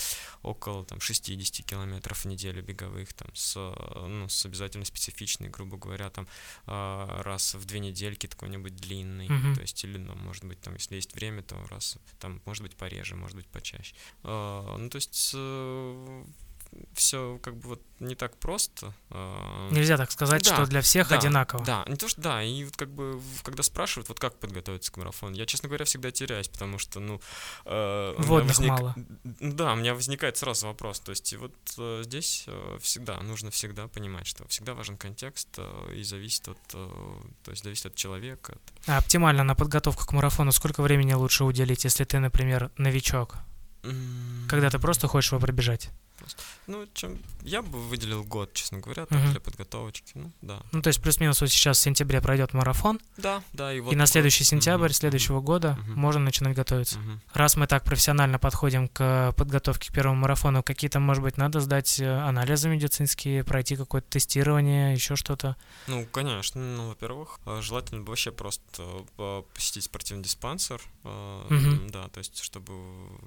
около 0.42 0.84
там 0.84 1.00
60 1.00 1.66
километров 1.66 2.24
в 2.24 2.26
неделю 2.26 2.62
беговых, 2.62 3.12
там, 3.12 3.28
с, 3.34 3.56
ну, 3.56 4.28
с 4.28 4.46
обязательно 4.46 4.84
специфичной, 4.84 5.48
грубо 5.48 5.76
говоря, 5.76 6.08
там, 6.10 6.28
э, 6.68 7.22
раз 7.22 7.56
в 7.56 7.64
две 7.64 7.80
недельки 7.80 8.28
какой-нибудь 8.28 8.76
длинный, 8.76 9.28
Мгм. 9.28 9.56
то 9.56 9.62
есть, 9.62 9.82
или, 9.82 9.98
ну, 9.98 10.14
может 10.14 10.44
быть, 10.44 10.60
там, 10.60 10.74
если 10.74 10.94
есть 10.94 11.12
время, 11.16 11.42
то 11.42 11.56
раз, 11.70 11.98
там, 12.20 12.40
может 12.44 12.62
быть, 12.62 12.76
пореже, 12.76 13.16
может 13.16 13.36
быть, 13.36 13.48
почаще. 13.48 13.96
Ну, 14.22 14.88
то 14.90 14.96
есть, 14.96 15.34
все 16.94 17.38
как 17.42 17.56
бы 17.56 17.68
вот 17.70 17.82
не 18.00 18.14
так 18.14 18.36
просто. 18.36 18.92
э, 19.10 19.68
Нельзя 19.70 19.96
так 19.96 20.10
сказать, 20.10 20.44
Да, 20.44 20.54
что 20.54 20.66
для 20.66 20.80
всех 20.82 21.08
да, 21.08 21.18
одинаково. 21.18 21.64
Да, 21.64 21.84
не 21.88 21.96
то, 21.96 22.08
что 22.08 22.20
да, 22.20 22.42
и 22.42 22.64
вот 22.64 22.76
как 22.76 22.90
бы, 22.90 23.20
когда 23.42 23.62
спрашивают, 23.62 24.08
вот 24.08 24.18
как 24.20 24.38
подготовиться 24.38 24.92
к 24.92 24.96
марафону, 24.96 25.34
я, 25.36 25.46
честно 25.46 25.68
говоря, 25.68 25.84
всегда 25.84 26.10
теряюсь, 26.10 26.48
потому 26.48 26.78
что, 26.78 27.00
ну... 27.00 27.20
э, 27.64 28.14
Водных 28.18 28.58
мало. 28.60 28.94
Н- 28.96 29.56
Да, 29.56 29.72
у 29.72 29.76
меня 29.76 29.94
возникает 29.94 30.36
сразу 30.36 30.66
вопрос, 30.66 31.00
то 31.00 31.10
есть 31.10 31.34
вот 31.36 31.54
э, 31.78 32.02
здесь 32.04 32.44
э, 32.46 32.78
всегда, 32.80 33.20
нужно 33.20 33.50
всегда 33.50 33.88
понимать, 33.88 34.26
что 34.26 34.46
всегда 34.48 34.74
важен 34.74 34.96
контекст 34.96 35.48
э, 35.58 35.94
и 35.96 36.02
зависит 36.02 36.48
от, 36.48 36.58
э, 36.74 36.88
то 37.44 37.50
есть 37.50 37.62
зависит 37.64 37.86
от 37.86 37.94
человека, 37.94 38.52
от 38.54 38.88
А 38.88 38.98
оптимально 38.98 39.44
на 39.44 39.54
подготовку 39.54 40.04
к 40.06 40.12
марафону 40.12 40.52
сколько 40.52 40.82
времени 40.82 41.12
лучше 41.14 41.44
уделить, 41.44 41.84
если 41.84 42.04
ты, 42.04 42.18
например, 42.18 42.70
новичок? 42.76 43.36
Когда 44.48 44.70
ты 44.70 44.78
просто 44.78 45.08
хочешь 45.08 45.32
его 45.32 45.40
пробежать? 45.40 45.90
Ну, 46.66 46.86
чем... 46.94 47.18
Я 47.42 47.60
бы 47.62 47.78
выделил 47.88 48.24
год, 48.24 48.52
честно 48.54 48.78
говоря, 48.78 49.04
так, 49.06 49.18
Мгм. 49.18 49.30
для 49.32 49.40
подготовочки, 49.40 50.12
ну, 50.14 50.32
да. 50.40 50.62
Ну, 50.72 50.80
то 50.82 50.88
есть 50.88 51.02
плюс-минус 51.02 51.40
вот 51.40 51.50
сейчас 51.50 51.78
в 51.78 51.80
сентябре 51.82 52.20
пройдет 52.20 52.54
марафон, 52.54 53.00
Да, 53.18 53.42
да, 53.52 53.72
и 53.72 53.80
вот... 53.80 53.92
и 53.92 53.96
на 53.96 54.06
следующий 54.06 54.44
сентябрь 54.44 54.86
Мгм, 54.86 54.94
следующего 54.94 55.40
года 55.40 55.76
Мгм. 55.80 56.00
можно 56.00 56.20
начинать 56.22 56.56
готовиться. 56.56 56.98
мгм. 56.98 57.20
Раз 57.34 57.56
мы 57.56 57.66
так 57.66 57.84
профессионально 57.84 58.38
подходим 58.38 58.88
к 58.88 59.32
подготовке 59.36 59.90
к 59.90 59.94
первому 59.94 60.16
марафону, 60.20 60.62
какие-то, 60.62 61.00
может 61.00 61.22
быть, 61.22 61.36
надо 61.36 61.60
сдать 61.60 62.00
э, 62.00 62.06
анализы 62.20 62.68
медицинские, 62.68 63.44
пройти 63.44 63.76
какое-то 63.76 64.08
тестирование, 64.08 64.94
еще 64.94 65.16
что-то. 65.16 65.56
Ну, 65.86 66.06
конечно. 66.06 66.60
Ну, 66.60 66.88
во-первых, 66.88 67.40
э, 67.46 67.60
желательно 67.62 68.00
бы 68.02 68.08
вообще 68.08 68.32
просто 68.32 68.62
э, 69.18 69.42
посетить 69.54 69.84
спортивный 69.84 70.24
диспансер. 70.24 70.80
Мгм. 71.02 71.88
Да, 71.90 72.08
то 72.08 72.18
есть, 72.18 72.38
чтобы 72.42 72.72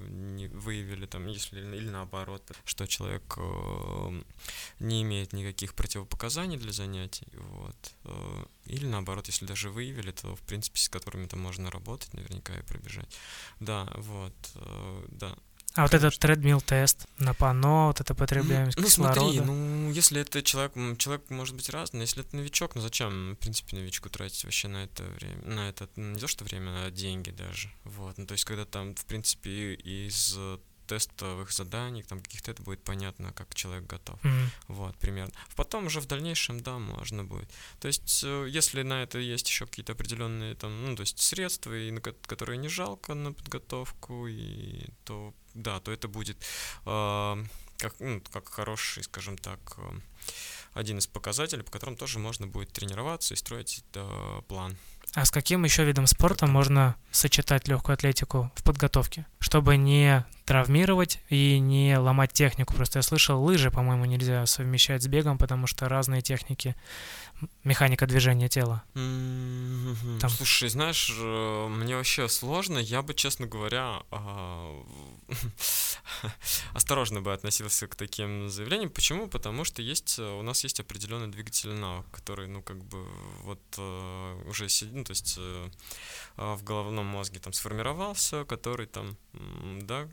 не 0.10 0.48
выявили 0.48 1.06
там, 1.06 1.28
если 1.28 1.60
или 1.60 1.90
наоборот, 1.90 2.42
что 2.66 2.88
человек 2.88 3.22
не 4.80 5.02
имеет 5.02 5.34
никаких 5.34 5.74
противопоказаний 5.74 6.58
для 6.58 6.72
занятий. 6.72 7.28
Вот. 7.34 7.76
э, 8.06 8.46
Или 8.66 8.86
наоборот, 8.86 9.28
если 9.28 9.46
даже 9.46 9.70
выявили, 9.70 10.12
то, 10.12 10.36
в 10.36 10.42
принципе, 10.42 10.80
с 10.80 10.90
которыми-то 10.90 11.36
можно 11.36 11.72
работать 11.72 12.14
наверняка 12.14 12.58
и 12.58 12.64
пробежать. 12.64 13.10
Да, 13.60 13.90
вот, 13.96 14.36
э, 14.56 15.06
да. 15.10 15.36
А 15.74 15.84
вот 15.84 15.94
этот 15.94 16.02
Конечно. 16.02 16.22
тредмил-тест 16.22 17.06
на 17.20 17.36
пано, 17.36 17.88
вот 17.88 18.02
это 18.02 18.16
потреблемость 18.16 18.78
Ну, 18.78 18.82
ну 18.82 18.88
кислорода. 18.88 19.20
смотри, 19.20 19.42
ну, 19.42 19.92
если 19.92 20.22
это 20.22 20.42
человек, 20.42 20.74
человек 20.98 21.30
может 21.30 21.56
быть 21.56 21.70
разный, 21.70 22.02
если 22.02 22.24
это 22.24 22.36
новичок, 22.36 22.74
ну 22.74 22.82
зачем, 22.82 23.34
в 23.34 23.36
принципе, 23.36 23.76
новичку 23.76 24.10
тратить 24.10 24.44
вообще 24.44 24.70
на 24.70 24.86
это 24.86 25.04
время, 25.04 25.44
на 25.46 25.70
это, 25.70 25.88
ну, 25.96 26.14
не 26.14 26.20
то 26.20 26.28
что 26.28 26.46
время, 26.46 26.86
а 26.86 26.90
деньги 26.90 27.30
даже, 27.30 27.70
вот, 27.84 28.18
ну, 28.18 28.26
то 28.26 28.32
есть, 28.32 28.44
когда 28.46 28.66
там, 28.66 28.96
в 28.96 29.06
принципе, 29.06 29.76
из 29.76 30.34
э, 30.36 30.58
тестовых 30.88 31.52
заданий, 31.52 32.04
там, 32.04 32.20
каких-то 32.20 32.52
это 32.52 32.64
будет 32.64 32.84
понятно, 32.84 33.34
как 33.34 33.54
человек 33.54 33.86
готов. 33.86 34.24
Мгм. 34.24 34.52
Вот, 34.68 34.98
примерно. 34.98 35.34
Потом 35.56 35.86
уже 35.86 36.00
в 36.00 36.06
дальнейшем, 36.08 36.60
да, 36.62 36.80
можно 36.80 37.24
будет. 37.24 37.50
То 37.80 37.88
есть, 37.88 38.24
э, 38.24 38.48
если 38.50 38.84
на 38.84 39.04
это 39.04 39.20
есть 39.20 39.48
еще 39.48 39.66
какие-то 39.66 39.94
определенные 39.94 40.56
там, 40.56 40.86
ну, 40.86 40.96
то 40.96 41.02
есть 41.02 41.20
средства, 41.20 41.78
и 41.78 41.92
на 41.92 42.02
ко- 42.02 42.16
которые 42.26 42.58
не 42.58 42.70
жалко 42.70 43.14
на 43.14 43.34
подготовку, 43.34 44.28
и 44.28 44.86
то, 45.06 45.34
да, 45.54 45.80
то 45.80 45.92
это 45.92 46.08
будет 46.08 46.38
э, 46.86 47.46
как, 47.78 48.00
ну, 48.00 48.22
как 48.32 48.50
хороший, 48.50 49.04
скажем 49.04 49.38
так, 49.38 49.60
э, 49.78 50.00
один 50.74 50.98
из 50.98 51.08
показателей, 51.08 51.64
по 51.64 51.72
которым 51.72 51.96
тоже 51.96 52.20
можно 52.20 52.48
будет 52.48 52.72
тренироваться 52.72 53.34
и 53.34 53.38
строить 53.38 53.84
э, 53.94 54.42
план. 54.48 54.78
А 55.14 55.26
с 55.26 55.32
каким 55.32 55.64
еще 55.64 55.86
видом 55.86 56.06
спорта 56.06 56.48
можно 56.48 56.96
сочетать 57.12 57.68
легкую 57.68 57.94
атлетику 57.94 58.52
в 58.56 58.64
подготовке, 58.64 59.26
чтобы 59.40 59.78
не 59.78 60.26
травмировать 60.48 61.20
и 61.30 61.60
не 61.60 61.98
ломать 61.98 62.32
технику? 62.32 62.74
Просто 62.74 63.00
я 63.00 63.04
слышал, 63.04 63.44
лыжи, 63.44 63.70
по-моему, 63.70 64.06
нельзя 64.06 64.46
совмещать 64.46 65.04
с 65.04 65.08
бегом, 65.08 65.38
потому 65.38 65.68
что 65.68 65.90
разные 65.90 66.22
техники, 66.22 66.74
механика 67.66 68.08
движения 68.08 68.48
тела. 68.48 68.82
Там- 68.94 70.30
Слушай, 70.30 70.70
знаешь, 70.70 71.12
э, 71.14 71.68
мне 71.68 71.98
вообще 71.98 72.30
сложно. 72.30 72.80
Я 72.80 73.02
бы, 73.02 73.14
честно 73.14 73.46
говоря, 73.46 74.02
а, 74.10 74.84
осторожно 76.74 77.22
бы 77.22 77.34
относился 77.34 77.88
к 77.88 77.96
таким 77.96 78.50
заявлениям. 78.50 78.90
Почему? 78.90 79.28
Потому 79.28 79.66
что 79.66 79.82
есть 79.82 80.18
э, 80.18 80.24
у 80.24 80.42
нас 80.44 80.64
есть 80.64 80.80
определенный 80.80 81.28
двигательный 81.28 81.78
навык, 81.78 82.06
который, 82.12 82.48
ну, 82.48 82.62
как 82.62 82.82
бы, 82.86 83.06
вот 83.44 83.62
э, 83.78 84.44
уже 84.48 84.70
сидит, 84.70 84.94
ну, 84.94 85.04
то 85.04 85.12
есть 85.12 85.38
а, 86.38 86.56
в 86.56 86.64
головном 86.64 87.06
мозге 87.06 87.40
там 87.40 87.52
сформировался, 87.52 88.46
который 88.46 88.88
там, 88.88 89.18
да, 89.82 90.08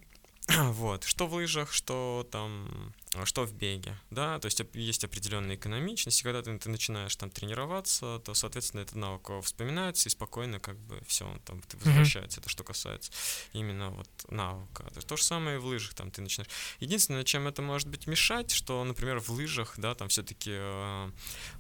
вот, 0.73 1.05
что 1.05 1.27
в 1.27 1.35
лыжах, 1.35 1.73
что 1.73 2.27
там, 2.31 2.93
что 3.25 3.45
в 3.45 3.53
беге, 3.53 3.97
да, 4.11 4.39
то 4.39 4.47
есть 4.47 4.61
есть 4.75 5.05
определенная 5.05 5.57
экономичность, 5.57 6.21
и 6.21 6.23
когда 6.23 6.43
ты, 6.43 6.57
ты 6.59 6.69
начинаешь 6.69 7.15
там 7.17 7.31
тренироваться, 7.31 8.21
то, 8.25 8.35
соответственно, 8.35 8.83
этот 8.83 8.97
навык 8.97 9.31
э, 9.31 9.41
вспоминается, 9.43 10.09
и 10.09 10.13
спокойно 10.13 10.61
как 10.61 10.79
бы 10.79 11.01
все, 11.07 11.27
он 11.27 11.39
там 11.41 11.63
ты 11.63 11.77
возвращается, 11.79 12.41
это 12.41 12.49
что 12.49 12.65
касается 12.65 13.13
именно 13.53 13.91
вот 13.91 14.09
навыка. 14.29 14.91
То, 14.95 15.01
то 15.01 15.17
же 15.17 15.23
самое 15.23 15.57
и 15.57 15.59
в 15.59 15.67
лыжах, 15.67 15.95
там 15.95 16.11
ты 16.11 16.23
начинаешь. 16.23 16.51
Единственное, 16.81 17.25
чем 17.25 17.47
это 17.47 17.63
может 17.63 17.89
быть 17.89 18.07
мешать, 18.07 18.51
что, 18.51 18.83
например, 18.85 19.21
в 19.21 19.31
лыжах, 19.31 19.75
да, 19.79 19.95
там 19.95 20.09
все-таки 20.09 20.59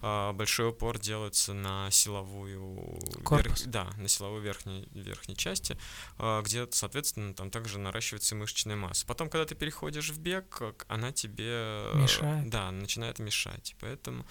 большой 0.00 0.70
упор 0.70 0.98
делается 0.98 1.54
на 1.54 1.90
силовую 1.90 2.98
Корпус. 3.24 3.64
да, 3.66 3.90
на 3.96 4.08
силовой 4.08 4.40
верхней, 4.40 4.88
верхней 4.92 5.36
части, 5.36 5.78
а, 6.18 6.42
где, 6.42 6.66
соответственно, 6.70 7.34
там 7.34 7.50
также 7.50 7.78
наращивается 7.78 8.34
мышечная 8.34 8.76
массы. 8.76 9.06
Потом, 9.06 9.28
когда 9.28 9.44
ты 9.44 9.54
переходишь 9.54 10.10
в 10.10 10.18
бег, 10.18 10.48
как 10.48 10.86
она 10.88 11.12
тебе... 11.12 11.43
э, 11.46 11.96
Мешает. 11.96 12.48
Да, 12.48 12.70
начинает 12.70 13.18
мешать. 13.18 13.74
Поэтому, 13.80 14.24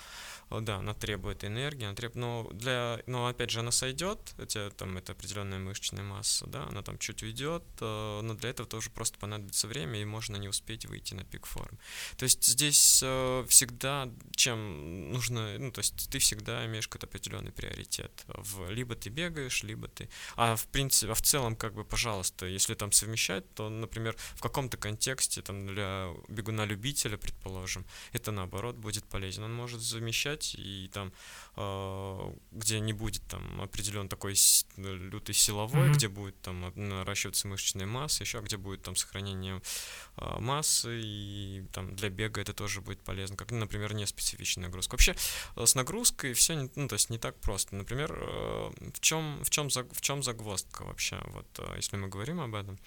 да, 0.62 0.78
она 0.78 0.94
требует 0.94 1.44
энергии, 1.44 1.86
она 1.86 1.96
требует... 1.96 2.16
Но, 2.16 2.50
для... 2.52 3.02
но 3.08 3.28
опять 3.28 3.50
же, 3.50 3.60
она 3.60 3.72
сойдет, 3.72 4.34
тебя 4.48 4.70
там 4.72 4.98
это 4.98 5.14
определенная 5.14 5.60
мышечная 5.60 6.04
масса, 6.04 6.46
да, 6.48 6.64
она 6.68 6.82
там 6.82 6.98
чуть 6.98 7.24
уйдет, 7.24 7.64
э, 7.80 8.22
но 8.22 8.34
для 8.34 8.50
этого 8.50 8.68
тоже 8.68 8.90
просто 8.90 9.18
понадобится 9.20 9.68
время, 9.68 10.02
и 10.02 10.06
можно 10.06 10.36
не 10.38 10.48
успеть 10.48 10.86
выйти 10.86 11.14
на 11.14 11.24
пик 11.24 11.46
формы. 11.46 11.78
То 12.18 12.24
есть 12.24 12.44
здесь 12.44 13.02
э, 13.04 13.46
всегда, 13.48 14.10
чем 14.36 15.12
нужно, 15.12 15.58
ну, 15.58 15.72
то 15.72 15.80
есть 15.80 16.10
ты 16.10 16.20
всегда 16.20 16.66
имеешь 16.66 16.88
какой-то 16.88 17.08
определенный 17.08 17.52
приоритет. 17.52 18.12
В, 18.28 18.70
либо 18.70 18.96
ты 18.96 19.10
бегаешь, 19.10 19.64
либо 19.64 19.88
ты... 19.88 20.10
А 20.36 20.56
в 20.56 20.68
принципе, 20.68 21.12
а 21.12 21.16
в 21.16 21.22
целом, 21.22 21.56
как 21.56 21.74
бы, 21.74 21.84
пожалуйста, 21.84 22.46
если 22.46 22.74
там 22.76 22.92
совмещать, 22.92 23.52
то, 23.56 23.70
например, 23.70 24.16
в 24.36 24.42
каком-то 24.42 24.78
контексте, 24.78 25.42
там, 25.42 25.68
для 25.68 26.10
бегуна-любителя, 26.28 27.18
предположим, 27.18 27.86
это 28.12 28.32
наоборот 28.32 28.76
будет 28.76 29.06
полезен. 29.06 29.44
Он 29.44 29.54
может 29.54 29.82
замещать 29.82 30.43
и 30.56 30.90
там, 30.94 31.12
э, 31.56 32.34
где 32.52 32.80
не 32.80 32.94
будет 32.94 33.24
там 33.28 33.62
определен 33.62 34.08
такой 34.10 34.36
лютый 34.78 35.34
силовой, 35.34 35.86
Мгм. 35.86 35.94
где 35.94 36.08
будет 36.08 36.40
там 36.42 36.72
наращиваться 36.76 37.48
мышечная 37.48 37.86
масса, 37.86 38.24
еще 38.24 38.40
где 38.42 38.58
будет 38.58 38.84
там 38.84 38.96
сохранение 38.96 39.62
а, 40.16 40.40
массы, 40.40 41.02
и 41.04 41.64
там 41.74 41.96
для 41.96 42.10
бега 42.10 42.42
это 42.42 42.54
тоже 42.54 42.82
будет 42.82 43.02
полезно, 43.04 43.36
как, 43.36 43.52
например, 43.52 43.94
не 43.94 44.06
специфичная 44.06 44.66
нагрузка. 44.66 44.94
Вообще 44.94 45.16
э, 45.56 45.66
с 45.66 45.76
нагрузкой 45.76 46.34
все, 46.34 46.56
не, 46.56 46.70
ну, 46.76 46.88
то 46.88 46.94
есть 46.96 47.10
не 47.10 47.18
так 47.18 47.40
просто. 47.40 47.76
Например, 47.76 48.12
э, 48.16 48.72
в 48.94 49.00
чем, 49.00 49.44
в 49.44 49.50
чем, 49.50 49.70
в 49.70 50.02
чем 50.02 50.24
загвоздка 50.24 50.84
вообще, 50.84 51.20
вот, 51.28 51.48
э, 51.60 51.74
если 51.78 51.98
мы 51.98 52.08
говорим 52.08 52.40
об 52.42 52.56
этом, 52.56 52.78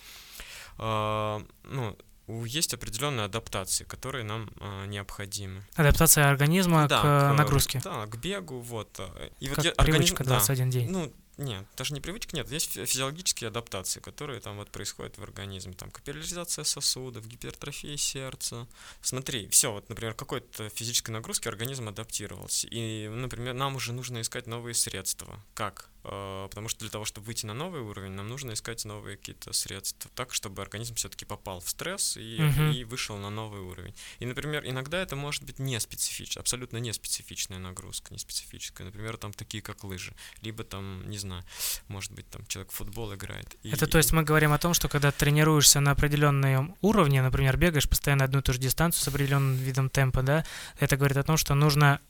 А, 0.78 1.42
ну, 1.64 1.96
есть 2.28 2.74
определенные 2.74 3.24
адаптации, 3.26 3.84
которые 3.84 4.24
нам 4.24 4.50
а, 4.60 4.86
необходимы. 4.86 5.62
Адаптация 5.74 6.28
организма 6.28 6.88
Да, 6.88 7.00
к 7.02 7.04
э, 7.04 7.34
к, 7.34 7.38
нагрузке. 7.38 7.80
Да, 7.84 8.06
к 8.06 8.16
бегу, 8.16 8.60
вот. 8.60 8.88
э, 8.98 9.30
И 9.40 9.48
вот 9.48 9.56
Как 9.56 9.64
я- 9.64 9.72
привычка 9.72 10.24
да. 10.24 10.30
21 10.30 10.70
день. 10.70 10.90
Ну, 10.90 11.12
нет, 11.38 11.66
даже 11.76 11.92
не 11.92 12.00
привычка, 12.00 12.34
нет. 12.34 12.50
Есть 12.50 12.72
фи- 12.72 12.86
физиологические 12.86 13.48
адаптации, 13.48 14.00
которые 14.00 14.40
там 14.40 14.56
вот 14.56 14.70
происходят 14.70 15.18
в 15.18 15.22
организме. 15.22 15.74
Там 15.74 15.90
капилляризация 15.90 16.64
сосудов, 16.64 17.26
гипертрофия 17.26 17.96
сердца. 17.98 18.66
Смотри, 19.02 19.46
все, 19.50 19.70
вот, 19.70 19.88
например, 19.90 20.14
какой-то 20.14 20.68
физической 20.70 21.10
нагрузки 21.10 21.46
организм 21.48 21.88
адаптировался. 21.88 22.66
И, 22.68 23.06
например, 23.08 23.52
нам 23.54 23.76
уже 23.76 23.92
нужно 23.92 24.22
искать 24.22 24.46
новые 24.46 24.74
средства. 24.74 25.38
Как? 25.54 25.90
Э, 26.08 26.46
Потому 26.48 26.68
что 26.68 26.80
для 26.80 26.90
того, 26.90 27.04
чтобы 27.04 27.26
выйти 27.26 27.44
на 27.46 27.54
новый 27.54 27.80
уровень, 27.80 28.12
нам 28.12 28.28
нужно 28.28 28.52
искать 28.52 28.84
новые 28.84 29.16
какие-то 29.16 29.52
средства. 29.52 30.10
Так, 30.14 30.32
чтобы 30.32 30.62
организм 30.62 30.94
все-таки 30.94 31.24
попал 31.24 31.60
в 31.60 31.68
стресс 31.68 32.16
и, 32.16 32.38
Мгм. 32.40 32.70
и 32.70 32.84
вышел 32.84 33.16
на 33.18 33.30
новый 33.30 33.60
уровень. 33.60 33.94
И, 34.20 34.26
например, 34.26 34.64
иногда 34.64 34.98
это 35.02 35.16
может 35.16 35.42
быть 35.42 35.58
не 35.58 35.78
специфичная, 35.80 36.40
абсолютно 36.42 36.76
не 36.78 36.92
специфичная 36.92 37.58
нагрузка, 37.58 38.12
не 38.12 38.18
специфическая. 38.18 38.86
Например, 38.86 39.16
там 39.16 39.32
такие, 39.32 39.62
как 39.62 39.82
лыжи. 39.84 40.14
Либо 40.42 40.62
там, 40.64 41.08
не 41.10 41.18
знаю, 41.18 41.44
может 41.88 42.12
быть, 42.12 42.28
там 42.30 42.46
человек 42.46 42.70
в 42.72 42.74
футбол 42.76 43.12
играет. 43.14 43.56
и- 43.64 43.70
Это 43.70 43.86
то 43.86 43.98
есть 43.98 44.12
мы 44.12 44.22
говорим 44.22 44.52
о 44.52 44.58
том, 44.58 44.74
что 44.74 44.88
когда 44.88 45.10
тренируешься 45.10 45.80
на 45.80 45.90
определенном 45.90 46.76
уровне, 46.82 47.22
например, 47.22 47.56
бегаешь 47.56 47.88
постоянно 47.88 48.24
одну 48.24 48.38
и 48.38 48.42
ту 48.42 48.52
же 48.52 48.58
дистанцию 48.60 49.02
с 49.02 49.08
определенным 49.08 49.56
видом 49.56 49.90
темпа, 49.90 50.22
да, 50.22 50.44
это 50.78 50.96
говорит 50.96 51.16
о 51.16 51.22
том, 51.24 51.36
что 51.36 51.54
нужно 51.54 52.00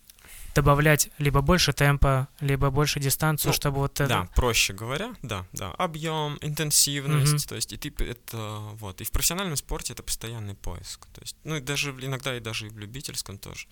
добавлять 0.56 1.10
либо 1.18 1.40
больше 1.40 1.72
темпа, 1.72 2.28
либо 2.40 2.70
больше 2.70 2.98
дистанцию, 3.00 3.50
Ну, 3.50 3.54
чтобы 3.54 3.78
вот 3.78 4.00
это... 4.00 4.08
Да, 4.08 4.28
проще 4.34 4.72
говоря, 4.72 5.14
да, 5.22 5.46
да. 5.52 5.70
Объем, 5.72 6.38
интенсивность, 6.40 7.32
Мгм. 7.32 7.48
то 7.48 7.54
есть 7.54 7.72
и 7.72 7.76
ты 7.76 7.92
это 8.04 8.36
вот. 8.74 9.00
И 9.00 9.04
в 9.04 9.12
профессиональном 9.12 9.56
спорте 9.56 9.92
это 9.92 10.02
постоянный 10.02 10.54
поиск. 10.54 11.06
То 11.12 11.20
есть, 11.20 11.36
ну 11.44 11.56
и 11.56 11.60
даже 11.60 11.90
иногда 11.90 12.36
и 12.36 12.40
даже 12.40 12.66
и 12.66 12.70
в 12.70 12.78
любительском 12.78 13.38
тоже. 13.38 13.66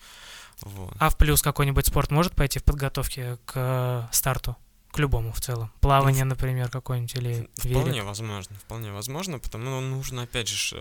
Вот. 0.61 0.93
А 0.99 1.09
в 1.09 1.17
плюс 1.17 1.41
какой-нибудь 1.41 1.87
спорт 1.87 2.11
может 2.11 2.35
пойти 2.35 2.59
в 2.59 2.63
подготовке 2.63 3.37
к 3.45 3.53
э, 3.55 4.07
старту? 4.13 4.55
К 4.95 4.99
любому 4.99 5.33
в 5.33 5.41
целом. 5.41 5.69
Плавание, 5.81 6.23
например, 6.23 6.69
какое-нибудь 6.69 7.15
или 7.15 7.49
Вполне 7.57 7.91
велик. 7.91 8.05
возможно, 8.05 8.55
вполне 8.59 8.91
возможно, 8.93 9.39
потому 9.39 9.65
что 9.65 9.81
нужно, 9.81 10.21
опять 10.21 10.47
же, 10.47 10.77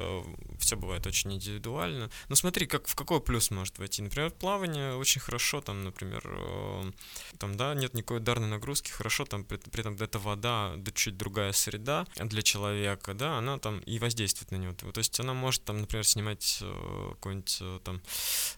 все 0.60 0.76
бывает 0.76 1.04
очень 1.04 1.32
индивидуально. 1.32 2.10
Но 2.28 2.36
смотри, 2.36 2.66
как 2.66 2.86
в 2.86 2.94
какой 2.94 3.20
плюс 3.20 3.50
может 3.50 3.76
войти. 3.78 4.02
Например, 4.02 4.30
плавание 4.30 4.94
очень 4.94 5.20
хорошо, 5.20 5.60
там, 5.60 5.82
например, 5.82 6.22
э, 6.26 6.92
там, 7.38 7.56
да, 7.56 7.74
нет 7.74 7.94
никакой 7.94 8.18
ударной 8.18 8.46
нагрузки, 8.46 8.92
хорошо, 8.92 9.24
там, 9.24 9.42
при, 9.42 9.56
при 9.56 9.80
этом 9.80 9.96
это 9.96 10.20
вода, 10.20 10.74
да 10.76 10.92
чуть 10.94 11.16
другая 11.16 11.50
среда 11.50 12.06
для 12.16 12.42
человека, 12.42 13.14
да, 13.14 13.38
она 13.38 13.58
там 13.58 13.80
и 13.80 13.98
воздействует 13.98 14.52
на 14.52 14.56
него. 14.56 14.74
То 14.74 14.96
есть 14.98 15.18
она 15.18 15.34
может, 15.34 15.64
там, 15.64 15.80
например, 15.80 16.06
снимать 16.06 16.58
э, 16.60 17.08
какой-нибудь 17.14 17.58
э, 17.62 17.80
там 17.82 18.00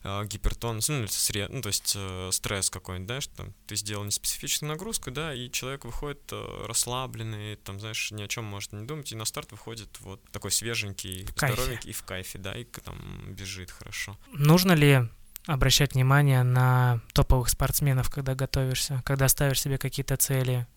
э, 0.02 0.26
гипертонус, 0.26 0.90
ну, 0.90 0.98
или 0.98 1.06
сре- 1.08 1.48
ну, 1.50 1.62
то 1.62 1.68
есть 1.68 1.94
э, 1.96 2.28
стресс 2.30 2.68
какой-нибудь, 2.68 3.08
да, 3.08 3.20
что 3.22 3.46
ты 3.66 3.76
сделал 3.76 4.04
неспецифичную 4.04 4.72
нагрузку, 4.72 5.10
да, 5.10 5.32
и 5.32 5.45
человек 5.50 5.84
выходит 5.84 6.20
э, 6.32 6.66
расслабленный, 6.66 7.56
там, 7.56 7.80
знаешь, 7.80 8.10
ни 8.10 8.22
о 8.22 8.28
чем 8.28 8.44
может 8.44 8.72
не 8.72 8.86
думать, 8.86 9.12
и 9.12 9.16
на 9.16 9.24
старт 9.24 9.52
выходит 9.52 9.88
вот 10.00 10.22
такой 10.30 10.50
свеженький, 10.50 11.26
здоровенький 11.36 11.90
и 11.90 11.92
в 11.92 12.02
кайфе, 12.02 12.38
да, 12.38 12.54
и 12.54 12.64
там 12.64 12.96
бежит 13.34 13.70
хорошо. 13.70 14.16
Нужно 14.32 14.72
ли 14.72 15.08
обращать 15.46 15.94
внимание 15.94 16.42
на 16.42 17.00
топовых 17.12 17.48
спортсменов, 17.48 18.10
когда 18.10 18.34
готовишься, 18.34 19.02
когда 19.04 19.28
ставишь 19.28 19.60
себе 19.60 19.78
какие-то 19.78 20.16
цели? 20.16 20.66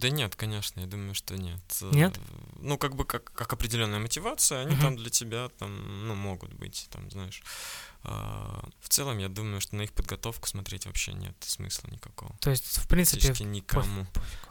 Да 0.00 0.08
нет, 0.10 0.34
конечно, 0.36 0.80
я 0.80 0.86
думаю, 0.86 1.14
что 1.14 1.36
нет. 1.36 1.60
Нет? 1.92 2.18
Ну, 2.60 2.78
как 2.78 2.94
бы 2.96 3.04
как, 3.04 3.32
как 3.32 3.52
определенная 3.52 3.98
мотивация, 3.98 4.62
они 4.62 4.72
Мгм. 4.72 4.80
там 4.82 4.96
для 4.96 5.10
тебя 5.10 5.48
там, 5.58 6.08
ну, 6.08 6.14
могут 6.14 6.52
быть, 6.54 6.88
там, 6.90 7.10
знаешь. 7.10 7.42
А, 8.02 8.64
В 8.80 8.88
целом, 8.88 9.18
я 9.18 9.28
думаю, 9.28 9.60
что 9.60 9.76
на 9.76 9.82
их 9.82 9.92
подготовку 9.92 10.48
смотреть 10.48 10.86
вообще 10.86 11.12
нет 11.12 11.34
смысла 11.40 11.88
никакого. 11.90 12.34
То 12.40 12.50
есть, 12.50 12.78
в 12.78 12.88
принципе, 12.88 13.20
Практически 13.20 13.42
никому. 13.46 14.06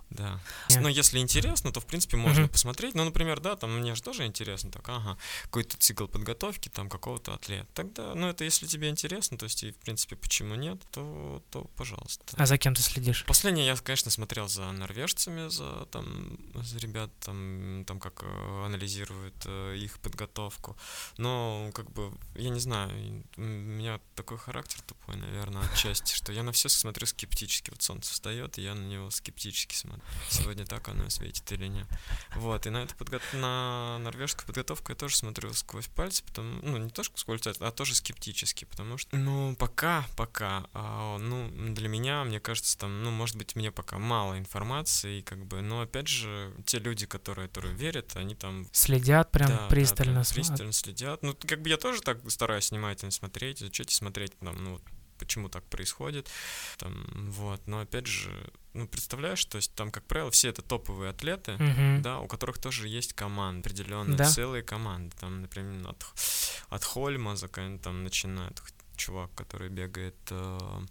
Да. 0.09 0.39
Нет. 0.69 0.81
Но 0.81 0.89
если 0.89 1.19
интересно, 1.19 1.71
то 1.71 1.79
в 1.79 1.85
принципе 1.85 2.17
можно 2.17 2.43
Мгм. 2.43 2.49
посмотреть. 2.49 2.95
Ну, 2.95 3.03
например, 3.03 3.39
да, 3.39 3.55
там 3.55 3.79
мне 3.79 3.93
же 3.95 4.01
тоже 4.01 4.25
интересно, 4.25 4.71
так, 4.71 4.87
ага, 4.89 5.17
какой-то 5.43 5.77
цикл 5.77 6.07
подготовки 6.07 6.69
там 6.69 6.89
какого-то 6.89 7.33
атлета. 7.35 7.67
Тогда, 7.73 8.15
ну, 8.15 8.27
это 8.27 8.43
если 8.43 8.65
тебе 8.65 8.89
интересно, 8.89 9.37
то 9.37 9.43
есть, 9.45 9.63
и, 9.63 9.71
в 9.71 9.77
принципе, 9.77 10.15
почему 10.15 10.55
нет, 10.55 10.81
то, 10.91 11.43
то 11.51 11.65
пожалуйста. 11.75 12.23
а 12.37 12.45
за 12.45 12.57
кем 12.57 12.73
ты 12.73 12.81
следишь? 12.81 13.23
Последнее 13.25 13.67
я, 13.67 13.75
конечно, 13.75 14.09
смотрел 14.09 14.47
за 14.47 14.71
норвежцами, 14.71 15.47
за 15.49 15.85
там, 15.91 16.39
за 16.55 16.79
ребят, 16.79 17.11
там, 17.19 17.83
там 17.85 17.99
как 17.99 18.23
э, 18.23 18.65
анализируют 18.65 19.35
э, 19.45 19.75
их 19.77 19.99
подготовку. 19.99 20.75
Но, 21.17 21.69
как 21.73 21.91
бы, 21.91 22.11
я 22.35 22.49
не 22.49 22.59
знаю, 22.59 23.23
у 23.37 23.41
меня 23.41 23.99
такой 24.15 24.37
характер 24.37 24.81
тупой, 24.81 25.17
наверное, 25.17 25.63
отчасти, 25.71 26.13
что 26.15 26.31
я 26.31 26.43
на 26.43 26.51
все 26.51 26.67
смотрю 26.69 27.05
скептически. 27.05 27.69
Вот 27.69 27.81
солнце 27.81 28.11
встает, 28.11 28.57
и 28.57 28.63
я 28.63 28.73
на 28.73 28.85
него 28.85 29.11
скептически 29.11 29.75
смотрю. 29.75 29.98
Сегодня 30.29 30.65
так 30.65 30.87
оно 30.87 31.09
светит 31.09 31.51
или 31.51 31.67
нет. 31.67 31.87
Вот, 32.35 32.65
и 32.67 32.69
на 32.69 32.83
эту 32.83 32.95
подго... 32.95 33.19
на 33.33 33.97
норвежскую 33.99 34.47
подготовку 34.47 34.91
я 34.91 34.95
тоже 34.95 35.15
смотрю 35.15 35.53
сквозь 35.53 35.87
пальцы, 35.87 36.23
потому, 36.23 36.59
ну, 36.61 36.77
не 36.77 36.89
то, 36.89 37.03
что 37.03 37.17
сквозь 37.17 37.41
пальцы, 37.41 37.61
а 37.61 37.71
тоже 37.71 37.95
скептически, 37.95 38.65
потому 38.65 38.97
что, 38.97 39.15
ну, 39.17 39.55
пока, 39.55 40.05
пока, 40.15 40.65
а, 40.73 41.17
ну, 41.17 41.49
для 41.73 41.89
меня, 41.89 42.23
мне 42.23 42.39
кажется, 42.39 42.77
там, 42.77 43.03
ну, 43.03 43.11
может 43.11 43.35
быть, 43.35 43.55
мне 43.55 43.71
пока 43.71 43.97
мало 43.97 44.37
информации, 44.37 45.21
как 45.21 45.45
бы, 45.45 45.61
но, 45.61 45.81
опять 45.81 46.07
же, 46.07 46.53
те 46.65 46.79
люди, 46.79 47.05
которые, 47.05 47.47
которые 47.47 47.75
верят, 47.75 48.15
они 48.15 48.35
там 48.35 48.67
Следят 48.71 49.31
прям 49.31 49.49
да, 49.49 49.57
да, 49.57 49.67
пристально. 49.67 50.13
прям 50.13 50.23
см- 50.23 50.47
пристально 50.47 50.73
следят. 50.73 51.23
Ну, 51.23 51.35
как 51.47 51.61
бы 51.61 51.69
я 51.69 51.77
тоже 51.77 52.01
так 52.01 52.19
стараюсь 52.29 52.71
внимательно 52.71 53.11
смотреть, 53.11 53.61
изучать 53.61 53.91
и 53.91 53.95
смотреть, 53.95 54.37
там, 54.39 54.63
ну, 54.63 54.81
почему 55.19 55.49
так 55.49 55.63
происходит. 55.65 56.27
Там, 56.77 57.05
вот. 57.31 57.61
Но 57.67 57.81
опять 57.81 58.07
же, 58.07 58.31
ну, 58.73 58.87
представляешь, 58.87 59.43
то 59.45 59.57
есть 59.57 59.73
там, 59.75 59.91
как 59.91 60.03
правило, 60.05 60.31
все 60.31 60.49
это 60.49 60.61
топовые 60.61 61.11
атлеты, 61.11 61.51
Мгм. 61.59 62.01
да, 62.01 62.19
у 62.19 62.27
которых 62.27 62.57
тоже 62.57 62.87
есть 62.87 63.13
команда, 63.13 63.59
определенные 63.69 64.17
Да. 64.17 64.25
целые 64.25 64.63
команды. 64.63 65.15
Там, 65.19 65.41
например, 65.41 65.87
от, 65.87 66.05
от 66.69 66.83
Хольма 66.83 67.35
там 67.83 68.03
начинает 68.03 68.61
чувак, 68.95 69.29
который 69.35 69.69
бегает 69.69 70.15
э, 70.31 70.81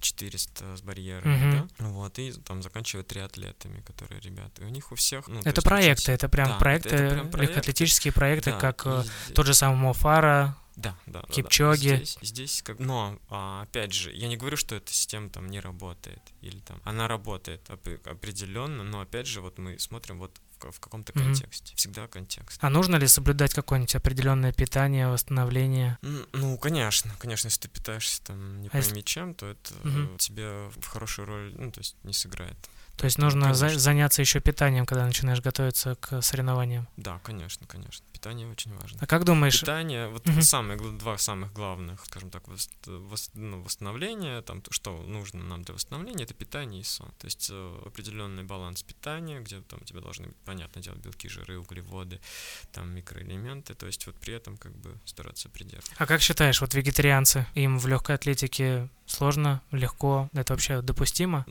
400 0.00 0.76
с 0.76 0.82
барьерами, 0.82 1.36
Мгм. 1.36 1.70
да, 1.78 1.84
вот, 1.86 2.18
и 2.18 2.32
там 2.32 2.62
заканчивает 2.62 3.06
триатлетами, 3.08 3.80
которые 3.80 4.20
ребята. 4.20 4.62
И 4.62 4.64
у 4.64 4.68
них 4.68 4.92
у 4.92 4.94
всех... 4.94 5.26
Ну, 5.28 5.42
то 5.42 5.48
Это 5.48 5.62
проекты, 5.62 6.02
се- 6.04 6.12
это 6.12 6.28
прям 6.28 6.48
Да, 6.48 6.58
проекты, 6.58 6.88
это 6.90 7.14
прям 7.14 7.30
проекты. 7.30 7.40
легкоатлетические 7.54 8.12
проекты, 8.12 8.50
Да, 8.50 8.58
как 8.60 8.82
э, 8.86 9.04
и 9.30 9.32
тот 9.32 9.46
же 9.46 9.54
самый 9.54 9.76
Мофара. 9.78 10.56
Да, 10.76 10.96
да, 11.06 11.20
да, 11.22 11.26
да. 11.26 11.34
Кипчоги. 11.34 11.96
Здесь, 11.96 12.18
здесь 12.22 12.62
как, 12.62 12.78
но 12.78 13.18
а, 13.28 13.62
опять 13.62 13.92
же, 13.92 14.12
я 14.12 14.28
не 14.28 14.36
говорю, 14.36 14.56
что 14.56 14.74
эта 14.76 14.92
система 14.92 15.28
там 15.30 15.48
не 15.48 15.58
работает 15.60 16.20
или 16.42 16.58
там 16.60 16.80
она 16.84 17.08
работает 17.08 17.68
оп- 17.70 18.06
определенно, 18.06 18.82
но 18.84 19.00
опять 19.00 19.26
же, 19.26 19.40
вот 19.40 19.58
мы 19.58 19.78
смотрим 19.78 20.18
вот 20.18 20.38
в, 20.54 20.58
ка- 20.58 20.70
в 20.72 20.78
каком-то 20.80 21.12
контексте, 21.12 21.74
всегда 21.76 22.06
контекст. 22.08 22.58
А 22.62 22.70
нужно 22.70 22.96
ли 22.96 23.06
соблюдать 23.06 23.54
какое-нибудь 23.54 23.94
определенное 23.94 24.52
питание, 24.52 25.08
восстановление? 25.08 25.98
Ну, 26.32 26.58
конечно, 26.58 27.14
конечно, 27.18 27.48
если 27.48 27.60
ты 27.62 27.68
питаешься 27.68 28.22
там 28.22 28.60
не 28.60 28.68
А 28.72 28.76
если- 28.76 28.90
пойми 28.90 29.04
чем, 29.04 29.34
то 29.34 29.46
это 29.46 29.74
э, 29.84 30.16
тебе 30.18 30.68
в 30.78 30.86
хорошую 30.86 31.26
роль, 31.26 31.54
ну, 31.58 31.70
то 31.72 31.80
есть 31.80 31.96
не 32.04 32.12
сыграет. 32.12 32.56
То 32.96 33.04
есть 33.04 33.18
нужно 33.18 33.52
за- 33.54 33.78
заняться 33.78 34.22
еще 34.22 34.40
питанием, 34.40 34.86
когда 34.86 35.04
начинаешь 35.04 35.40
готовиться 35.42 35.96
к 35.96 36.22
соревнованиям. 36.22 36.88
Да, 36.96 37.18
конечно, 37.18 37.66
конечно. 37.66 38.06
Питание 38.12 38.48
очень 38.48 38.74
важно. 38.74 38.98
А 39.02 39.06
как 39.06 39.24
думаешь? 39.24 39.60
Питание, 39.60 40.08
вот 40.08 40.26
Мгм. 40.26 40.40
самые 40.42 40.78
два 40.98 41.18
самых 41.18 41.52
главных, 41.52 42.04
скажем 42.06 42.30
так, 42.30 42.44
вос- 42.48 42.70
вос- 42.86 43.30
ну, 43.34 43.60
восстановления, 43.62 44.40
там 44.40 44.62
то, 44.62 44.72
что 44.72 45.02
нужно 45.02 45.44
нам 45.44 45.62
для 45.62 45.74
восстановления, 45.74 46.24
это 46.24 46.32
питание 46.34 46.80
и 46.80 46.84
сон. 46.84 47.10
То 47.18 47.26
есть 47.26 47.50
э, 47.52 47.82
определенный 47.84 48.44
баланс 48.44 48.82
питания, 48.82 49.40
где 49.40 49.60
там 49.60 49.80
у 49.82 49.84
тебя 49.84 50.00
должны 50.00 50.28
быть, 50.28 50.36
понятное 50.46 50.82
дело, 50.82 50.94
белки, 50.96 51.28
жиры, 51.28 51.58
углеводы, 51.58 52.18
там 52.72 52.94
микроэлементы. 52.94 53.74
То 53.74 53.86
есть 53.86 54.06
вот 54.06 54.16
при 54.16 54.32
этом 54.34 54.56
как 54.56 54.72
бы 54.74 54.94
стараться 55.04 55.50
придерживаться. 55.50 55.94
А 55.98 56.06
как 56.06 56.22
считаешь, 56.22 56.60
вот 56.62 56.74
вегетарианцы, 56.74 57.46
им 57.54 57.78
в 57.78 57.86
легкой 57.86 58.16
атлетике 58.16 58.88
сложно, 59.06 59.62
легко, 59.70 60.28
это 60.32 60.52
вообще 60.52 60.82
допустимо? 60.82 61.44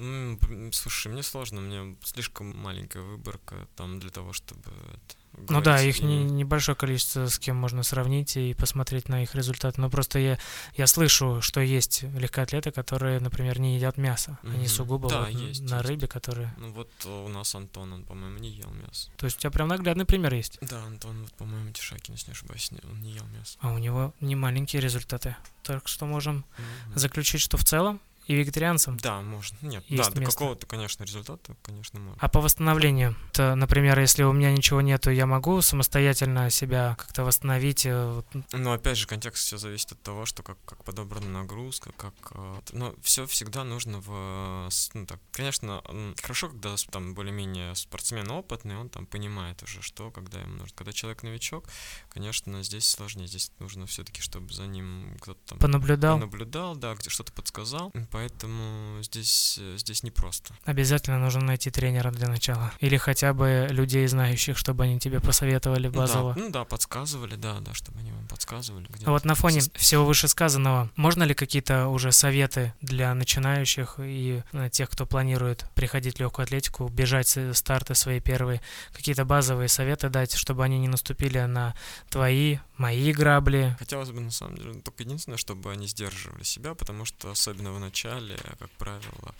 Слушай, 0.71 1.11
мне 1.11 1.23
сложно, 1.23 1.61
мне 1.61 1.95
слишком 2.03 2.55
маленькая 2.57 3.01
выборка 3.01 3.67
там 3.75 3.99
для 3.99 4.09
того, 4.09 4.33
чтобы 4.33 4.69
это, 4.69 5.15
Ну 5.49 5.61
да, 5.61 5.81
их 5.81 6.01
не, 6.01 6.23
небольшое 6.23 6.75
количество, 6.75 7.27
с 7.27 7.37
кем 7.39 7.55
можно 7.57 7.83
сравнить 7.83 8.37
и 8.37 8.53
посмотреть 8.53 9.09
на 9.09 9.23
их 9.23 9.35
результаты. 9.35 9.79
Но 9.81 9.89
просто 9.89 10.19
я, 10.19 10.37
я 10.75 10.87
слышу, 10.87 11.41
что 11.41 11.59
есть 11.61 12.03
легкоатлеты, 12.03 12.71
которые, 12.71 13.19
например, 13.19 13.59
не 13.59 13.75
едят 13.75 13.97
мясо. 13.97 14.37
Они 14.43 14.59
Мгм. 14.59 14.67
сугубо 14.67 15.09
Да, 15.09 15.19
вот 15.21 15.29
есть, 15.29 15.61
на 15.61 15.77
есть. 15.77 15.87
рыбе, 15.89 16.07
которые... 16.07 16.53
Ну 16.57 16.71
вот 16.71 16.89
э, 17.05 17.09
у 17.09 17.27
нас 17.27 17.53
Антон, 17.55 17.93
он, 17.93 18.03
по-моему, 18.03 18.39
не 18.39 18.49
ел 18.49 18.69
мясо. 18.71 19.09
То 19.17 19.25
есть 19.25 19.37
у 19.37 19.39
тебя 19.41 19.51
прям 19.51 19.67
наглядный 19.67 20.05
пример 20.05 20.33
есть. 20.33 20.57
Да, 20.61 20.83
Антон, 20.85 21.21
вот, 21.23 21.33
по-моему, 21.33 21.71
Тишакин, 21.71 22.15
если 22.15 22.27
не 22.27 22.33
ошибаюсь, 22.33 22.71
он 22.91 23.01
не 23.01 23.11
ел 23.11 23.25
мясо. 23.37 23.57
А 23.61 23.71
у 23.71 23.77
него 23.77 24.13
не 24.21 24.35
маленькие 24.35 24.81
результаты. 24.81 25.35
Так 25.63 25.87
что 25.87 26.05
можем 26.05 26.45
Мгм. 26.57 26.97
заключить, 26.99 27.41
что 27.41 27.57
в 27.57 27.63
целом 27.63 27.99
и 28.27 28.35
вегетарианцам. 28.35 28.97
Да, 28.97 29.21
можно. 29.21 29.57
Нет, 29.61 29.83
Есть 29.87 30.03
да, 30.09 30.09
до 30.15 30.19
место. 30.21 30.33
какого-то, 30.35 30.65
конечно, 30.65 31.03
результата, 31.03 31.55
конечно, 31.61 31.99
можно. 31.99 32.17
А 32.19 32.27
по 32.29 32.41
восстановлению, 32.41 33.15
то, 33.33 33.55
например, 33.55 33.99
если 33.99 34.23
у 34.23 34.31
меня 34.33 34.51
ничего 34.51 34.81
нету, 34.81 35.11
я 35.11 35.25
могу 35.25 35.61
самостоятельно 35.61 36.49
себя 36.49 36.95
как-то 36.97 37.23
восстановить. 37.23 37.85
э, 37.85 38.21
Но 38.53 38.73
опять 38.73 38.97
же, 38.97 39.07
контекст 39.07 39.45
все 39.45 39.57
зависит 39.57 39.91
от 39.91 40.01
того, 40.01 40.25
что 40.25 40.43
как, 40.43 40.57
как 40.65 40.83
подобрана 40.83 41.29
нагрузка, 41.29 41.91
как... 41.97 42.13
э, 42.31 42.59
Но 42.73 42.95
все 43.01 43.25
всегда 43.27 43.63
нужно 43.63 43.99
в... 43.99 44.67
с- 44.71 44.91
Ну, 44.93 45.05
так, 45.05 45.19
конечно, 45.31 45.81
хорошо, 46.21 46.49
когда 46.49 46.75
там 46.91 47.13
более-менее 47.13 47.75
спортсмен 47.75 48.29
опытный, 48.31 48.75
он 48.77 48.89
там 48.89 49.05
понимает 49.05 49.61
уже, 49.63 49.81
что, 49.81 50.11
когда 50.11 50.39
ему 50.39 50.55
нужно. 50.57 50.75
Когда 50.75 50.91
человек 50.93 51.23
новичок, 51.23 51.65
конечно, 52.09 52.63
здесь 52.63 52.89
сложнее. 52.89 53.27
Здесь 53.27 53.51
нужно 53.59 53.85
все-таки, 53.85 54.21
чтобы 54.21 54.51
за 54.53 54.65
ним 54.65 55.17
кто-то 55.21 55.39
там 55.45 55.59
Понаблюдал. 55.59 56.17
наблюдал, 56.17 56.75
да, 56.75 56.93
где 56.95 57.09
что-то 57.09 57.31
подсказал. 57.33 57.91
Поэтому 58.15 59.03
здесь, 59.03 59.59
э, 59.61 59.75
здесь 59.77 60.01
непросто. 60.01 60.53
Обязательно 60.63 61.19
нужно 61.19 61.41
найти 61.41 61.69
тренера 61.69 62.11
для 62.11 62.29
начала. 62.29 62.71
Или 62.79 62.95
хотя 62.95 63.33
бы 63.33 63.67
людей, 63.69 64.07
знающих, 64.07 64.57
чтобы 64.57 64.85
они 64.85 64.99
тебе 65.01 65.19
посоветовали 65.19 65.89
базово. 65.89 66.33
Да, 66.33 66.39
ну 66.39 66.49
да, 66.49 66.63
подсказывали, 66.63 67.35
да, 67.35 67.59
да, 67.59 67.73
чтобы 67.73 67.99
они 67.99 68.13
вам 68.13 68.25
подсказывали. 68.27 68.87
А 69.03 69.11
вот 69.11 69.25
на 69.25 69.35
фоне 69.35 69.59
всего 69.73 70.05
вышесказанного, 70.05 70.89
можно 70.95 71.23
ли 71.23 71.33
какие-то 71.33 71.89
уже 71.89 72.13
советы 72.13 72.73
для 72.79 73.13
начинающих 73.13 73.95
и 73.99 74.43
э, 74.53 74.69
тех, 74.71 74.89
кто 74.89 75.05
планирует 75.05 75.65
приходить 75.75 76.15
в 76.15 76.19
легкую 76.21 76.45
атлетику, 76.45 76.87
бежать 76.87 77.27
с 77.27 77.53
старты 77.53 77.95
свои 77.95 78.21
первые, 78.21 78.61
какие-то 78.93 79.25
базовые 79.25 79.67
советы 79.67 80.07
дать, 80.07 80.33
чтобы 80.35 80.63
они 80.63 80.79
не 80.79 80.87
наступили 80.87 81.39
на 81.39 81.75
твои, 82.09 82.59
мои 82.77 83.11
грабли? 83.13 83.75
Хотелось 83.79 84.11
бы, 84.11 84.19
на 84.21 84.31
самом 84.31 84.55
деле, 84.55 84.73
только 84.81 85.03
единственное, 85.03 85.37
чтобы 85.37 85.71
они 85.71 85.87
сдерживали 85.87 86.43
себя, 86.43 86.73
потому 86.75 87.05
что, 87.05 87.31
особенно 87.31 87.71
в 87.73 87.79
начале, 87.79 88.37
как 88.59 88.69
правило, 88.71 89.35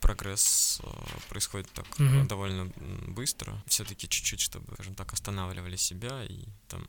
прогресс 0.00 0.80
э, 0.82 0.88
происходит 1.28 1.70
так 1.72 1.86
Мгм. 1.98 2.26
довольно 2.28 2.72
быстро. 3.08 3.62
Все-таки 3.66 4.08
чуть-чуть, 4.08 4.40
чтобы, 4.40 4.74
скажем 4.74 4.94
так, 4.94 5.12
останавливали 5.12 5.76
себя 5.76 6.24
и 6.24 6.44
там 6.68 6.86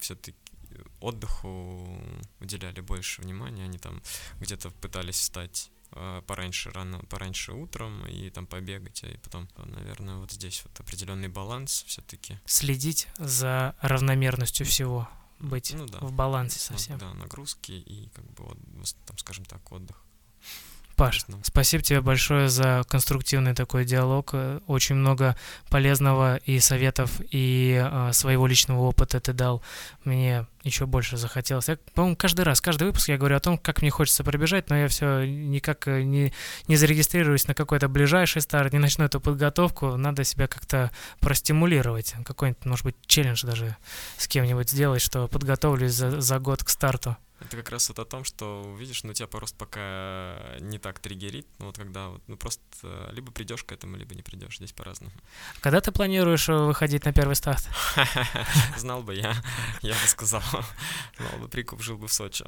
все-таки 0.00 0.34
отдыху 1.00 1.98
уделяли 2.40 2.80
больше 2.80 3.22
внимания. 3.22 3.64
Они 3.64 3.78
там 3.78 4.02
где-то 4.40 4.70
пытались 4.70 5.16
встать 5.16 5.70
э, 5.92 6.22
пораньше, 6.26 6.70
рано, 6.70 6.98
пораньше 7.08 7.52
утром 7.52 8.06
и 8.06 8.30
там 8.30 8.46
побегать, 8.46 9.02
и 9.02 9.16
потом, 9.18 9.48
наверное, 9.56 10.16
вот 10.16 10.30
здесь 10.30 10.62
вот 10.64 10.78
определенный 10.80 11.28
баланс 11.28 11.84
все-таки. 11.86 12.38
Следить 12.46 13.08
за 13.18 13.74
равномерностью 13.80 14.64
всего, 14.66 15.08
быть 15.40 15.72
Ну 15.76 15.86
да. 15.86 15.98
в 16.00 16.12
балансе 16.12 16.58
Ну, 16.70 16.76
совсем. 16.76 16.98
Да, 16.98 17.12
нагрузки 17.14 17.72
и 17.72 18.08
как 18.10 18.24
бы 18.32 18.44
вот, 18.44 18.58
вос- 18.76 18.96
там, 19.06 19.18
скажем 19.18 19.44
так, 19.44 19.70
отдых. 19.72 20.04
Паш, 21.00 21.24
спасибо 21.42 21.82
тебе 21.82 22.02
большое 22.02 22.50
за 22.50 22.82
конструктивный 22.86 23.54
такой 23.54 23.86
диалог. 23.86 24.32
Э, 24.34 24.60
Очень 24.66 24.96
много 24.96 25.34
полезного 25.70 26.36
и 26.36 26.60
советов, 26.60 27.22
и 27.30 27.82
э, 27.82 28.12
своего 28.12 28.46
личного 28.46 28.80
опыта 28.80 29.18
ты 29.18 29.32
дал. 29.32 29.62
Мне 30.04 30.44
еще 30.62 30.84
больше 30.84 31.16
захотелось. 31.16 31.68
Я, 31.68 31.78
по-моему, 31.94 32.16
каждый 32.16 32.42
раз, 32.42 32.60
каждый 32.60 32.88
выпуск 32.88 33.08
я 33.08 33.16
говорю 33.16 33.36
о 33.36 33.40
том, 33.40 33.56
как 33.56 33.80
мне 33.80 33.90
хочется 33.90 34.24
пробежать, 34.24 34.68
но 34.68 34.76
я 34.76 34.88
все 34.88 35.24
никак 35.24 35.88
э, 35.88 36.02
не, 36.02 36.34
не 36.68 36.76
зарегистрируюсь 36.76 37.48
на 37.48 37.54
какой-то 37.54 37.88
ближайший 37.88 38.42
старт, 38.42 38.74
не 38.74 38.78
начну 38.78 39.06
эту 39.06 39.22
подготовку. 39.22 39.96
Надо 39.96 40.22
себя 40.24 40.48
как-то 40.48 40.90
простимулировать. 41.18 42.14
Какой-нибудь, 42.26 42.66
может 42.66 42.84
быть, 42.84 42.96
челлендж 43.06 43.46
даже 43.46 43.74
с 44.18 44.28
кем-нибудь 44.28 44.68
сделать, 44.68 45.00
что 45.00 45.28
подготовлюсь 45.28 45.92
за, 45.92 46.20
за 46.20 46.38
год 46.38 46.62
к 46.62 46.68
старту. 46.68 47.16
Это 47.40 47.56
как 47.56 47.70
раз 47.70 47.88
вот 47.88 47.98
о 47.98 48.04
том, 48.04 48.24
что, 48.24 48.76
видишь, 48.78 49.02
ну 49.02 49.14
тебя 49.14 49.26
просто 49.26 49.56
пока 49.56 50.58
не 50.60 50.78
так 50.78 50.98
триггерит, 50.98 51.46
ну 51.58 51.66
вот 51.66 51.78
когда 51.78 52.08
вот, 52.08 52.22
ну 52.26 52.36
просто 52.36 52.62
э, 52.82 53.10
либо 53.12 53.32
придешь 53.32 53.64
к 53.64 53.72
этому, 53.72 53.96
либо 53.96 54.14
не 54.14 54.22
придешь, 54.22 54.58
здесь 54.58 54.72
по-разному. 54.72 55.12
Когда 55.60 55.80
ты 55.80 55.90
планируешь 55.90 56.48
э, 56.48 56.52
выходить 56.54 57.04
на 57.06 57.12
первый 57.12 57.34
старт? 57.34 57.66
Знал 58.76 59.02
бы 59.02 59.14
я, 59.14 59.34
я 59.80 59.94
бы 59.94 60.06
сказал, 60.06 60.42
знал 61.16 61.38
бы 61.40 61.48
прикуп, 61.48 61.82
жил 61.82 61.96
бы 61.96 62.08
в 62.08 62.12
Сочи. 62.12 62.44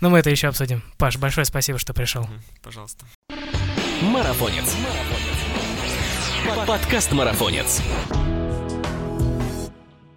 Ну, 0.00 0.10
мы 0.10 0.18
это 0.18 0.30
еще 0.30 0.48
обсудим. 0.48 0.82
Паш, 0.98 1.16
большое 1.16 1.44
спасибо, 1.44 1.78
что 1.78 1.92
пришел. 1.92 2.26
Пожалуйста. 2.62 3.04
Марафонец. 4.02 4.76
Подкаст 6.66 7.12
Марафонец. 7.12 7.82